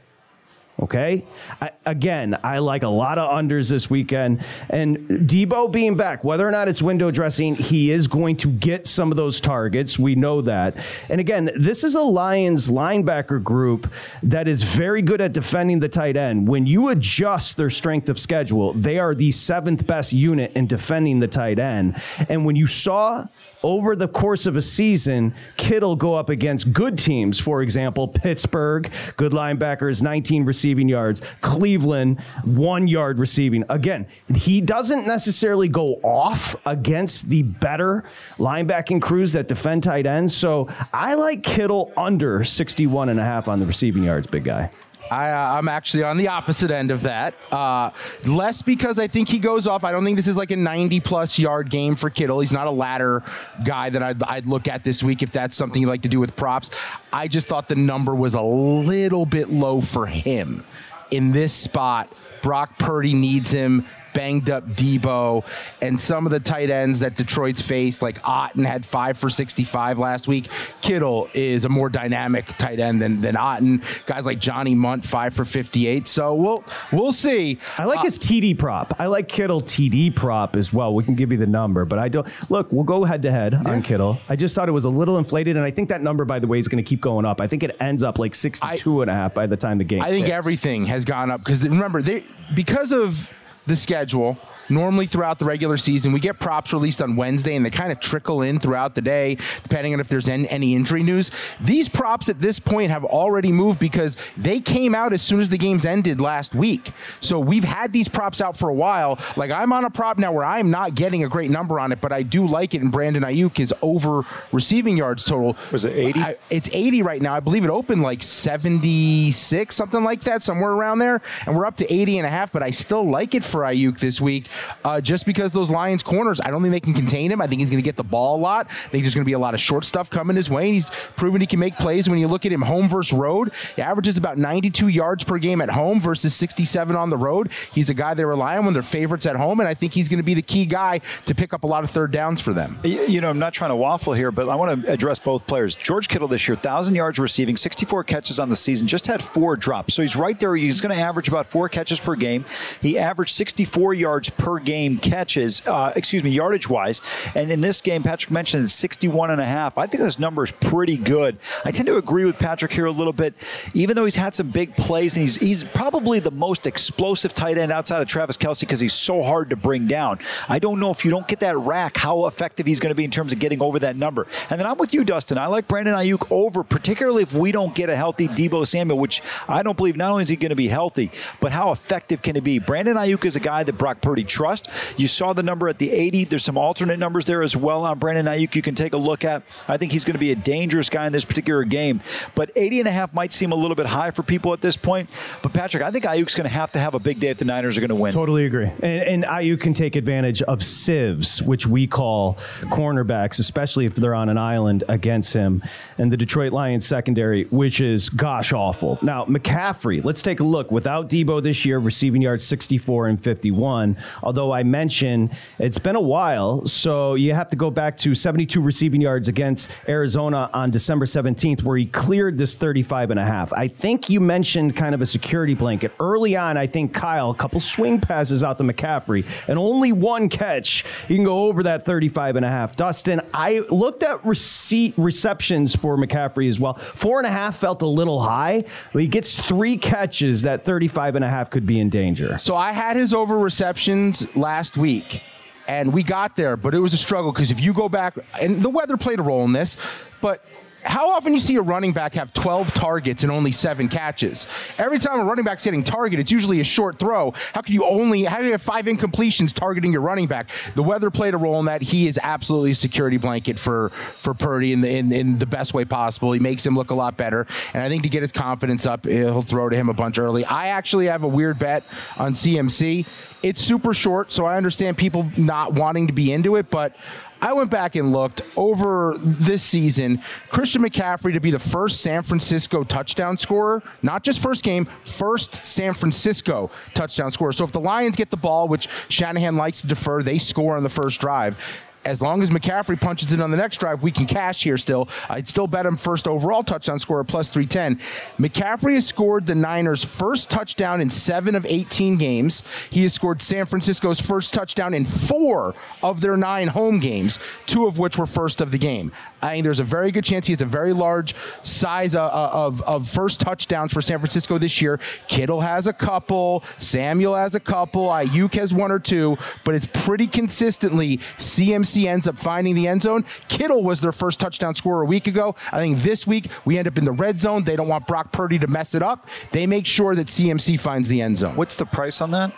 Okay. 0.77 1.25
I, 1.61 1.71
again, 1.85 2.37
I 2.43 2.57
like 2.57 2.83
a 2.83 2.89
lot 2.89 3.17
of 3.17 3.31
unders 3.31 3.69
this 3.69 3.89
weekend. 3.89 4.43
And 4.69 4.97
Deebo 5.07 5.71
being 5.71 5.95
back, 5.95 6.25
whether 6.25 6.45
or 6.45 6.51
not 6.51 6.67
it's 6.67 6.81
window 6.81 7.11
dressing, 7.11 7.55
he 7.55 7.91
is 7.91 8.07
going 8.07 8.35
to 8.37 8.49
get 8.49 8.85
some 8.85 9.09
of 9.09 9.15
those 9.15 9.39
targets. 9.39 9.97
We 9.97 10.15
know 10.15 10.41
that. 10.41 10.75
And 11.07 11.21
again, 11.21 11.49
this 11.55 11.85
is 11.85 11.95
a 11.95 12.01
Lions 12.01 12.67
linebacker 12.67 13.41
group 13.41 13.89
that 14.23 14.49
is 14.49 14.63
very 14.63 15.01
good 15.01 15.21
at 15.21 15.31
defending 15.31 15.79
the 15.79 15.87
tight 15.87 16.17
end. 16.17 16.49
When 16.49 16.65
you 16.67 16.89
adjust 16.89 17.55
their 17.55 17.69
strength 17.69 18.09
of 18.09 18.19
schedule, 18.19 18.73
they 18.73 18.99
are 18.99 19.15
the 19.15 19.31
seventh 19.31 19.87
best 19.87 20.11
unit 20.11 20.51
in 20.57 20.67
defending 20.67 21.21
the 21.21 21.29
tight 21.29 21.57
end. 21.57 22.01
And 22.27 22.45
when 22.45 22.57
you 22.57 22.67
saw 22.67 23.27
over 23.65 23.95
the 23.95 24.07
course 24.07 24.45
of 24.45 24.55
a 24.55 24.61
season, 24.61 25.33
Kittle 25.57 25.95
go 25.95 26.13
up 26.13 26.29
against 26.29 26.71
good 26.71 26.99
teams. 26.99 27.39
For 27.39 27.63
example, 27.63 28.07
Pittsburgh, 28.07 28.91
good 29.17 29.31
linebackers, 29.31 30.03
19 30.03 30.45
receiving 30.45 30.87
yards. 30.87 31.19
Cleveland, 31.41 32.21
one 32.43 32.87
yard 32.87 33.17
receiving. 33.17 33.63
Again, 33.67 34.05
he 34.35 34.61
doesn't 34.61 35.07
necessarily 35.07 35.67
go 35.67 35.95
off 36.03 36.55
against 36.67 37.27
the 37.29 37.41
better 37.41 38.03
linebacking 38.37 39.01
crews 39.01 39.33
that 39.33 39.47
defend 39.47 39.81
tight 39.81 40.05
ends. 40.05 40.37
So 40.37 40.69
I 40.93 41.15
like 41.15 41.41
Kittle 41.41 41.91
under 41.97 42.43
61 42.43 43.09
and 43.09 43.19
a 43.19 43.23
half 43.23 43.47
on 43.47 43.59
the 43.59 43.65
receiving 43.65 44.03
yards, 44.03 44.27
big 44.27 44.43
guy. 44.43 44.69
I, 45.11 45.29
uh, 45.29 45.57
I'm 45.57 45.67
actually 45.67 46.03
on 46.03 46.17
the 46.17 46.27
opposite 46.27 46.71
end 46.71 46.91
of 46.91 47.03
that. 47.03 47.35
Uh, 47.51 47.91
less 48.25 48.61
because 48.61 48.99
I 48.99 49.07
think 49.07 49.29
he 49.29 49.39
goes 49.39 49.67
off. 49.67 49.83
I 49.83 49.91
don't 49.91 50.03
think 50.03 50.17
this 50.17 50.27
is 50.27 50.37
like 50.37 50.51
a 50.51 50.55
90 50.55 50.99
plus 51.01 51.37
yard 51.37 51.69
game 51.69 51.95
for 51.95 52.09
Kittle. 52.09 52.39
He's 52.39 52.51
not 52.51 52.67
a 52.67 52.71
ladder 52.71 53.23
guy 53.63 53.89
that 53.89 54.01
I'd, 54.01 54.23
I'd 54.23 54.45
look 54.47 54.67
at 54.67 54.83
this 54.83 55.03
week 55.03 55.21
if 55.21 55.31
that's 55.31 55.55
something 55.55 55.81
you 55.81 55.87
like 55.87 56.01
to 56.03 56.09
do 56.09 56.19
with 56.19 56.35
props. 56.35 56.71
I 57.13 57.27
just 57.27 57.47
thought 57.47 57.67
the 57.67 57.75
number 57.75 58.15
was 58.15 58.33
a 58.33 58.41
little 58.41 59.25
bit 59.25 59.49
low 59.49 59.81
for 59.81 60.05
him 60.05 60.63
in 61.11 61.31
this 61.31 61.53
spot. 61.53 62.11
Brock 62.41 62.77
Purdy 62.77 63.13
needs 63.13 63.51
him 63.51 63.85
banged 64.15 64.49
up 64.49 64.65
Deebo, 64.65 65.45
and 65.81 66.01
some 66.01 66.25
of 66.25 66.31
the 66.31 66.39
tight 66.39 66.71
ends 66.71 66.99
that 66.99 67.15
Detroit's 67.17 67.61
faced, 67.61 68.01
like 68.01 68.19
Otton 68.23 68.65
had 68.65 68.83
five 68.83 69.17
for 69.17 69.29
65 69.29 69.99
last 69.99 70.27
week. 70.27 70.47
Kittle 70.81 71.29
is 71.33 71.65
a 71.65 71.69
more 71.69 71.89
dynamic 71.89 72.47
tight 72.57 72.79
end 72.79 72.99
than, 72.99 73.21
than 73.21 73.35
Otton. 73.35 73.83
Guys 74.07 74.25
like 74.25 74.39
Johnny 74.39 74.73
Mundt, 74.73 75.05
five 75.05 75.35
for 75.35 75.45
58. 75.45 76.07
So 76.07 76.33
we'll 76.33 76.63
we'll 76.91 77.11
see. 77.11 77.59
I 77.77 77.83
like 77.83 77.99
uh, 77.99 78.03
his 78.03 78.17
TD 78.17 78.57
prop. 78.57 78.95
I 78.97 79.07
like 79.07 79.27
Kittle 79.27 79.61
TD 79.61 80.15
prop 80.15 80.55
as 80.55 80.73
well. 80.73 80.95
We 80.95 81.03
can 81.03 81.15
give 81.15 81.31
you 81.31 81.37
the 81.37 81.45
number, 81.45 81.85
but 81.85 81.99
I 81.99 82.09
don't 82.09 82.27
look. 82.49 82.71
We'll 82.71 82.83
go 82.83 83.03
head 83.03 83.21
to 83.23 83.31
head 83.31 83.53
on 83.53 83.83
Kittle. 83.83 84.17
I 84.29 84.35
just 84.35 84.55
thought 84.55 84.69
it 84.69 84.71
was 84.73 84.85
a 84.85 84.89
little 84.89 85.17
inflated, 85.17 85.57
and 85.57 85.65
I 85.65 85.71
think 85.71 85.89
that 85.89 86.01
number, 86.01 86.23
by 86.23 86.39
the 86.39 86.47
way, 86.47 86.57
is 86.57 86.67
going 86.67 86.83
to 86.83 86.87
keep 86.87 87.01
going 87.01 87.25
up. 87.25 87.41
I 87.41 87.47
think 87.47 87.63
it 87.63 87.75
ends 87.81 88.01
up 88.01 88.17
like 88.17 88.33
62 88.33 88.99
I, 88.99 89.01
and 89.03 89.11
a 89.11 89.13
half 89.13 89.33
by 89.33 89.45
the 89.45 89.57
time 89.57 89.77
the 89.77 89.83
game. 89.83 90.01
I 90.01 90.09
think 90.09 90.29
everything 90.29 90.85
has 90.85 91.03
gone 91.03 91.29
up 91.29 91.41
because 91.41 91.61
remember 91.61 92.01
they 92.01 92.23
because 92.53 92.93
of 92.93 93.29
the 93.67 93.75
schedule 93.75 94.37
normally 94.69 95.05
throughout 95.05 95.39
the 95.39 95.45
regular 95.45 95.77
season. 95.77 96.11
We 96.11 96.19
get 96.19 96.39
props 96.39 96.73
released 96.73 97.01
on 97.01 97.15
Wednesday 97.15 97.55
and 97.55 97.65
they 97.65 97.69
kind 97.69 97.91
of 97.91 97.99
trickle 97.99 98.41
in 98.41 98.59
throughout 98.59 98.95
the 98.95 99.01
day, 99.01 99.37
depending 99.63 99.93
on 99.93 99.99
if 99.99 100.07
there's 100.07 100.27
any, 100.27 100.75
injury 100.75 101.03
news. 101.03 101.31
These 101.61 101.89
props 101.89 102.27
at 102.27 102.39
this 102.39 102.59
point 102.59 102.89
have 102.89 103.05
already 103.05 103.51
moved 103.51 103.79
because 103.79 104.17
they 104.35 104.59
came 104.59 104.95
out 104.95 105.13
as 105.13 105.21
soon 105.21 105.39
as 105.39 105.49
the 105.49 105.57
games 105.57 105.85
ended 105.85 106.19
last 106.19 106.55
week. 106.55 106.91
So 107.19 107.39
we've 107.39 107.63
had 107.63 107.93
these 107.93 108.07
props 108.07 108.41
out 108.41 108.57
for 108.57 108.69
a 108.69 108.73
while. 108.73 109.19
Like 109.37 109.51
I'm 109.51 109.71
on 109.71 109.85
a 109.85 109.89
prop 109.89 110.17
now 110.17 110.31
where 110.31 110.45
I'm 110.45 110.71
not 110.71 110.95
getting 110.95 111.23
a 111.23 111.29
great 111.29 111.51
number 111.51 111.79
on 111.79 111.91
it, 111.91 112.01
but 112.01 112.11
I 112.11 112.23
do 112.23 112.47
like 112.47 112.73
it. 112.73 112.81
And 112.81 112.91
Brandon 112.91 113.23
Aiyuk 113.23 113.59
is 113.59 113.73
over 113.81 114.23
receiving 114.51 114.97
yards 114.97 115.23
total. 115.25 115.55
Was 115.71 115.85
it 115.85 115.93
80? 115.93 116.19
I, 116.19 116.35
it's 116.49 116.69
80 116.73 117.03
right 117.03 117.21
now. 117.21 117.33
I 117.33 117.39
believe 117.39 117.63
it 117.63 117.69
opened 117.69 118.01
like 118.01 118.23
76, 118.23 119.75
something 119.75 120.03
like 120.03 120.21
that, 120.21 120.43
somewhere 120.43 120.71
around 120.71 120.99
there. 120.99 121.21
And 121.45 121.55
we're 121.55 121.65
up 121.65 121.77
to 121.77 121.93
80 121.93 122.19
and 122.19 122.27
a 122.27 122.29
half, 122.29 122.51
but 122.51 122.63
I 122.63 122.71
still 122.71 123.07
like 123.07 123.35
it 123.35 123.43
for 123.43 123.61
Aiyuk 123.61 123.99
this 123.99 124.19
week 124.19 124.47
uh, 124.83 125.01
just 125.01 125.25
because 125.25 125.51
those 125.51 125.71
Lions 125.71 126.03
corners, 126.03 126.41
I 126.41 126.51
don't 126.51 126.61
think 126.61 126.73
they 126.73 126.79
can 126.79 126.93
contain 126.93 127.31
him. 127.31 127.41
I 127.41 127.47
think 127.47 127.59
he's 127.59 127.69
going 127.69 127.81
to 127.81 127.87
get 127.87 127.95
the 127.95 128.03
ball 128.03 128.37
a 128.37 128.41
lot. 128.41 128.67
I 128.69 128.89
think 128.89 129.03
there's 129.03 129.15
going 129.15 129.23
to 129.23 129.29
be 129.29 129.33
a 129.33 129.39
lot 129.39 129.53
of 129.53 129.59
short 129.59 129.85
stuff 129.85 130.09
coming 130.09 130.35
his 130.35 130.49
way. 130.49 130.65
And 130.65 130.73
he's 130.73 130.89
proven 131.15 131.41
he 131.41 131.47
can 131.47 131.59
make 131.59 131.75
plays. 131.75 132.09
When 132.09 132.19
you 132.19 132.27
look 132.27 132.45
at 132.45 132.51
him 132.51 132.61
home 132.61 132.89
versus 132.89 133.13
road, 133.13 133.51
he 133.75 133.81
averages 133.81 134.17
about 134.17 134.37
92 134.37 134.87
yards 134.87 135.23
per 135.23 135.37
game 135.37 135.61
at 135.61 135.69
home 135.69 135.99
versus 135.99 136.33
67 136.35 136.95
on 136.95 137.09
the 137.09 137.17
road. 137.17 137.51
He's 137.73 137.89
a 137.89 137.93
guy 137.93 138.13
they 138.13 138.25
rely 138.25 138.57
on 138.57 138.65
when 138.65 138.73
they're 138.73 138.83
favorites 138.83 139.25
at 139.25 139.35
home, 139.35 139.59
and 139.59 139.67
I 139.67 139.73
think 139.73 139.93
he's 139.93 140.09
going 140.09 140.19
to 140.19 140.23
be 140.23 140.33
the 140.33 140.41
key 140.41 140.65
guy 140.65 140.99
to 141.25 141.35
pick 141.35 141.53
up 141.53 141.63
a 141.63 141.67
lot 141.67 141.83
of 141.83 141.89
third 141.89 142.11
downs 142.11 142.41
for 142.41 142.53
them. 142.53 142.79
You 142.83 143.21
know, 143.21 143.29
I'm 143.29 143.39
not 143.39 143.53
trying 143.53 143.71
to 143.71 143.75
waffle 143.75 144.13
here, 144.13 144.31
but 144.31 144.49
I 144.49 144.55
want 144.55 144.83
to 144.83 144.91
address 144.91 145.19
both 145.19 145.47
players. 145.47 145.75
George 145.75 146.07
Kittle 146.07 146.27
this 146.27 146.47
year, 146.47 146.55
1,000 146.55 146.95
yards 146.95 147.19
receiving, 147.19 147.57
64 147.57 148.03
catches 148.03 148.39
on 148.39 148.49
the 148.49 148.55
season, 148.55 148.87
just 148.87 149.07
had 149.07 149.23
four 149.23 149.55
drops. 149.55 149.93
So 149.93 150.01
he's 150.01 150.15
right 150.15 150.39
there. 150.39 150.55
He's 150.55 150.81
going 150.81 150.95
to 150.95 151.01
average 151.01 151.27
about 151.27 151.47
four 151.47 151.69
catches 151.69 151.99
per 151.99 152.15
game. 152.15 152.45
He 152.81 152.97
averaged 152.97 153.35
64 153.35 153.93
yards 153.93 154.29
per 154.29 154.44
per 154.45 154.59
game 154.59 154.99
catches, 154.99 155.65
uh, 155.65 155.91
excuse 155.95 156.23
me, 156.23 156.29
yardage 156.29 156.69
wise. 156.69 157.01
And 157.33 157.51
in 157.51 157.61
this 157.61 157.81
game, 157.81 158.03
Patrick 158.03 158.29
mentioned 158.29 158.63
it's 158.63 158.73
61 158.73 159.31
and 159.31 159.41
a 159.41 159.45
half. 159.45 159.75
I 159.75 159.87
think 159.87 160.03
this 160.03 160.19
number 160.19 160.43
is 160.43 160.51
pretty 160.51 160.97
good. 160.97 161.39
I 161.65 161.71
tend 161.71 161.87
to 161.87 161.97
agree 161.97 162.25
with 162.25 162.37
Patrick 162.37 162.71
here 162.71 162.85
a 162.85 162.91
little 162.91 163.11
bit, 163.11 163.33
even 163.73 163.95
though 163.95 164.03
he's 164.03 164.15
had 164.15 164.35
some 164.35 164.51
big 164.51 164.77
plays 164.77 165.15
and 165.15 165.21
he's 165.21 165.37
he's 165.37 165.63
probably 165.63 166.19
the 166.19 166.29
most 166.29 166.67
explosive 166.67 167.33
tight 167.33 167.57
end 167.57 167.71
outside 167.71 168.03
of 168.03 168.07
Travis 168.07 168.37
Kelce 168.37 168.59
because 168.59 168.79
he's 168.79 168.93
so 168.93 169.23
hard 169.23 169.49
to 169.49 169.55
bring 169.55 169.87
down. 169.87 170.19
I 170.47 170.59
don't 170.59 170.79
know 170.79 170.91
if 170.91 171.03
you 171.03 171.09
don't 171.09 171.27
get 171.27 171.39
that 171.39 171.57
rack, 171.57 171.97
how 171.97 172.27
effective 172.27 172.67
he's 172.67 172.79
going 172.79 172.91
to 172.91 172.95
be 172.95 173.03
in 173.03 173.09
terms 173.09 173.33
of 173.33 173.39
getting 173.39 173.63
over 173.63 173.79
that 173.79 173.95
number. 173.95 174.27
And 174.51 174.59
then 174.59 174.67
I'm 174.67 174.77
with 174.77 174.93
you, 174.93 175.03
Dustin. 175.03 175.39
I 175.39 175.47
like 175.47 175.67
Brandon 175.67 175.95
Aiyuk 175.95 176.27
over, 176.29 176.63
particularly 176.63 177.23
if 177.23 177.33
we 177.33 177.51
don't 177.51 177.73
get 177.73 177.89
a 177.89 177.95
healthy 177.95 178.27
Deebo 178.27 178.67
Samuel, 178.67 178.99
which 178.99 179.23
I 179.49 179.63
don't 179.63 179.75
believe 179.75 179.97
not 179.97 180.11
only 180.11 180.21
is 180.21 180.29
he 180.29 180.35
going 180.35 180.51
to 180.51 180.55
be 180.55 180.67
healthy, 180.67 181.09
but 181.39 181.51
how 181.51 181.71
effective 181.71 182.21
can 182.21 182.35
he 182.35 182.41
be? 182.41 182.59
Brandon 182.59 182.95
Aiyuk 182.95 183.25
is 183.25 183.35
a 183.35 183.39
guy 183.39 183.63
that 183.63 183.73
Brock 183.73 184.01
Purdy 184.01 184.23
trusts. 184.35 184.69
You 184.97 185.07
saw 185.07 185.31
the 185.31 185.43
number 185.43 185.69
at 185.69 185.79
the 185.79 185.91
80. 185.91 186.25
There's 186.25 186.43
some 186.43 186.57
alternate 186.57 186.99
numbers 186.99 187.25
there 187.25 187.41
as 187.41 187.55
well 187.55 187.85
on 187.85 187.99
Brandon 187.99 188.25
Aiyuk 188.25 188.53
you 188.53 188.61
can 188.61 188.75
take 188.75 188.93
a 188.93 188.97
look 188.97 189.23
at. 189.23 189.43
I 189.67 189.77
think 189.77 189.93
he's 189.93 190.03
going 190.03 190.13
to 190.13 190.19
be 190.19 190.31
a 190.31 190.35
dangerous 190.35 190.89
guy 190.89 191.05
in 191.07 191.13
this 191.13 191.23
particular 191.23 191.63
game. 191.63 192.01
But 192.35 192.51
80 192.55 192.81
and 192.81 192.87
a 192.89 192.91
half 192.91 193.13
might 193.13 193.31
seem 193.31 193.53
a 193.53 193.55
little 193.55 193.75
bit 193.75 193.85
high 193.85 194.11
for 194.11 194.23
people 194.23 194.51
at 194.51 194.59
this 194.59 194.75
point. 194.75 195.09
But 195.41 195.53
Patrick, 195.53 195.83
I 195.83 195.91
think 195.91 196.03
Aiyuk's 196.03 196.35
going 196.35 196.49
to 196.49 196.53
have 196.53 196.73
to 196.73 196.79
have 196.79 196.95
a 196.95 196.99
big 196.99 197.19
day 197.21 197.29
if 197.29 197.37
the 197.37 197.45
Niners 197.45 197.77
are 197.77 197.81
going 197.81 197.95
to 197.95 198.01
win. 198.01 198.13
Totally 198.13 198.45
agree. 198.45 198.69
And, 198.81 198.83
and 198.83 199.23
Aiyuk 199.23 199.61
can 199.61 199.73
take 199.73 199.95
advantage 199.95 200.41
of 200.41 200.63
sieves, 200.65 201.41
which 201.41 201.65
we 201.65 201.87
call 201.87 202.35
cornerbacks, 202.65 203.39
especially 203.39 203.85
if 203.85 203.95
they're 203.95 204.15
on 204.15 204.27
an 204.27 204.37
island 204.37 204.83
against 204.89 205.33
him. 205.33 205.63
And 205.97 206.11
the 206.11 206.17
Detroit 206.17 206.51
Lions 206.51 206.85
secondary, 206.85 207.45
which 207.45 207.79
is 207.79 208.09
gosh 208.09 208.51
awful. 208.51 208.99
Now, 209.01 209.23
McCaffrey, 209.25 210.03
let's 210.03 210.21
take 210.21 210.41
a 210.41 210.43
look. 210.43 210.71
Without 210.71 211.09
Deebo 211.09 211.41
this 211.41 211.63
year, 211.63 211.79
receiving 211.79 212.21
yards 212.21 212.45
64 212.45 213.07
and 213.07 213.23
51. 213.23 213.97
Although 214.25 214.51
I 214.51 214.63
mentioned 214.63 215.31
it's 215.59 215.77
been 215.77 215.95
a 215.95 216.01
while, 216.01 216.65
so 216.67 217.13
you 217.13 217.33
have 217.33 217.49
to 217.49 217.55
go 217.55 217.69
back 217.69 217.95
to 217.99 218.15
72 218.15 218.59
receiving 218.59 218.99
yards 218.99 219.27
against 219.27 219.69
Arizona 219.87 220.49
on 220.51 220.71
December 220.71 221.05
17th, 221.05 221.61
where 221.61 221.77
he 221.77 221.85
cleared 221.85 222.37
this 222.37 222.55
35 222.55 223.11
and 223.11 223.19
a 223.19 223.23
half. 223.23 223.53
I 223.53 223.67
think 223.67 224.09
you 224.09 224.19
mentioned 224.19 224.75
kind 224.75 224.95
of 224.95 225.01
a 225.01 225.05
security 225.05 225.53
blanket. 225.53 225.91
Early 225.99 226.35
on, 226.35 226.57
I 226.57 226.65
think 226.65 226.93
Kyle, 226.93 227.29
a 227.29 227.35
couple 227.35 227.59
swing 227.59 228.01
passes 228.01 228.43
out 228.43 228.57
to 228.57 228.63
McCaffrey, 228.63 229.25
and 229.47 229.59
only 229.59 229.91
one 229.91 230.27
catch. 230.27 230.83
You 231.07 231.15
can 231.15 231.23
go 231.23 231.45
over 231.45 231.63
that 231.63 231.85
35 231.85 232.37
and 232.37 232.45
a 232.45 232.49
half. 232.49 232.75
Dustin, 232.75 233.21
I 233.33 233.59
looked 233.69 234.01
at 234.01 234.25
receipt 234.25 234.95
receptions 234.97 235.75
for 235.75 235.97
McCaffrey 235.97 236.49
as 236.49 236.59
well. 236.59 236.73
Four 236.73 237.19
and 237.19 237.27
a 237.27 237.31
half 237.31 237.57
felt 237.57 237.83
a 237.83 237.87
little 237.87 238.21
high, 238.21 238.63
but 238.91 239.01
he 239.01 239.07
gets 239.07 239.39
three 239.39 239.77
catches. 239.77 240.41
That 240.41 240.63
35 240.63 241.15
and 241.15 241.25
a 241.25 241.29
half 241.29 241.49
could 241.51 241.65
be 241.65 241.79
in 241.79 241.89
danger. 241.89 242.37
So 242.39 242.55
I 242.55 242.71
had 242.71 242.97
his 242.97 243.13
over 243.13 243.37
receptions 243.37 244.14
last 244.35 244.77
week 244.77 245.23
and 245.67 245.91
we 245.93 246.03
got 246.03 246.35
there, 246.35 246.57
but 246.57 246.73
it 246.73 246.79
was 246.79 246.93
a 246.93 246.97
struggle 246.97 247.31
because 247.31 247.51
if 247.51 247.59
you 247.59 247.73
go 247.73 247.89
back, 247.89 248.15
and 248.41 248.61
the 248.61 248.69
weather 248.69 248.97
played 248.97 249.19
a 249.19 249.23
role 249.23 249.43
in 249.45 249.51
this, 249.51 249.77
but 250.21 250.45
how 250.85 251.09
often 251.09 251.33
you 251.33 251.39
see 251.39 251.55
a 251.55 251.61
running 251.61 251.93
back 251.93 252.13
have 252.13 252.31
12 252.33 252.73
targets 252.73 253.23
and 253.23 253.31
only 253.31 253.51
seven 253.51 253.89
catches? 253.89 254.47
Every 254.77 254.99
time 254.99 255.19
a 255.19 255.23
running 255.23 255.43
back's 255.43 255.65
getting 255.65 255.83
targeted, 255.83 256.21
it's 256.21 256.31
usually 256.31 256.59
a 256.59 256.63
short 256.63 256.99
throw. 256.99 257.33
How 257.53 257.61
can 257.61 257.73
you 257.73 257.83
only 257.85 258.23
how 258.23 258.39
do 258.39 258.45
you 258.45 258.51
have 258.51 258.61
five 258.61 258.85
incompletions 258.85 259.51
targeting 259.51 259.91
your 259.91 260.01
running 260.01 260.27
back? 260.27 260.49
The 260.75 260.83
weather 260.83 261.09
played 261.09 261.33
a 261.33 261.37
role 261.37 261.59
in 261.59 261.65
that. 261.65 261.81
He 261.81 262.07
is 262.07 262.19
absolutely 262.21 262.71
a 262.71 262.75
security 262.75 263.17
blanket 263.17 263.57
for 263.57 263.89
for 263.89 264.33
Purdy 264.33 264.73
in 264.73 264.81
the 264.81 264.89
in, 264.89 265.11
in 265.11 265.39
the 265.39 265.45
best 265.45 265.73
way 265.73 265.85
possible. 265.85 266.31
He 266.31 266.39
makes 266.39 266.65
him 266.65 266.75
look 266.75 266.91
a 266.91 266.95
lot 266.95 267.17
better, 267.17 267.47
and 267.73 267.81
I 267.81 267.89
think 267.89 268.03
to 268.03 268.09
get 268.09 268.21
his 268.21 268.31
confidence 268.31 268.85
up, 268.85 269.05
he'll 269.05 269.41
throw 269.41 269.69
to 269.69 269.75
him 269.75 269.89
a 269.89 269.93
bunch 269.93 270.19
early. 270.19 270.45
I 270.45 270.67
actually 270.67 271.07
have 271.07 271.23
a 271.23 271.27
weird 271.27 271.57
bet 271.57 271.83
on 272.17 272.33
CMC. 272.33 273.05
It's 273.43 273.61
super 273.61 273.93
short, 273.93 274.31
so 274.31 274.45
I 274.45 274.57
understand 274.57 274.97
people 274.97 275.29
not 275.37 275.73
wanting 275.73 276.07
to 276.07 276.13
be 276.13 276.31
into 276.31 276.55
it, 276.55 276.71
but 276.71 276.95
I 277.41 277.53
went 277.53 277.69
back 277.69 277.95
and 277.95 278.11
looked 278.11 278.41
over 278.55 279.15
this 279.19 279.61
season. 279.61 280.21
Christian 280.49 280.81
McCaffrey 280.83 281.33
to 281.33 281.39
be 281.39 281.51
the 281.51 281.59
first 281.59 282.01
San 282.01 282.23
Francisco 282.23 282.83
touchdown 282.83 283.37
scorer, 283.37 283.83
not 284.01 284.23
just 284.23 284.39
first 284.39 284.63
game, 284.63 284.85
first 285.03 285.63
San 285.63 285.93
Francisco 285.93 286.71
touchdown 286.93 287.31
scorer. 287.31 287.51
So 287.51 287.63
if 287.63 287.71
the 287.71 287.79
Lions 287.79 288.15
get 288.15 288.29
the 288.29 288.37
ball, 288.37 288.67
which 288.67 288.87
Shanahan 289.09 289.55
likes 289.55 289.81
to 289.81 289.87
defer, 289.87 290.23
they 290.23 290.37
score 290.37 290.75
on 290.75 290.83
the 290.83 290.89
first 290.89 291.21
drive 291.21 291.57
as 292.05 292.21
long 292.21 292.41
as 292.41 292.49
McCaffrey 292.49 292.99
punches 292.99 293.33
in 293.33 293.41
on 293.41 293.51
the 293.51 293.57
next 293.57 293.77
drive, 293.77 294.03
we 294.03 294.11
can 294.11 294.25
cash 294.25 294.63
here 294.63 294.77
still. 294.77 295.09
Uh, 295.29 295.35
I'd 295.35 295.47
still 295.47 295.67
bet 295.67 295.85
him 295.85 295.97
first 295.97 296.27
overall 296.27 296.63
touchdown 296.63 296.99
scorer 296.99 297.23
plus 297.23 297.51
310. 297.51 297.97
McCaffrey 298.39 298.93
has 298.93 299.07
scored 299.07 299.45
the 299.45 299.55
Niners' 299.55 300.03
first 300.03 300.49
touchdown 300.49 301.01
in 301.01 301.09
seven 301.09 301.55
of 301.55 301.65
18 301.65 302.17
games. 302.17 302.63
He 302.89 303.03
has 303.03 303.13
scored 303.13 303.41
San 303.41 303.65
Francisco's 303.65 304.21
first 304.21 304.53
touchdown 304.53 304.93
in 304.93 305.03
four 305.03 305.73
of 306.03 306.21
their 306.21 306.37
nine 306.37 306.67
home 306.67 306.99
games, 306.99 307.39
two 307.65 307.87
of 307.87 307.99
which 307.99 308.17
were 308.17 308.25
first 308.25 308.61
of 308.61 308.71
the 308.71 308.77
game. 308.77 309.11
I 309.41 309.53
think 309.53 309.63
there's 309.63 309.79
a 309.79 309.83
very 309.83 310.11
good 310.11 310.23
chance 310.23 310.47
he 310.47 310.53
has 310.53 310.61
a 310.61 310.65
very 310.65 310.93
large 310.93 311.35
size 311.61 312.15
of, 312.15 312.31
of, 312.31 312.81
of 312.83 313.07
first 313.07 313.39
touchdowns 313.39 313.93
for 313.93 314.01
San 314.01 314.19
Francisco 314.19 314.57
this 314.57 314.81
year. 314.81 314.99
Kittle 315.27 315.61
has 315.61 315.87
a 315.87 315.93
couple, 315.93 316.63
Samuel 316.77 317.35
has 317.35 317.55
a 317.55 317.59
couple, 317.59 318.07
Aiyuk 318.07 318.53
has 318.55 318.73
one 318.73 318.91
or 318.91 318.99
two, 318.99 319.37
but 319.63 319.75
it's 319.75 319.87
pretty 319.87 320.27
consistently 320.27 321.17
CMC 321.17 321.94
ends 322.03 322.27
up 322.27 322.37
finding 322.37 322.75
the 322.75 322.87
end 322.87 323.01
zone. 323.01 323.23
Kittle 323.47 323.83
was 323.83 324.01
their 324.01 324.11
first 324.11 324.39
touchdown 324.39 324.75
scorer 324.75 325.03
a 325.03 325.05
week 325.05 325.27
ago. 325.27 325.55
I 325.71 325.79
think 325.79 325.99
this 325.99 326.27
week 326.27 326.47
we 326.65 326.77
end 326.77 326.87
up 326.87 326.97
in 326.97 327.05
the 327.05 327.11
red 327.11 327.39
zone. 327.39 327.63
They 327.63 327.75
don't 327.75 327.87
want 327.87 328.07
Brock 328.07 328.31
Purdy 328.31 328.59
to 328.59 328.67
mess 328.67 328.95
it 328.95 329.01
up. 329.01 329.27
They 329.51 329.65
make 329.65 329.85
sure 329.85 330.15
that 330.15 330.27
CMC 330.27 330.79
finds 330.79 331.07
the 331.07 331.21
end 331.21 331.37
zone. 331.37 331.55
What's 331.55 331.75
the 331.75 331.85
price 331.85 332.21
on 332.21 332.31
that? 332.31 332.51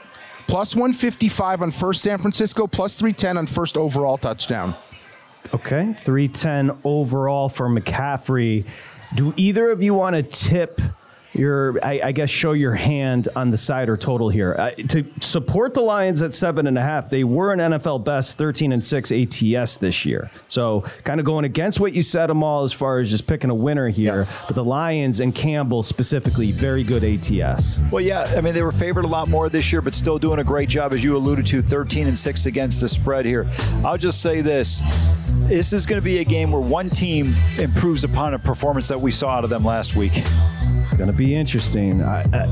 Plus 0.48 0.76
155 0.76 1.62
on 1.62 1.72
first 1.72 2.02
San 2.02 2.20
Francisco, 2.20 2.68
plus 2.68 2.98
310 2.98 3.38
on 3.38 3.48
first 3.48 3.78
overall 3.78 4.18
touchdown. 4.18 4.76
Okay, 5.54 5.94
310 6.00 6.78
overall 6.84 7.50
for 7.50 7.70
McCaffrey. 7.70 8.66
Do 9.16 9.34
either 9.38 9.72
of 9.72 9.82
you 9.82 9.94
want 9.94 10.16
to 10.16 10.24
tip 10.24 10.82
your, 11.34 11.78
I, 11.84 12.02
I, 12.06 12.12
guess, 12.12 12.30
show 12.30 12.54
your 12.54 12.74
hand 12.74 13.28
on 13.36 13.50
the 13.50 13.58
side 13.58 13.90
or 13.90 13.98
total 13.98 14.30
here. 14.30 14.56
Uh, 14.58 14.72
to 14.72 15.06
support 15.22 15.74
the 15.74 15.82
Lions 15.82 16.22
at 16.22 16.34
seven 16.34 16.68
and 16.68 16.78
a 16.78 16.82
half, 16.82 17.10
they 17.10 17.24
were 17.24 17.54
an 17.54 17.60
NFL 17.60 18.04
best 18.04 18.38
13 18.38 18.72
and 18.72 18.84
six 18.84 19.12
ATS 19.12 19.78
this 19.78 20.06
year. 20.06 20.32
So 20.48 20.82
kind 21.04 21.20
of 21.20 21.26
going 21.26 21.46
against 21.46 21.80
what 21.80 21.94
you 21.94 22.02
said, 22.02 22.30
Amal, 22.30 22.64
as 22.64 22.74
far 22.74 23.00
as 23.00 23.10
just 23.10 23.28
picking 23.28 23.50
a 23.50 23.56
winner 23.56 23.90
here. 23.90 24.22
Yeah. 24.30 24.42
But 24.48 24.56
the 24.56 24.64
Lions 24.64 25.20
and 25.20 25.34
Campbell 25.34 25.84
specifically, 25.84 26.52
very 26.52 26.84
good 26.84 27.04
ATS. 27.04 27.80
Well, 27.92 28.02
yeah, 28.02 28.26
I 28.36 28.42
mean, 28.42 28.54
they 28.54 28.64
were 28.64 28.72
favored 28.72 29.06
a 29.06 29.10
lot 29.10 29.30
more 29.30 29.50
this 29.50 29.72
year, 29.72 29.82
but 29.82 29.94
still 29.94 30.18
doing 30.18 30.40
a 30.40 30.44
great 30.44 30.70
job, 30.70 30.94
as 30.94 31.04
you 31.04 31.16
alluded 31.16 31.46
to, 31.48 31.62
13 31.62 32.08
and 32.08 32.18
six 32.18 32.46
against 32.46 32.82
the 32.82 32.88
spread 32.88 33.26
here. 33.26 33.48
I'll 33.86 33.98
just 33.98 34.22
say 34.22 34.42
this. 34.42 34.82
This 35.48 35.74
is 35.74 35.86
going 35.86 36.00
to 36.00 36.06
be 36.06 36.20
a 36.20 36.24
game 36.24 36.52
where 36.52 36.62
one 36.62 36.90
team 36.90 37.34
improves 37.60 38.04
upon 38.04 38.34
a 38.34 38.40
performance 38.40 38.88
that 38.88 39.00
we 39.00 39.12
saw 39.12 39.30
out 39.30 39.44
of 39.44 39.50
them 39.50 39.64
last 39.64 39.96
week. 39.96 40.14
Going 40.96 41.12
to 41.12 41.16
be 41.16 41.36
interesting. 41.36 42.02
I, 42.02 42.24
I, 42.34 42.48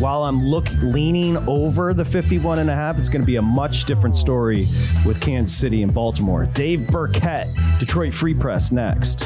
while 0.00 0.24
I'm 0.24 0.42
look 0.42 0.68
leaning 0.82 1.36
over 1.48 1.94
the 1.94 2.04
51 2.04 2.58
and 2.58 2.70
a 2.70 2.74
half, 2.74 2.98
it's 2.98 3.08
going 3.08 3.20
to 3.20 3.26
be 3.26 3.36
a 3.36 3.42
much 3.42 3.84
different 3.84 4.16
story 4.16 4.66
with 5.06 5.20
Kansas 5.20 5.56
City 5.56 5.82
and 5.82 5.92
Baltimore. 5.94 6.46
Dave 6.46 6.86
Birkett, 6.88 7.48
Detroit 7.78 8.12
Free 8.12 8.34
Press, 8.34 8.72
next. 8.72 9.22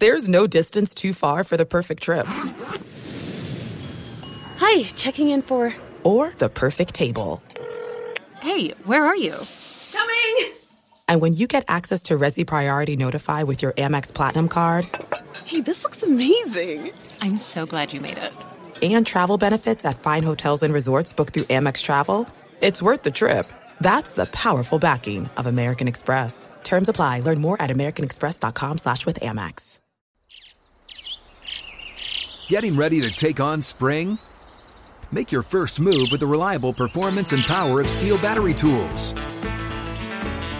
There's 0.00 0.28
no 0.28 0.46
distance 0.46 0.94
too 0.94 1.12
far 1.12 1.44
for 1.44 1.58
the 1.58 1.66
perfect 1.66 2.02
trip. 2.02 2.26
Hi, 4.56 4.82
checking 4.96 5.28
in 5.28 5.42
for. 5.42 5.74
Or 6.04 6.32
the 6.38 6.48
perfect 6.48 6.94
table. 6.94 7.42
Hey, 8.40 8.70
where 8.84 9.04
are 9.04 9.16
you? 9.16 9.34
Coming! 11.10 11.16
And 11.16 11.20
when 11.20 11.34
you 11.34 11.46
get 11.46 11.64
access 11.68 12.02
to 12.04 12.18
Resy 12.18 12.46
Priority 12.46 12.96
Notify 12.96 13.42
with 13.44 13.62
your 13.62 13.72
Amex 13.72 14.12
Platinum 14.12 14.48
card. 14.48 14.86
Hey, 15.44 15.60
this 15.60 15.82
looks 15.84 16.02
amazing! 16.02 16.92
I'm 17.20 17.38
so 17.38 17.66
glad 17.66 17.92
you 17.92 18.00
made 18.00 18.18
it. 18.18 18.32
And 18.82 19.06
travel 19.06 19.38
benefits 19.38 19.84
at 19.84 20.00
fine 20.00 20.22
hotels 20.22 20.62
and 20.62 20.72
resorts 20.74 21.12
booked 21.12 21.34
through 21.34 21.48
Amex 21.48 21.82
Travel. 21.82 22.26
It's 22.60 22.82
worth 22.82 23.02
the 23.02 23.10
trip. 23.10 23.52
That's 23.80 24.14
the 24.14 24.26
powerful 24.26 24.78
backing 24.78 25.28
of 25.36 25.46
American 25.46 25.88
Express. 25.88 26.48
Terms 26.64 26.88
apply. 26.88 27.20
Learn 27.20 27.40
more 27.40 27.60
at 27.60 27.70
americanexpress.com 27.70 28.78
slash 28.78 29.06
with 29.06 29.20
Amex. 29.20 29.78
Getting 32.48 32.76
ready 32.76 33.00
to 33.00 33.10
take 33.10 33.40
on 33.40 33.62
spring? 33.62 34.18
Make 35.12 35.32
your 35.32 35.42
first 35.42 35.80
move 35.80 36.08
with 36.10 36.20
the 36.20 36.26
reliable 36.26 36.72
performance 36.72 37.32
and 37.32 37.42
power 37.44 37.80
of 37.80 37.86
STIHL 37.86 38.20
battery 38.20 38.54
tools. 38.54 39.14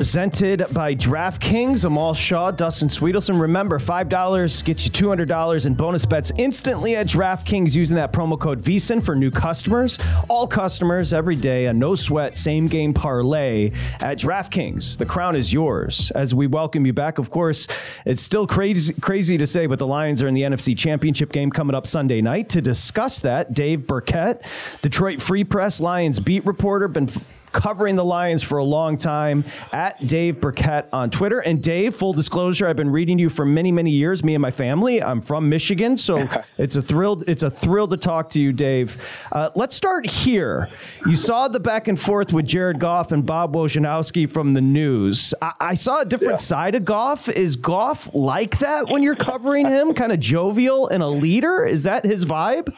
Presented 0.00 0.64
by 0.72 0.94
DraftKings, 0.94 1.84
Amal 1.84 2.14
Shah, 2.14 2.52
Dustin 2.52 2.88
Swedelson. 2.88 3.38
Remember, 3.38 3.78
$5 3.78 4.64
gets 4.64 4.86
you 4.86 4.90
$200 4.90 5.66
in 5.66 5.74
bonus 5.74 6.06
bets 6.06 6.32
instantly 6.38 6.96
at 6.96 7.06
DraftKings 7.06 7.76
using 7.76 7.98
that 7.98 8.10
promo 8.10 8.40
code 8.40 8.62
VSIN 8.62 9.04
for 9.04 9.14
new 9.14 9.30
customers. 9.30 9.98
All 10.30 10.46
customers 10.46 11.12
every 11.12 11.36
day, 11.36 11.66
a 11.66 11.74
no 11.74 11.94
sweat 11.94 12.34
same 12.38 12.64
game 12.66 12.94
parlay 12.94 13.72
at 14.00 14.18
DraftKings. 14.18 14.96
The 14.96 15.04
crown 15.04 15.36
is 15.36 15.52
yours. 15.52 16.10
As 16.12 16.34
we 16.34 16.46
welcome 16.46 16.86
you 16.86 16.94
back, 16.94 17.18
of 17.18 17.28
course, 17.28 17.68
it's 18.06 18.22
still 18.22 18.46
crazy, 18.46 18.94
crazy 19.02 19.36
to 19.36 19.46
say, 19.46 19.66
but 19.66 19.78
the 19.78 19.86
Lions 19.86 20.22
are 20.22 20.28
in 20.28 20.34
the 20.34 20.44
NFC 20.44 20.74
Championship 20.74 21.30
game 21.30 21.50
coming 21.50 21.76
up 21.76 21.86
Sunday 21.86 22.22
night. 22.22 22.48
To 22.48 22.62
discuss 22.62 23.20
that, 23.20 23.52
Dave 23.52 23.86
Birkett, 23.86 24.46
Detroit 24.80 25.20
Free 25.20 25.44
Press 25.44 25.78
Lions 25.78 26.18
beat 26.18 26.46
reporter, 26.46 26.88
been 26.88 27.10
covering 27.52 27.96
the 27.96 28.04
Lions 28.04 28.42
for 28.42 28.58
a 28.58 28.64
long 28.64 28.96
time 28.96 29.44
at 29.72 30.06
Dave 30.06 30.40
Birkett 30.40 30.88
on 30.92 31.10
Twitter. 31.10 31.40
And 31.40 31.62
Dave, 31.62 31.94
full 31.94 32.12
disclosure, 32.12 32.66
I've 32.66 32.76
been 32.76 32.90
reading 32.90 33.18
you 33.18 33.30
for 33.30 33.44
many, 33.44 33.72
many 33.72 33.90
years. 33.90 34.24
Me 34.24 34.34
and 34.34 34.42
my 34.42 34.50
family. 34.50 35.02
I'm 35.02 35.20
from 35.20 35.48
Michigan, 35.48 35.96
so 35.96 36.28
it's 36.58 36.76
a 36.76 36.82
thrill. 36.82 37.22
It's 37.26 37.42
a 37.42 37.50
thrill 37.50 37.88
to 37.88 37.96
talk 37.96 38.30
to 38.30 38.40
you, 38.40 38.52
Dave. 38.52 38.96
Uh, 39.32 39.50
let's 39.54 39.74
start 39.74 40.06
here. 40.06 40.68
You 41.06 41.16
saw 41.16 41.48
the 41.48 41.60
back 41.60 41.88
and 41.88 41.98
forth 41.98 42.32
with 42.32 42.46
Jared 42.46 42.78
Goff 42.78 43.12
and 43.12 43.24
Bob 43.24 43.54
Wojnowski 43.54 44.30
from 44.30 44.54
the 44.54 44.60
news. 44.60 45.34
I, 45.42 45.52
I 45.60 45.74
saw 45.74 46.00
a 46.00 46.04
different 46.04 46.32
yeah. 46.32 46.36
side 46.36 46.74
of 46.74 46.84
Goff. 46.84 47.28
Is 47.28 47.56
Goff 47.56 48.12
like 48.14 48.58
that 48.58 48.88
when 48.88 49.02
you're 49.02 49.16
covering 49.16 49.66
him? 49.66 49.94
Kind 49.94 50.12
of 50.12 50.20
jovial 50.20 50.88
and 50.88 51.02
a 51.02 51.08
leader? 51.08 51.64
Is 51.64 51.84
that 51.84 52.04
his 52.04 52.24
vibe? 52.24 52.74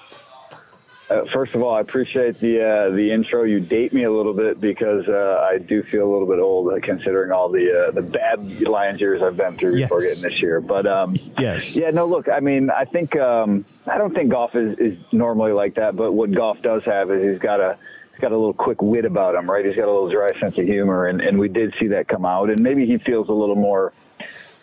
Uh, 1.13 1.25
first 1.33 1.55
of 1.55 1.63
all, 1.63 1.75
I 1.75 1.81
appreciate 1.81 2.41
the 2.41 2.63
uh, 2.63 2.91
the 2.95 3.13
intro. 3.13 3.45
You 3.45 3.61
date 3.61 3.93
me 3.93 4.05
a 4.05 4.13
little 4.13 4.33
bit 4.33 4.61
because 4.61 5.07
uh, 5.09 5.47
I 5.51 5.59
do 5.59 5.83
feel 5.83 6.09
a 6.09 6.11
little 6.11 6.27
bit 6.27 6.39
old, 6.39 6.73
uh, 6.73 6.81
considering 6.83 7.33
all 7.33 7.51
the 7.51 7.89
uh, 7.89 7.91
the 7.91 8.03
bad 8.03 8.63
Lions 8.63 9.01
years 9.01 9.23
I've 9.23 9.37
been 9.37 9.59
through 9.59 9.77
yes. 9.77 9.89
before 9.89 10.01
getting 10.01 10.23
this 10.23 10.41
year. 10.41 10.61
But 10.61 10.87
um, 10.87 11.17
yes, 11.39 11.77
yeah, 11.77 11.91
no. 11.91 12.07
Look, 12.07 12.29
I 12.29 12.41
mean, 12.41 12.71
I 12.71 12.85
think 12.85 13.17
um, 13.17 13.65
I 13.87 13.99
don't 13.99 14.15
think 14.15 14.31
Goff 14.31 14.55
is, 14.55 14.79
is 14.79 14.99
normally 15.13 15.53
like 15.53 15.75
that. 15.75 15.97
But 15.97 16.13
what 16.13 16.31
Goff 16.31 16.63
does 16.63 16.85
have 16.85 17.11
is 17.11 17.33
he's 17.33 17.41
got 17.41 17.61
a 17.61 17.77
he's 18.13 18.21
got 18.21 18.33
a 18.33 18.37
little 18.37 18.55
quick 18.55 18.81
wit 18.81 19.05
about 19.05 19.35
him, 19.35 19.51
right? 19.51 19.65
He's 19.65 19.77
got 19.77 19.89
a 19.89 19.93
little 19.93 20.11
dry 20.11 20.29
sense 20.41 20.57
of 20.57 20.65
humor, 20.65 21.07
and, 21.07 21.21
and 21.21 21.39
we 21.39 21.49
did 21.49 21.75
see 21.79 21.89
that 21.89 22.09
come 22.09 22.25
out. 22.25 22.49
And 22.49 22.61
maybe 22.61 22.87
he 22.87 22.99
feels 22.99 23.29
a 23.29 23.35
little 23.35 23.57
more 23.57 23.93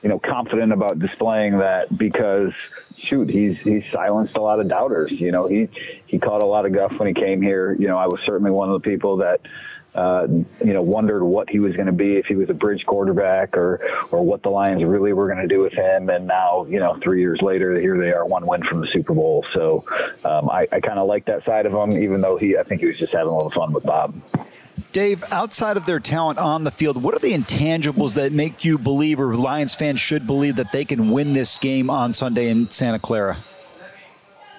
you 0.01 0.09
know, 0.09 0.19
confident 0.19 0.71
about 0.71 0.97
displaying 0.99 1.57
that 1.59 1.95
because 1.97 2.53
shoot, 3.01 3.29
he's 3.29 3.57
he's 3.59 3.83
silenced 3.91 4.35
a 4.37 4.41
lot 4.41 4.59
of 4.59 4.67
doubters. 4.67 5.11
You 5.11 5.31
know, 5.31 5.47
he 5.47 5.69
he 6.05 6.19
caught 6.19 6.43
a 6.43 6.47
lot 6.47 6.65
of 6.65 6.73
guff 6.73 6.93
when 6.97 7.07
he 7.07 7.13
came 7.13 7.41
here. 7.41 7.75
You 7.77 7.87
know, 7.87 7.97
I 7.97 8.07
was 8.07 8.19
certainly 8.25 8.51
one 8.51 8.69
of 8.69 8.81
the 8.81 8.89
people 8.89 9.17
that 9.17 9.41
uh, 9.95 10.27
you 10.63 10.73
know, 10.73 10.81
wondered 10.81 11.23
what 11.23 11.49
he 11.49 11.59
was 11.59 11.75
going 11.75 11.87
to 11.87 11.91
be 11.91 12.17
if 12.17 12.27
he 12.27 12.35
was 12.35 12.49
a 12.49 12.53
bridge 12.53 12.85
quarterback 12.85 13.57
or 13.57 13.81
or 14.11 14.23
what 14.23 14.43
the 14.43 14.49
Lions 14.49 14.83
really 14.83 15.13
were 15.13 15.25
going 15.25 15.39
to 15.39 15.47
do 15.47 15.61
with 15.61 15.73
him. 15.73 16.09
And 16.09 16.27
now, 16.27 16.65
you 16.69 16.79
know, 16.79 16.99
three 17.01 17.21
years 17.21 17.41
later, 17.41 17.79
here 17.79 17.97
they 17.97 18.11
are, 18.11 18.25
one 18.25 18.45
win 18.45 18.63
from 18.63 18.81
the 18.81 18.87
Super 18.87 19.13
Bowl. 19.13 19.45
So 19.53 19.85
um, 20.23 20.49
I, 20.49 20.67
I 20.71 20.79
kind 20.79 20.99
of 20.99 21.07
like 21.07 21.25
that 21.25 21.43
side 21.43 21.65
of 21.65 21.73
him, 21.73 22.01
even 22.01 22.21
though 22.21 22.37
he, 22.37 22.55
I 22.55 22.63
think 22.63 22.81
he 22.81 22.87
was 22.87 22.97
just 22.97 23.13
having 23.13 23.29
a 23.29 23.33
little 23.33 23.51
fun 23.51 23.73
with 23.73 23.83
Bob. 23.83 24.13
Dave, 24.91 25.23
outside 25.31 25.77
of 25.77 25.85
their 25.85 25.99
talent 25.99 26.39
on 26.39 26.63
the 26.63 26.71
field, 26.71 27.01
what 27.01 27.13
are 27.15 27.19
the 27.19 27.33
intangibles 27.33 28.13
that 28.15 28.31
make 28.31 28.63
you 28.65 28.77
believe, 28.77 29.19
or 29.19 29.35
Lions 29.35 29.75
fans 29.75 29.99
should 29.99 30.27
believe, 30.27 30.55
that 30.55 30.71
they 30.71 30.85
can 30.85 31.11
win 31.11 31.33
this 31.33 31.57
game 31.57 31.89
on 31.89 32.13
Sunday 32.13 32.49
in 32.49 32.69
Santa 32.69 32.99
Clara? 32.99 33.37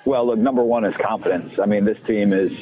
Well, 0.04 0.26
look, 0.26 0.38
number 0.38 0.62
one 0.62 0.84
is 0.84 0.94
confidence. 0.96 1.58
I 1.60 1.66
mean, 1.66 1.84
this 1.84 1.98
team 2.06 2.32
is 2.32 2.52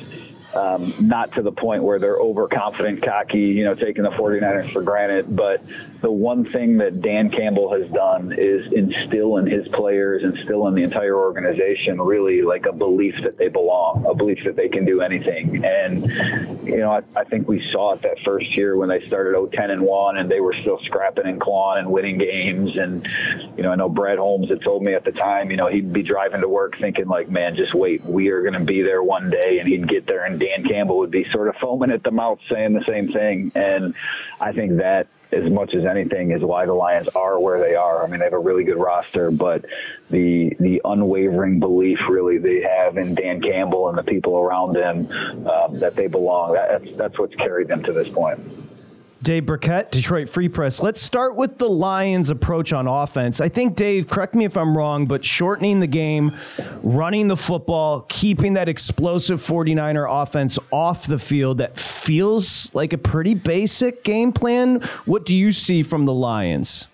um, 0.54 0.94
not 0.98 1.32
to 1.34 1.42
the 1.42 1.52
point 1.52 1.82
where 1.82 1.98
they're 1.98 2.18
overconfident, 2.18 3.02
cocky, 3.02 3.38
you 3.38 3.64
know, 3.64 3.74
taking 3.74 4.02
the 4.02 4.10
49ers 4.10 4.72
for 4.72 4.82
granted. 4.82 5.36
But 5.36 5.62
the 6.00 6.10
one 6.10 6.44
thing 6.44 6.78
that 6.78 7.02
Dan 7.02 7.30
Campbell 7.30 7.72
has 7.72 7.90
done 7.90 8.32
is 8.36 8.72
instill 8.72 9.36
in 9.36 9.46
his 9.46 9.68
players, 9.68 10.22
instill 10.24 10.66
in 10.68 10.74
the 10.74 10.82
entire 10.82 11.16
organization, 11.16 12.00
really 12.00 12.42
like 12.42 12.66
a 12.66 12.72
belief 12.72 13.14
that 13.24 13.36
they 13.36 13.48
belong, 13.48 14.06
a 14.08 14.14
belief 14.14 14.38
that 14.44 14.56
they 14.56 14.68
can 14.68 14.86
do 14.86 15.02
anything. 15.02 15.64
And, 15.64 16.66
you 16.66 16.78
know, 16.78 16.92
I, 16.92 17.02
I 17.18 17.24
think 17.24 17.46
we 17.46 17.62
saw 17.70 17.92
it 17.92 18.02
that 18.02 18.18
first 18.24 18.56
year 18.56 18.76
when 18.76 18.88
they 18.88 19.06
started 19.06 19.34
0-10 19.34 19.70
and 19.70 19.82
1 19.82 20.16
and 20.16 20.30
they 20.30 20.40
were 20.40 20.54
still 20.62 20.78
scrapping 20.84 21.26
and 21.26 21.40
clawing 21.40 21.80
and 21.80 21.92
winning 21.92 22.16
games. 22.16 22.76
And, 22.76 23.06
you 23.56 23.62
know, 23.62 23.72
I 23.72 23.76
know 23.76 23.88
Brad 23.90 24.18
Holmes 24.18 24.48
had 24.48 24.62
told 24.62 24.82
me 24.82 24.94
at 24.94 25.04
the 25.04 25.12
time, 25.12 25.50
you 25.50 25.58
know, 25.58 25.68
he'd 25.68 25.92
be 25.92 26.02
driving 26.02 26.40
to 26.40 26.48
work 26.48 26.78
thinking 26.80 27.06
like, 27.06 27.28
man, 27.28 27.54
just 27.54 27.74
wait, 27.74 28.02
we 28.04 28.28
are 28.28 28.40
going 28.40 28.54
to 28.54 28.64
be 28.64 28.80
there 28.82 29.02
one 29.02 29.28
day. 29.28 29.58
And 29.58 29.68
he'd 29.68 29.86
get 29.88 30.06
there 30.06 30.24
and 30.24 30.37
Dan 30.38 30.64
Campbell 30.64 30.98
would 30.98 31.10
be 31.10 31.26
sort 31.30 31.48
of 31.48 31.56
foaming 31.56 31.90
at 31.90 32.02
the 32.02 32.10
mouth 32.10 32.38
saying 32.50 32.72
the 32.72 32.84
same 32.86 33.12
thing. 33.12 33.52
And 33.54 33.94
I 34.40 34.52
think 34.52 34.78
that 34.78 35.08
as 35.32 35.50
much 35.50 35.74
as 35.74 35.84
anything 35.84 36.30
is 36.30 36.42
why 36.42 36.64
the 36.66 36.72
Lions 36.72 37.08
are 37.08 37.38
where 37.38 37.60
they 37.60 37.74
are. 37.74 38.02
I 38.02 38.08
mean, 38.08 38.20
they 38.20 38.24
have 38.24 38.32
a 38.32 38.38
really 38.38 38.64
good 38.64 38.78
roster, 38.78 39.30
but 39.30 39.64
the 40.10 40.56
the 40.58 40.80
unwavering 40.84 41.60
belief 41.60 41.98
really 42.08 42.38
they 42.38 42.62
have 42.62 42.96
in 42.96 43.14
Dan 43.14 43.42
Campbell 43.42 43.88
and 43.88 43.98
the 43.98 44.02
people 44.02 44.38
around 44.38 44.76
him 44.76 45.10
um, 45.46 45.78
that 45.80 45.96
they 45.96 46.06
belong. 46.06 46.54
That's 46.54 46.92
that's 46.96 47.18
what's 47.18 47.34
carried 47.34 47.68
them 47.68 47.82
to 47.84 47.92
this 47.92 48.08
point. 48.08 48.40
Dave 49.22 49.46
Birkett, 49.46 49.90
Detroit 49.90 50.28
Free 50.28 50.48
Press. 50.48 50.80
Let's 50.80 51.02
start 51.02 51.34
with 51.34 51.58
the 51.58 51.68
Lions' 51.68 52.30
approach 52.30 52.72
on 52.72 52.86
offense. 52.86 53.40
I 53.40 53.48
think, 53.48 53.74
Dave, 53.74 54.08
correct 54.08 54.34
me 54.34 54.44
if 54.44 54.56
I'm 54.56 54.76
wrong, 54.76 55.06
but 55.06 55.24
shortening 55.24 55.80
the 55.80 55.88
game, 55.88 56.36
running 56.82 57.26
the 57.28 57.36
football, 57.36 58.02
keeping 58.08 58.54
that 58.54 58.68
explosive 58.68 59.44
49er 59.44 60.06
offense 60.08 60.58
off 60.70 61.06
the 61.06 61.18
field, 61.18 61.58
that 61.58 61.76
feels 61.78 62.72
like 62.74 62.92
a 62.92 62.98
pretty 62.98 63.34
basic 63.34 64.04
game 64.04 64.32
plan. 64.32 64.80
What 65.04 65.26
do 65.26 65.34
you 65.34 65.50
see 65.52 65.82
from 65.82 66.04
the 66.04 66.14
Lions? 66.14 66.86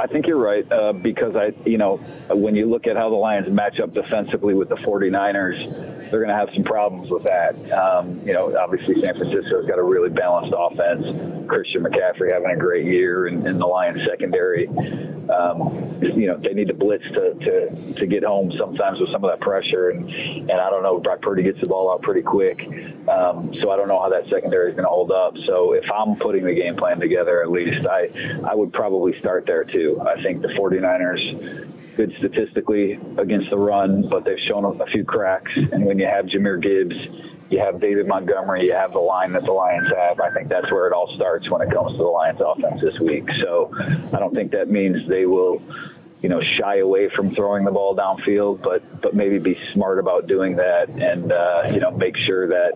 I 0.00 0.06
think 0.06 0.28
you're 0.28 0.38
right 0.38 0.70
uh, 0.70 0.92
because 0.92 1.34
I, 1.34 1.52
you 1.68 1.76
know, 1.76 1.96
when 2.30 2.54
you 2.54 2.70
look 2.70 2.86
at 2.86 2.96
how 2.96 3.10
the 3.10 3.16
Lions 3.16 3.50
match 3.50 3.80
up 3.80 3.92
defensively 3.92 4.54
with 4.54 4.68
the 4.68 4.76
49ers, 4.76 6.10
they're 6.10 6.20
going 6.24 6.28
to 6.28 6.36
have 6.36 6.50
some 6.54 6.62
problems 6.62 7.10
with 7.10 7.24
that. 7.24 7.54
Um, 7.72 8.20
you 8.24 8.32
know, 8.32 8.56
obviously 8.56 8.94
San 9.04 9.16
Francisco's 9.16 9.66
got 9.66 9.80
a 9.80 9.82
really 9.82 10.08
balanced 10.08 10.54
offense. 10.56 11.48
Christian 11.48 11.82
McCaffrey 11.82 12.32
having 12.32 12.50
a 12.50 12.56
great 12.56 12.86
year 12.86 13.26
in, 13.26 13.44
in 13.44 13.58
the 13.58 13.66
Lions 13.66 14.00
secondary. 14.08 14.68
Um, 14.68 15.98
you 16.00 16.26
know, 16.28 16.38
they 16.38 16.54
need 16.54 16.68
to 16.68 16.74
blitz 16.74 17.04
to, 17.04 17.34
to, 17.34 17.94
to 17.94 18.06
get 18.06 18.22
home 18.22 18.52
sometimes 18.56 19.00
with 19.00 19.10
some 19.10 19.24
of 19.24 19.30
that 19.30 19.40
pressure. 19.40 19.90
And, 19.90 20.08
and 20.08 20.52
I 20.52 20.70
don't 20.70 20.84
know, 20.84 21.00
Brock 21.00 21.22
Purdy 21.22 21.42
gets 21.42 21.60
the 21.60 21.68
ball 21.68 21.92
out 21.92 22.02
pretty 22.02 22.22
quick. 22.22 22.62
Um, 23.08 23.52
so 23.58 23.70
I 23.70 23.76
don't 23.76 23.88
know 23.88 24.00
how 24.00 24.10
that 24.10 24.28
secondary 24.30 24.70
is 24.70 24.76
going 24.76 24.84
to 24.84 24.90
hold 24.90 25.10
up. 25.10 25.34
So 25.44 25.72
if 25.72 25.84
I'm 25.90 26.16
putting 26.16 26.44
the 26.44 26.54
game 26.54 26.76
plan 26.76 27.00
together, 27.00 27.42
at 27.42 27.50
least 27.50 27.86
I, 27.86 28.10
I 28.46 28.54
would 28.54 28.72
probably 28.72 29.18
start 29.18 29.44
there 29.46 29.64
too. 29.64 29.87
I 30.00 30.22
think 30.22 30.42
the 30.42 30.48
49ers 30.48 31.96
good 31.98 32.14
statistically 32.18 32.98
against 33.18 33.50
the 33.50 33.58
run, 33.58 34.08
but 34.08 34.24
they've 34.24 34.38
shown 34.46 34.64
a 34.64 34.86
few 34.86 35.04
cracks. 35.04 35.50
And 35.56 35.84
when 35.84 35.98
you 35.98 36.06
have 36.06 36.26
Jahmyr 36.26 36.62
Gibbs, 36.62 36.94
you 37.50 37.58
have 37.58 37.80
David 37.80 38.06
Montgomery, 38.06 38.66
you 38.66 38.72
have 38.72 38.92
the 38.92 39.00
line 39.00 39.32
that 39.32 39.44
the 39.44 39.52
Lions 39.52 39.88
have. 39.96 40.20
I 40.20 40.30
think 40.30 40.48
that's 40.48 40.70
where 40.70 40.86
it 40.86 40.92
all 40.92 41.12
starts 41.16 41.50
when 41.50 41.60
it 41.60 41.72
comes 41.72 41.92
to 41.92 41.98
the 41.98 42.04
Lions 42.04 42.40
offense 42.40 42.80
this 42.80 43.00
week. 43.00 43.28
So 43.38 43.74
I 44.12 44.18
don't 44.20 44.32
think 44.32 44.52
that 44.52 44.70
means 44.70 45.08
they 45.08 45.26
will, 45.26 45.60
you 46.22 46.28
know, 46.28 46.40
shy 46.40 46.78
away 46.78 47.08
from 47.16 47.34
throwing 47.34 47.64
the 47.64 47.72
ball 47.72 47.96
downfield, 47.96 48.62
but 48.62 49.00
but 49.00 49.14
maybe 49.14 49.38
be 49.38 49.58
smart 49.72 49.98
about 49.98 50.28
doing 50.28 50.56
that 50.56 50.88
and 50.90 51.32
uh, 51.32 51.62
you 51.72 51.80
know 51.80 51.90
make 51.90 52.16
sure 52.16 52.46
that 52.48 52.74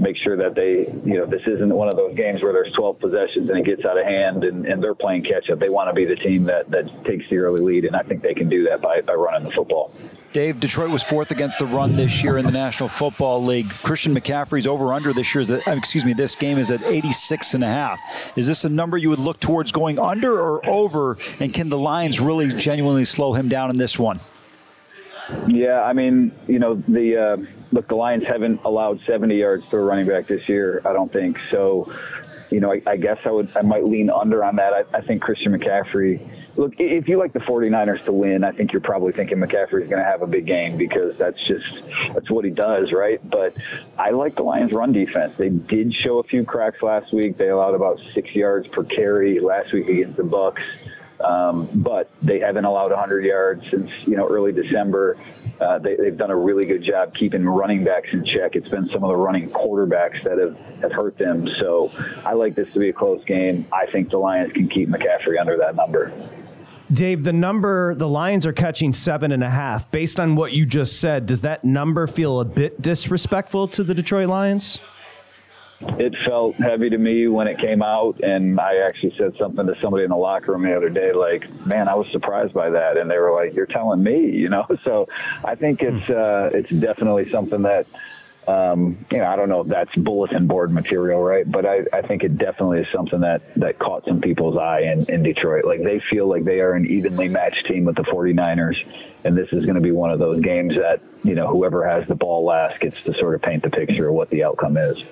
make 0.00 0.16
sure 0.16 0.36
that 0.36 0.54
they, 0.54 0.92
you 1.04 1.18
know, 1.18 1.26
this 1.26 1.42
isn't 1.46 1.74
one 1.74 1.88
of 1.88 1.96
those 1.96 2.14
games 2.14 2.42
where 2.42 2.52
there's 2.52 2.72
12 2.72 2.98
possessions 2.98 3.50
and 3.50 3.58
it 3.58 3.64
gets 3.64 3.84
out 3.84 3.98
of 3.98 4.04
hand 4.04 4.44
and, 4.44 4.66
and 4.66 4.82
they're 4.82 4.94
playing 4.94 5.24
catch 5.24 5.50
up. 5.50 5.58
They 5.58 5.68
want 5.68 5.88
to 5.88 5.94
be 5.94 6.04
the 6.04 6.16
team 6.16 6.44
that, 6.44 6.70
that 6.70 7.04
takes 7.04 7.28
the 7.30 7.38
early 7.38 7.62
lead, 7.64 7.84
and 7.84 7.96
I 7.96 8.02
think 8.02 8.22
they 8.22 8.34
can 8.34 8.48
do 8.48 8.64
that 8.64 8.80
by, 8.80 9.00
by 9.00 9.14
running 9.14 9.48
the 9.48 9.54
football. 9.54 9.92
Dave, 10.32 10.58
Detroit 10.58 10.90
was 10.90 11.04
fourth 11.04 11.30
against 11.30 11.60
the 11.60 11.66
run 11.66 11.94
this 11.94 12.24
year 12.24 12.38
in 12.38 12.44
the 12.44 12.50
National 12.50 12.88
Football 12.88 13.44
League. 13.44 13.70
Christian 13.70 14.12
McCaffrey's 14.12 14.66
over 14.66 14.92
under 14.92 15.12
this 15.12 15.32
year 15.32 15.42
is 15.42 15.50
at, 15.50 15.66
uh, 15.68 15.72
excuse 15.72 16.04
me, 16.04 16.12
this 16.12 16.34
game 16.34 16.58
is 16.58 16.72
at 16.72 16.82
86 16.82 17.54
and 17.54 17.62
a 17.62 17.68
half. 17.68 18.36
Is 18.36 18.48
this 18.48 18.64
a 18.64 18.68
number 18.68 18.98
you 18.98 19.10
would 19.10 19.20
look 19.20 19.38
towards 19.38 19.70
going 19.70 20.00
under 20.00 20.40
or 20.40 20.68
over? 20.68 21.18
And 21.38 21.54
can 21.54 21.68
the 21.68 21.78
Lions 21.78 22.18
really 22.18 22.48
genuinely 22.48 23.04
slow 23.04 23.32
him 23.34 23.48
down 23.48 23.70
in 23.70 23.76
this 23.76 23.96
one? 23.96 24.18
Yeah, 25.46 25.82
I 25.82 25.92
mean, 25.92 26.32
you 26.46 26.58
know, 26.58 26.74
the 26.88 27.16
uh, 27.16 27.36
look, 27.72 27.88
the 27.88 27.94
Lions 27.94 28.24
haven't 28.24 28.62
allowed 28.64 29.00
70 29.06 29.36
yards 29.36 29.64
to 29.70 29.76
a 29.76 29.80
running 29.80 30.06
back 30.06 30.26
this 30.26 30.48
year. 30.48 30.82
I 30.84 30.92
don't 30.92 31.12
think 31.12 31.38
so. 31.50 31.92
You 32.50 32.60
know, 32.60 32.72
I, 32.72 32.82
I 32.86 32.96
guess 32.96 33.18
I 33.24 33.30
would, 33.30 33.50
I 33.56 33.62
might 33.62 33.84
lean 33.84 34.10
under 34.10 34.44
on 34.44 34.56
that. 34.56 34.72
I, 34.72 34.98
I 34.98 35.00
think 35.00 35.22
Christian 35.22 35.52
McCaffrey 35.52 36.20
look, 36.56 36.74
if 36.78 37.08
you 37.08 37.18
like 37.18 37.32
the 37.32 37.40
49ers 37.40 38.04
to 38.04 38.12
win, 38.12 38.44
I 38.44 38.52
think 38.52 38.72
you're 38.72 38.80
probably 38.80 39.12
thinking 39.12 39.38
McCaffrey 39.38 39.82
is 39.82 39.90
going 39.90 40.02
to 40.02 40.08
have 40.08 40.22
a 40.22 40.26
big 40.26 40.46
game 40.46 40.76
because 40.76 41.16
that's 41.16 41.42
just 41.46 41.64
that's 42.12 42.30
what 42.30 42.44
he 42.44 42.50
does, 42.50 42.92
right? 42.92 43.20
But 43.28 43.56
I 43.98 44.10
like 44.10 44.36
the 44.36 44.42
Lions' 44.42 44.72
run 44.72 44.92
defense. 44.92 45.34
They 45.36 45.48
did 45.48 45.94
show 45.94 46.18
a 46.18 46.24
few 46.24 46.44
cracks 46.44 46.82
last 46.82 47.12
week. 47.12 47.36
They 47.36 47.48
allowed 47.48 47.74
about 47.74 48.00
six 48.14 48.34
yards 48.34 48.68
per 48.68 48.84
carry 48.84 49.40
last 49.40 49.72
week 49.72 49.88
against 49.88 50.16
the 50.16 50.22
Bucs. 50.22 50.62
Um, 51.20 51.68
but 51.74 52.10
they 52.22 52.40
haven't 52.40 52.64
allowed 52.64 52.90
100 52.90 53.24
yards 53.24 53.62
since 53.70 53.90
you 54.06 54.16
know 54.16 54.26
early 54.26 54.52
December. 54.52 55.16
Uh, 55.60 55.78
they, 55.78 55.96
have 56.04 56.18
done 56.18 56.30
a 56.30 56.36
really 56.36 56.66
good 56.66 56.82
job 56.82 57.14
keeping 57.14 57.44
running 57.44 57.84
backs 57.84 58.08
in 58.12 58.24
check. 58.24 58.56
It's 58.56 58.68
been 58.68 58.88
some 58.92 59.04
of 59.04 59.08
the 59.08 59.16
running 59.16 59.50
quarterbacks 59.50 60.22
that 60.24 60.38
have, 60.38 60.56
have 60.82 60.92
hurt 60.92 61.16
them. 61.16 61.48
So 61.60 61.92
I 62.24 62.32
like 62.32 62.56
this 62.56 62.66
to 62.74 62.80
be 62.80 62.88
a 62.88 62.92
close 62.92 63.24
game. 63.24 63.66
I 63.72 63.86
think 63.92 64.10
the 64.10 64.18
Lions 64.18 64.52
can 64.52 64.68
keep 64.68 64.88
McCaffrey 64.88 65.40
under 65.40 65.56
that 65.58 65.76
number. 65.76 66.12
Dave, 66.92 67.24
the 67.24 67.32
number 67.32 67.94
the 67.94 68.08
Lions 68.08 68.44
are 68.44 68.52
catching 68.52 68.92
seven 68.92 69.32
and 69.32 69.42
a 69.42 69.50
half. 69.50 69.90
Based 69.90 70.20
on 70.20 70.36
what 70.36 70.52
you 70.52 70.66
just 70.66 71.00
said, 71.00 71.26
does 71.26 71.40
that 71.40 71.64
number 71.64 72.06
feel 72.06 72.40
a 72.40 72.44
bit 72.44 72.82
disrespectful 72.82 73.68
to 73.68 73.84
the 73.84 73.94
Detroit 73.94 74.28
Lions? 74.28 74.78
It 75.98 76.14
felt 76.24 76.56
heavy 76.56 76.90
to 76.90 76.98
me 76.98 77.28
when 77.28 77.46
it 77.46 77.58
came 77.58 77.82
out, 77.82 78.20
and 78.22 78.58
I 78.58 78.78
actually 78.78 79.14
said 79.16 79.34
something 79.38 79.66
to 79.66 79.74
somebody 79.80 80.04
in 80.04 80.10
the 80.10 80.16
locker 80.16 80.52
room 80.52 80.62
the 80.62 80.76
other 80.76 80.88
day, 80.88 81.12
like, 81.12 81.48
"Man, 81.66 81.88
I 81.88 81.94
was 81.94 82.10
surprised 82.10 82.52
by 82.52 82.70
that," 82.70 82.96
and 82.96 83.10
they 83.10 83.18
were 83.18 83.32
like, 83.32 83.54
"You're 83.54 83.66
telling 83.66 84.02
me," 84.02 84.30
you 84.32 84.48
know. 84.48 84.66
So 84.84 85.08
I 85.44 85.54
think 85.54 85.82
it's 85.82 86.10
uh, 86.10 86.50
it's 86.52 86.70
definitely 86.70 87.30
something 87.30 87.62
that 87.62 87.86
um, 88.46 89.06
you 89.10 89.18
know, 89.18 89.26
I 89.26 89.36
don't 89.36 89.48
know 89.48 89.62
if 89.62 89.68
that's 89.68 89.94
bulletin 89.96 90.46
board 90.46 90.70
material, 90.70 91.22
right? 91.22 91.50
But 91.50 91.64
I, 91.64 91.84
I 91.92 92.02
think 92.02 92.24
it 92.24 92.36
definitely 92.36 92.80
is 92.80 92.86
something 92.92 93.20
that, 93.20 93.42
that 93.56 93.78
caught 93.78 94.04
some 94.06 94.20
people's 94.20 94.58
eye 94.58 94.80
in, 94.80 95.08
in 95.10 95.22
Detroit. 95.22 95.64
Like 95.64 95.82
they 95.82 96.00
feel 96.10 96.28
like 96.28 96.44
they 96.44 96.60
are 96.60 96.72
an 96.72 96.86
evenly 96.86 97.28
matched 97.28 97.66
team 97.66 97.84
with 97.84 97.96
the 97.96 98.02
49ers. 98.02 98.76
And 99.24 99.36
this 99.36 99.48
is 99.52 99.64
going 99.64 99.76
to 99.76 99.80
be 99.80 99.92
one 99.92 100.10
of 100.10 100.18
those 100.18 100.42
games 100.42 100.76
that, 100.76 101.00
you 101.22 101.34
know, 101.34 101.48
whoever 101.48 101.88
has 101.88 102.06
the 102.06 102.14
ball 102.14 102.44
last 102.44 102.80
gets 102.80 103.00
to 103.04 103.14
sort 103.14 103.34
of 103.34 103.40
paint 103.40 103.62
the 103.62 103.70
picture 103.70 104.08
of 104.08 104.14
what 104.14 104.28
the 104.28 104.44
outcome 104.44 104.76
is. 104.76 105.02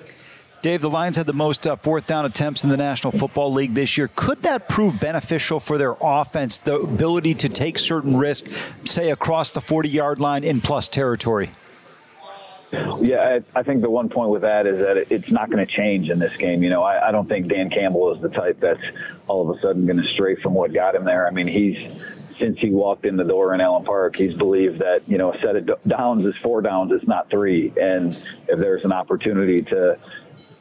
Dave, 0.63 0.79
the 0.79 0.89
Lions 0.89 1.17
had 1.17 1.25
the 1.25 1.33
most 1.33 1.67
uh, 1.67 1.75
fourth 1.75 2.07
down 2.07 2.23
attempts 2.23 2.63
in 2.63 2.69
the 2.69 2.77
National 2.77 3.11
Football 3.11 3.51
League 3.51 3.73
this 3.73 3.97
year. 3.97 4.09
Could 4.15 4.43
that 4.43 4.69
prove 4.69 4.97
beneficial 4.97 5.59
for 5.59 5.77
their 5.77 5.97
offense, 5.99 6.57
the 6.57 6.79
ability 6.79 7.33
to 7.35 7.49
take 7.49 7.77
certain 7.77 8.15
risk, 8.15 8.47
say 8.85 9.11
across 9.11 9.51
the 9.51 9.59
40 9.59 9.89
yard 9.89 10.21
line 10.21 10.45
in 10.45 10.61
plus 10.61 10.87
territory? 10.87 11.51
Yeah, 12.71 13.41
I, 13.53 13.59
I 13.59 13.63
think 13.63 13.81
the 13.81 13.89
one 13.89 14.07
point 14.07 14.29
with 14.29 14.43
that 14.43 14.65
is 14.65 14.79
that 14.79 15.11
it's 15.11 15.29
not 15.29 15.51
going 15.51 15.67
to 15.67 15.71
change 15.71 16.09
in 16.09 16.17
this 16.17 16.35
game. 16.37 16.63
You 16.63 16.69
know, 16.69 16.81
I, 16.81 17.09
I 17.09 17.11
don't 17.11 17.27
think 17.27 17.49
Dan 17.49 17.69
Campbell 17.69 18.15
is 18.15 18.21
the 18.21 18.29
type 18.29 18.61
that's 18.61 18.81
all 19.27 19.47
of 19.47 19.57
a 19.57 19.61
sudden 19.61 19.85
going 19.85 20.01
to 20.01 20.07
stray 20.13 20.37
from 20.37 20.53
what 20.53 20.73
got 20.73 20.95
him 20.95 21.03
there. 21.03 21.27
I 21.27 21.31
mean, 21.31 21.45
he's 21.45 22.01
since 22.39 22.57
he 22.59 22.69
walked 22.69 23.05
in 23.05 23.17
the 23.17 23.23
door 23.23 23.53
in 23.53 23.61
Allen 23.61 23.83
Park, 23.83 24.15
he's 24.15 24.33
believed 24.33 24.79
that 24.79 25.01
you 25.07 25.17
know 25.17 25.33
a 25.33 25.39
set 25.39 25.57
of 25.57 25.69
downs 25.87 26.25
is 26.25 26.35
four 26.41 26.61
downs, 26.61 26.93
it's 26.93 27.05
not 27.05 27.29
three. 27.29 27.73
And 27.79 28.13
if 28.47 28.57
there's 28.57 28.85
an 28.85 28.93
opportunity 28.93 29.59
to 29.59 29.99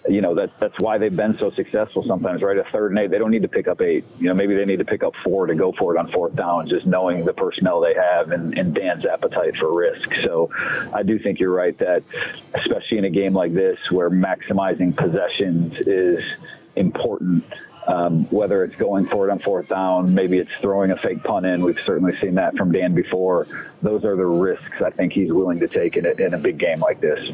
you 0.09 0.21
know 0.21 0.35
that 0.35 0.51
that's 0.59 0.75
why 0.81 0.99
they've 0.99 1.15
been 1.15 1.37
so 1.39 1.51
successful 1.53 2.05
sometimes 2.07 2.43
right 2.43 2.59
a 2.59 2.65
third 2.73 2.91
and 2.91 2.99
eight 2.99 3.11
they 3.11 3.19
don't 3.19 3.31
need 3.31 3.43
to 3.43 3.49
pick 3.49 3.69
up 3.69 3.81
eight 3.81 4.05
you 4.19 4.27
know 4.27 4.35
maybe 4.35 4.55
they 4.55 4.65
need 4.65 4.79
to 4.79 4.85
pick 4.85 5.03
up 5.03 5.15
four 5.23 5.47
to 5.47 5.55
go 5.55 5.73
for 5.79 5.95
it 5.95 5.99
on 5.99 6.11
fourth 6.11 6.35
down 6.35 6.69
just 6.69 6.87
knowing 6.87 7.25
the 7.25 7.33
personnel 7.33 7.81
they 7.81 7.95
have 7.95 8.33
and, 8.33 8.57
and 8.59 8.75
dan's 8.75 9.07
appetite 9.07 9.57
for 9.57 9.73
risk 9.73 10.09
so 10.25 10.51
i 10.93 11.03
do 11.03 11.19
think 11.19 11.39
you're 11.39 11.55
right 11.55 11.79
that 11.79 12.03
especially 12.55 12.99
in 12.99 13.05
a 13.05 13.11
game 13.11 13.33
like 13.33 13.55
this 13.55 13.79
where 13.91 14.11
maximizing 14.11 14.97
possessions 14.97 15.75
is 15.87 16.25
important 16.75 17.45
um, 17.87 18.25
whether 18.27 18.65
it's 18.65 18.77
going 18.77 19.07
for 19.07 19.29
it 19.29 19.33
on 19.33 19.41
fourth 19.41 19.69
down, 19.69 20.15
maybe 20.15 20.39
it's 20.39 20.51
throwing 20.61 20.93
a 20.93 20.97
fake 20.97 21.23
punt 21.25 21.47
in. 21.47 21.63
We've 21.63 21.81
certainly 21.85 22.17
seen 22.21 22.37
that 22.37 22.57
from 22.57 22.71
Dan 22.71 22.95
before. 22.95 23.49
Those 23.83 24.05
are 24.05 24.15
the 24.15 24.25
risks 24.25 24.81
I 24.85 24.91
think 24.91 25.13
he's 25.13 25.33
willing 25.33 25.59
to 25.61 25.69
take 25.69 25.97
in 25.97 26.07
a, 26.07 26.11
in 26.11 26.35
a 26.35 26.39
big 26.39 26.59
game 26.59 26.79
like 26.79 27.01
this. 27.01 27.31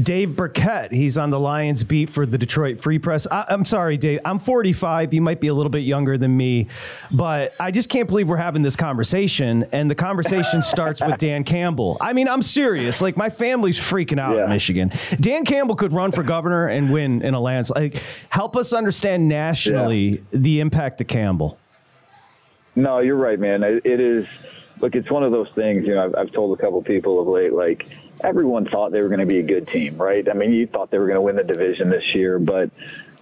Dave 0.00 0.34
Birkett. 0.34 0.90
He's 0.90 1.16
on 1.16 1.30
the 1.30 1.38
Lions 1.38 1.84
beat 1.84 2.10
for 2.10 2.26
the 2.26 2.36
Detroit 2.36 2.80
Free 2.80 2.98
Press. 2.98 3.26
I, 3.30 3.46
am 3.50 3.64
sorry, 3.64 3.96
Dave. 3.96 4.20
I'm 4.24 4.38
45. 4.38 5.14
You 5.14 5.20
might 5.20 5.40
be 5.40 5.48
a 5.48 5.54
little 5.54 5.70
bit 5.70 5.80
younger 5.80 6.18
than 6.18 6.36
me, 6.36 6.66
but 7.12 7.54
I 7.60 7.70
just 7.70 7.88
can't 7.88 8.08
believe 8.08 8.28
we're 8.28 8.36
having 8.36 8.62
this 8.62 8.74
conversation. 8.74 9.66
And 9.72 9.88
the 9.88 9.94
conversation 9.94 10.62
starts 10.62 11.00
with 11.00 11.18
Dan 11.18 11.44
Campbell. 11.44 11.96
I 12.00 12.12
mean, 12.12 12.28
I'm 12.28 12.42
serious. 12.42 13.00
Like 13.00 13.16
my 13.16 13.30
family's 13.30 13.78
freaking 13.78 14.18
out 14.18 14.36
yeah. 14.36 14.44
in 14.44 14.50
Michigan. 14.50 14.90
Dan 15.20 15.44
Campbell 15.44 15.76
could 15.76 15.92
run 15.92 16.10
for 16.10 16.24
governor 16.24 16.66
and 16.66 16.92
win 16.92 17.22
in 17.22 17.34
a 17.34 17.40
landslide. 17.40 17.94
Like, 17.94 18.02
help 18.30 18.56
us 18.56 18.72
understand 18.72 19.28
nationally 19.28 20.08
yeah. 20.08 20.18
the 20.32 20.60
impact 20.60 21.00
of 21.00 21.06
Campbell. 21.06 21.58
No, 22.74 22.98
you're 22.98 23.16
right, 23.16 23.38
man. 23.38 23.62
it, 23.62 23.86
it 23.86 24.00
is. 24.00 24.26
Look, 24.80 24.96
it's 24.96 25.08
one 25.08 25.22
of 25.22 25.30
those 25.30 25.50
things. 25.50 25.86
You 25.86 25.94
know, 25.94 26.04
I've, 26.04 26.14
I've 26.16 26.32
told 26.32 26.58
a 26.58 26.60
couple 26.60 26.82
people 26.82 27.20
of 27.20 27.28
late, 27.28 27.52
like 27.52 27.86
everyone 28.24 28.66
thought 28.66 28.92
they 28.92 29.00
were 29.00 29.08
going 29.08 29.20
to 29.20 29.26
be 29.26 29.38
a 29.38 29.42
good 29.42 29.68
team, 29.68 29.96
right? 29.96 30.28
I 30.28 30.32
mean, 30.32 30.52
you 30.52 30.66
thought 30.66 30.90
they 30.90 30.98
were 30.98 31.06
going 31.06 31.16
to 31.16 31.20
win 31.20 31.36
the 31.36 31.44
division 31.44 31.90
this 31.90 32.14
year, 32.14 32.38
but 32.38 32.70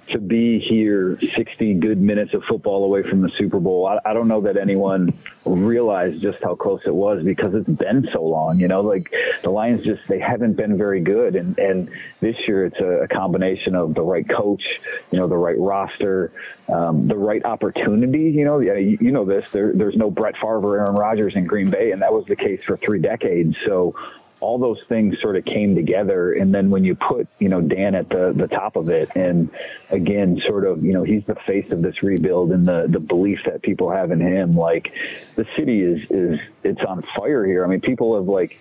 to 0.09 0.19
be 0.19 0.59
here 0.59 1.19
60 1.37 1.75
good 1.75 2.01
minutes 2.01 2.35
of 2.35 2.43
football 2.45 2.85
away 2.85 3.03
from 3.03 3.23
the 3.23 3.31
Super 3.39 3.61
Bowl, 3.61 3.87
I, 3.87 3.99
I, 4.09 4.13
don't 4.13 4.29
know 4.29 4.41
that 4.43 4.57
anyone 4.57 5.17
realized 5.45 6.21
just 6.21 6.39
how 6.43 6.55
close 6.55 6.81
it 6.87 6.95
was 6.95 7.23
because 7.25 7.55
it's 7.55 7.69
been 7.69 8.09
so 8.13 8.23
long. 8.23 8.59
You 8.59 8.69
know, 8.69 8.81
like 8.81 9.13
the 9.43 9.51
Lions 9.51 9.85
just 9.85 10.03
they 10.09 10.19
haven't 10.19 10.55
been 10.55 10.77
very 10.77 11.01
good, 11.01 11.37
and 11.37 11.59
and 11.59 11.89
this 12.21 12.37
year 12.47 12.67
it's 12.67 12.79
a, 12.81 13.05
a 13.05 13.09
combination 13.09 13.75
of 13.75 13.95
the 13.95 14.03
right 14.03 14.29
coach, 14.29 14.63
you 15.11 15.19
know, 15.19 15.29
the 15.29 15.37
right 15.37 15.59
roster, 15.59 16.33
um, 16.69 17.09
the 17.09 17.17
right 17.17 17.45
opportunity. 17.45 18.31
You 18.31 18.45
know, 18.45 18.59
you, 18.59 18.99
you 19.01 19.13
know 19.13 19.25
this. 19.25 19.47
There, 19.53 19.73
there's 19.73 19.97
no 19.97 20.11
Brett 20.11 20.35
Favre 20.37 20.81
Aaron 20.81 20.95
Rodgers 20.95 21.35
in 21.37 21.47
Green 21.47 21.71
Bay, 21.71 21.93
and 21.93 22.03
that 22.03 22.13
was 22.13 22.27
the 22.27 22.37
case 22.37 22.61
for 22.67 22.77
three 22.77 23.01
decades. 23.01 23.57
So 23.67 23.95
all 24.43 24.59
those 24.59 24.81
things 24.89 25.15
sort 25.23 25.37
of 25.37 25.45
came 25.45 25.75
together. 25.75 26.33
And 26.33 26.53
then 26.53 26.69
when 26.69 26.83
you 26.83 26.97
put, 26.97 27.29
you 27.39 27.49
know, 27.49 27.61
Dan 27.61 27.95
at 27.95 28.09
the, 28.09 28.35
the 28.37 28.49
top 28.49 28.75
of 28.77 28.89
it, 28.89 29.09
and 29.15 29.49
again, 29.91 30.43
sort 30.45 30.67
of, 30.67 30.85
you 30.85 30.93
know, 30.93 31.05
he's 31.05 31.25
the 31.27 31.37
face 31.47 31.71
of 31.71 31.81
this 31.81 32.03
rebuild 32.03 32.51
and 32.51 32.67
the, 32.67 32.87
the 32.89 32.99
belief 32.99 33.39
that 33.47 33.63
people 33.63 33.91
have 33.91 34.11
in 34.11 34.21
him. 34.21 34.53
Like 34.53 34.93
the 35.37 35.47
city 35.57 35.81
is, 35.81 36.01
is, 36.11 36.41
it's 36.65 36.83
on 36.83 37.03
fire 37.03 37.47
here. 37.47 37.65
I 37.65 37.69
mean, 37.69 37.81
people 37.81 38.17
have 38.17 38.27
like, 38.27 38.59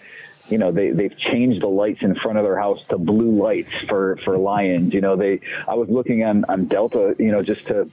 you 0.51 0.57
know 0.57 0.71
they 0.71 0.91
they've 0.91 1.17
changed 1.17 1.61
the 1.61 1.67
lights 1.67 2.01
in 2.01 2.15
front 2.15 2.37
of 2.37 2.43
their 2.43 2.59
house 2.59 2.79
to 2.89 2.97
blue 2.97 3.41
lights 3.41 3.71
for 3.87 4.17
for 4.23 4.37
lions. 4.37 4.93
You 4.93 5.01
know 5.01 5.15
they 5.15 5.39
i 5.67 5.73
was 5.73 5.89
looking 5.89 6.23
on 6.23 6.43
on 6.45 6.65
delta 6.67 7.15
you 7.17 7.31
know 7.31 7.41
just 7.41 7.65
to 7.67 7.89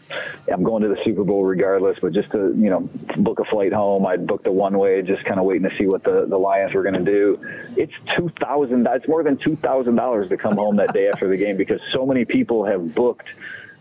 i'm 0.52 0.62
going 0.62 0.82
to 0.82 0.88
the 0.88 0.98
super 1.04 1.24
bowl 1.24 1.44
regardless 1.44 1.98
but 2.00 2.12
just 2.12 2.30
to 2.32 2.54
you 2.56 2.70
know 2.70 2.80
book 3.18 3.38
a 3.38 3.44
flight 3.44 3.72
home. 3.72 4.06
I 4.06 4.16
booked 4.16 4.46
a 4.46 4.52
one 4.52 4.78
way 4.78 5.02
just 5.02 5.24
kind 5.24 5.38
of 5.38 5.46
waiting 5.46 5.68
to 5.68 5.76
see 5.78 5.86
what 5.86 6.04
the 6.04 6.26
the 6.28 6.38
lions 6.38 6.74
were 6.74 6.82
going 6.82 7.02
to 7.04 7.04
do. 7.04 7.38
It's 7.76 7.92
two 8.16 8.30
thousand 8.40 8.86
it's 8.86 9.08
more 9.08 9.22
than 9.22 9.36
two 9.36 9.56
thousand 9.56 9.96
dollars 9.96 10.28
to 10.28 10.36
come 10.36 10.56
home 10.56 10.76
that 10.76 10.92
day 10.92 11.08
after 11.08 11.28
the 11.28 11.36
game 11.36 11.56
because 11.56 11.80
so 11.92 12.04
many 12.04 12.24
people 12.24 12.64
have 12.64 12.94
booked 12.94 13.28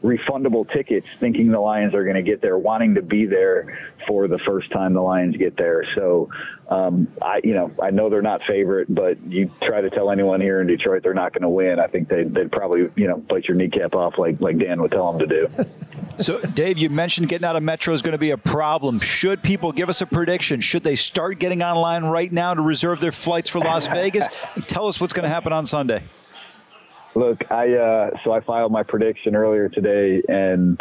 refundable 0.03 0.71
tickets 0.71 1.07
thinking 1.19 1.51
the 1.51 1.59
Lions 1.59 1.95
are 1.95 2.03
going 2.03 2.15
to 2.15 2.21
get 2.21 2.41
there, 2.41 2.57
wanting 2.57 2.95
to 2.95 3.01
be 3.01 3.25
there 3.25 3.79
for 4.07 4.27
the 4.27 4.37
first 4.39 4.71
time 4.71 4.93
the 4.93 5.01
Lions 5.01 5.35
get 5.37 5.57
there. 5.57 5.83
So, 5.95 6.29
um, 6.69 7.07
I, 7.21 7.41
you 7.43 7.53
know, 7.53 7.71
I 7.81 7.89
know 7.89 8.09
they're 8.09 8.21
not 8.21 8.41
favorite, 8.43 8.93
but 8.93 9.17
you 9.27 9.51
try 9.61 9.81
to 9.81 9.89
tell 9.89 10.11
anyone 10.11 10.39
here 10.39 10.61
in 10.61 10.67
Detroit 10.67 11.01
they're 11.01 11.13
not 11.13 11.33
going 11.33 11.41
to 11.41 11.49
win. 11.49 11.79
I 11.79 11.87
think 11.87 12.09
they'd, 12.09 12.33
they'd 12.33 12.51
probably, 12.51 12.89
you 12.95 13.07
know, 13.07 13.17
bite 13.17 13.45
your 13.45 13.57
kneecap 13.57 13.95
off 13.95 14.17
like, 14.17 14.39
like 14.39 14.59
Dan 14.59 14.81
would 14.81 14.91
tell 14.91 15.11
them 15.11 15.27
to 15.27 15.47
do. 15.47 15.65
so, 16.23 16.39
Dave, 16.41 16.77
you 16.77 16.89
mentioned 16.89 17.29
getting 17.29 17.45
out 17.45 17.55
of 17.55 17.63
Metro 17.63 17.93
is 17.93 18.01
going 18.01 18.13
to 18.13 18.19
be 18.19 18.31
a 18.31 18.37
problem. 18.37 18.99
Should 18.99 19.41
people 19.41 19.71
give 19.71 19.89
us 19.89 20.01
a 20.01 20.05
prediction? 20.05 20.61
Should 20.61 20.83
they 20.83 20.95
start 20.95 21.39
getting 21.39 21.63
online 21.63 22.05
right 22.05 22.31
now 22.31 22.53
to 22.53 22.61
reserve 22.61 23.01
their 23.01 23.11
flights 23.11 23.49
for 23.49 23.59
Las 23.59 23.87
Vegas? 23.87 24.27
tell 24.67 24.87
us 24.87 25.01
what's 25.01 25.13
going 25.13 25.23
to 25.23 25.29
happen 25.29 25.53
on 25.53 25.65
Sunday. 25.65 26.03
Look, 27.17 27.51
I 27.51 27.73
uh, 27.73 28.09
so 28.23 28.31
I 28.31 28.41
filed 28.41 28.71
my 28.71 28.83
prediction 28.83 29.35
earlier 29.35 29.69
today, 29.69 30.21
and 30.29 30.79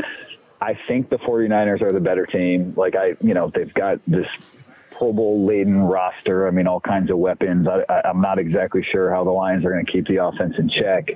I 0.61 0.79
think 0.87 1.09
the 1.09 1.17
49ers 1.17 1.81
are 1.81 1.91
the 1.91 2.01
better 2.01 2.27
team. 2.27 2.75
Like 2.77 2.95
I, 2.95 3.17
you 3.23 3.33
know, 3.33 3.51
they've 3.55 3.73
got 3.73 4.01
this 4.07 4.27
Pro 4.99 5.15
Bowl 5.15 5.47
laden 5.47 5.81
roster. 5.81 6.47
I 6.47 6.51
mean, 6.51 6.67
all 6.67 6.81
kinds 6.81 7.11
of 7.11 7.17
weapons. 7.17 7.67
I, 7.67 7.91
I, 7.91 8.11
I'm 8.11 8.21
not 8.21 8.39
exactly 8.39 8.87
sure 8.93 9.11
how 9.11 9.25
the 9.25 9.31
Lions 9.31 9.65
are 9.65 9.71
going 9.71 9.87
to 9.87 9.91
keep 9.91 10.07
the 10.09 10.23
offense 10.23 10.57
in 10.59 10.69
check, 10.69 11.09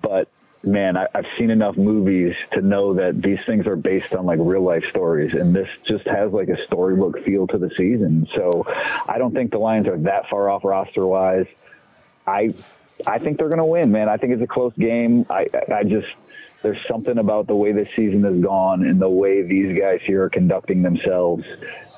but 0.00 0.30
man, 0.62 0.96
I, 0.96 1.08
have 1.14 1.26
seen 1.38 1.50
enough 1.50 1.76
movies 1.76 2.34
to 2.54 2.62
know 2.62 2.94
that 2.94 3.20
these 3.20 3.40
things 3.44 3.66
are 3.66 3.76
based 3.76 4.14
on 4.14 4.24
like 4.24 4.38
real 4.40 4.62
life 4.62 4.84
stories, 4.88 5.34
and 5.34 5.54
this 5.54 5.68
just 5.86 6.06
has 6.06 6.32
like 6.32 6.48
a 6.48 6.56
storybook 6.64 7.22
feel 7.22 7.46
to 7.48 7.58
the 7.58 7.70
season. 7.76 8.26
So 8.34 8.64
I 8.66 9.18
don't 9.18 9.34
think 9.34 9.50
the 9.50 9.58
Lions 9.58 9.88
are 9.88 9.98
that 9.98 10.30
far 10.30 10.48
off 10.48 10.64
roster 10.64 11.06
wise. 11.06 11.46
I 12.26 12.54
I 13.06 13.18
think 13.18 13.38
they're 13.38 13.48
going 13.48 13.58
to 13.58 13.64
win, 13.64 13.92
man. 13.92 14.08
I 14.08 14.16
think 14.16 14.32
it's 14.32 14.42
a 14.42 14.46
close 14.46 14.72
game. 14.78 15.24
I 15.30 15.46
I 15.72 15.84
just 15.84 16.08
there's 16.62 16.78
something 16.88 17.18
about 17.18 17.46
the 17.46 17.54
way 17.54 17.72
this 17.72 17.88
season 17.94 18.24
has 18.24 18.36
gone 18.42 18.84
and 18.84 19.00
the 19.00 19.08
way 19.08 19.42
these 19.42 19.78
guys 19.78 20.00
here 20.04 20.24
are 20.24 20.30
conducting 20.30 20.82
themselves 20.82 21.44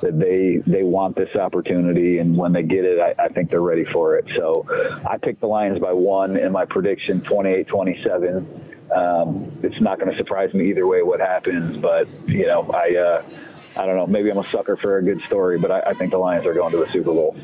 that 0.03 0.19
they 0.19 0.61
they 0.67 0.83
want 0.83 1.17
this 1.17 1.35
opportunity. 1.37 2.19
And 2.19 2.37
when 2.37 2.53
they 2.53 2.63
get 2.63 2.85
it 2.85 3.01
I, 3.01 3.15
I 3.23 3.29
think 3.29 3.51
they're 3.51 3.63
ready 3.63 3.85
for 3.93 4.17
it. 4.17 4.27
So 4.37 4.67
I 5.09 5.17
picked 5.17 5.41
the 5.41 5.47
Lions 5.47 5.79
by 5.79 5.93
one 5.93 6.37
in 6.37 6.53
my 6.53 6.65
prediction 6.67 7.21
28-27 7.23 8.71
um, 8.95 9.53
it's 9.63 9.81
not 9.81 10.01
going 10.01 10.11
to 10.11 10.17
surprise 10.19 10.53
me 10.53 10.69
either 10.71 10.87
way 10.87 11.03
what 11.03 11.21
happens 11.21 11.77
but 11.79 12.09
you 12.29 12.47
know 12.47 12.69
I 12.73 12.97
uh, 12.97 13.23
I 13.77 13.87
don't 13.87 13.97
know. 13.97 14.07
Maybe 14.07 14.31
I'm 14.31 14.39
a 14.39 14.51
sucker 14.51 14.77
for 14.77 14.99
a 14.99 15.03
good 15.03 15.23
story 15.23 15.59
but 15.59 15.71
I, 15.71 15.81
I 15.91 15.95
think 15.95 16.11
the 16.11 16.19
Lions 16.19 16.45
are 16.45 16.55
going 16.55 16.73
to 16.73 16.79
the 16.79 16.91
Super 16.93 17.13
Bowl 17.13 17.37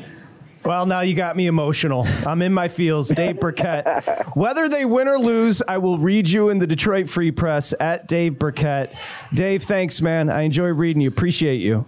well, 0.63 0.85
now 0.85 1.01
you 1.01 1.13
got 1.13 1.35
me 1.35 1.47
emotional. 1.47 2.05
I'm 2.25 2.41
in 2.41 2.53
my 2.53 2.67
feels. 2.67 3.09
Dave 3.09 3.39
Birkett. 3.39 3.85
Whether 4.35 4.67
they 4.69 4.85
win 4.85 5.07
or 5.07 5.17
lose, 5.17 5.61
I 5.67 5.77
will 5.77 5.97
read 5.97 6.29
you 6.29 6.49
in 6.49 6.59
the 6.59 6.67
Detroit 6.67 7.09
Free 7.09 7.31
Press 7.31 7.73
at 7.79 8.07
Dave 8.07 8.37
Birkett. 8.37 8.93
Dave, 9.33 9.63
thanks, 9.63 10.01
man. 10.01 10.29
I 10.29 10.41
enjoy 10.41 10.69
reading 10.69 11.01
you. 11.01 11.09
Appreciate 11.09 11.57
you. 11.57 11.85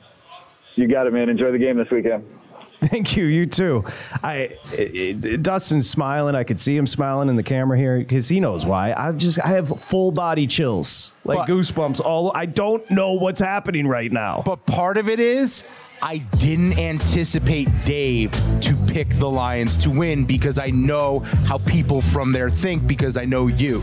You 0.76 0.88
got 0.88 1.08
it, 1.08 1.14
man. 1.14 1.30
Enjoy 1.30 1.52
the 1.52 1.58
game 1.58 1.78
this 1.78 1.90
weekend. 1.92 2.24
Thank 2.82 3.18
you. 3.18 3.26
You 3.26 3.46
too. 3.46 3.84
I 4.24 4.58
it, 4.72 5.26
it, 5.26 5.44
Dustin's 5.44 5.90
smiling. 5.90 6.36
I 6.36 6.46
could 6.46 6.60
see 6.60 6.78
him 6.78 6.88
smiling 6.88 7.28
in 7.28 7.36
the 7.36 7.44
camera 7.44 7.78
here 7.78 8.00
because 8.00 8.30
he 8.30 8.40
knows 8.40 8.66
why. 8.66 8.94
I 8.94 9.12
just 9.12 9.38
I 9.44 9.48
have 9.50 9.68
full 9.82 10.12
body 10.12 10.48
chills, 10.48 11.12
like 11.26 11.40
but, 11.40 11.50
goosebumps. 11.50 12.00
All 12.00 12.32
I 12.34 12.46
don't 12.46 12.90
know 12.90 13.14
what's 13.14 13.42
happening 13.42 13.86
right 13.86 14.12
now. 14.12 14.44
But 14.46 14.66
part 14.66 14.98
of 14.98 15.10
it 15.10 15.20
is 15.20 15.66
I 16.02 16.20
didn't 16.38 16.78
anticipate 16.80 17.68
Dave 17.84 18.32
to 18.62 18.76
pick 18.88 19.10
the 19.16 19.30
Lions 19.30 19.78
to 19.78 19.90
win 19.90 20.26
because 20.26 20.58
I 20.58 20.68
know 20.68 21.20
how 21.46 21.58
people 21.60 22.02
from 22.02 22.32
there 22.32 22.50
think 22.50 22.88
because 22.88 23.18
I 23.18 23.26
know 23.26 23.48
you. 23.48 23.82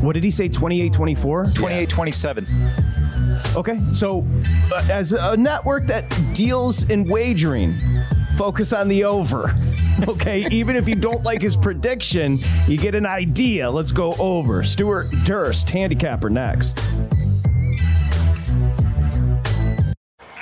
What 0.00 0.12
did 0.12 0.24
he 0.24 0.30
say? 0.30 0.48
28 0.48 0.92
24? 0.92 1.44
28 1.54 1.88
27. 1.88 2.46
Okay. 3.56 3.78
So, 3.78 4.26
uh, 4.72 4.86
as 4.90 5.12
a 5.12 5.36
network 5.36 5.86
that 5.86 6.10
deals 6.34 6.90
in 6.90 7.04
wagering, 7.04 7.74
focus 8.36 8.72
on 8.72 8.88
the 8.88 9.04
over. 9.04 9.54
Okay. 10.08 10.44
Even 10.50 10.74
if 10.74 10.88
you 10.88 10.96
don't 10.96 11.22
like 11.22 11.40
his 11.40 11.54
prediction, 11.54 12.38
you 12.66 12.76
get 12.76 12.96
an 12.96 13.06
idea. 13.06 13.70
Let's 13.70 13.92
go 13.92 14.12
over. 14.18 14.64
Stuart 14.64 15.14
Durst, 15.24 15.70
handicapper, 15.70 16.28
next. 16.28 16.80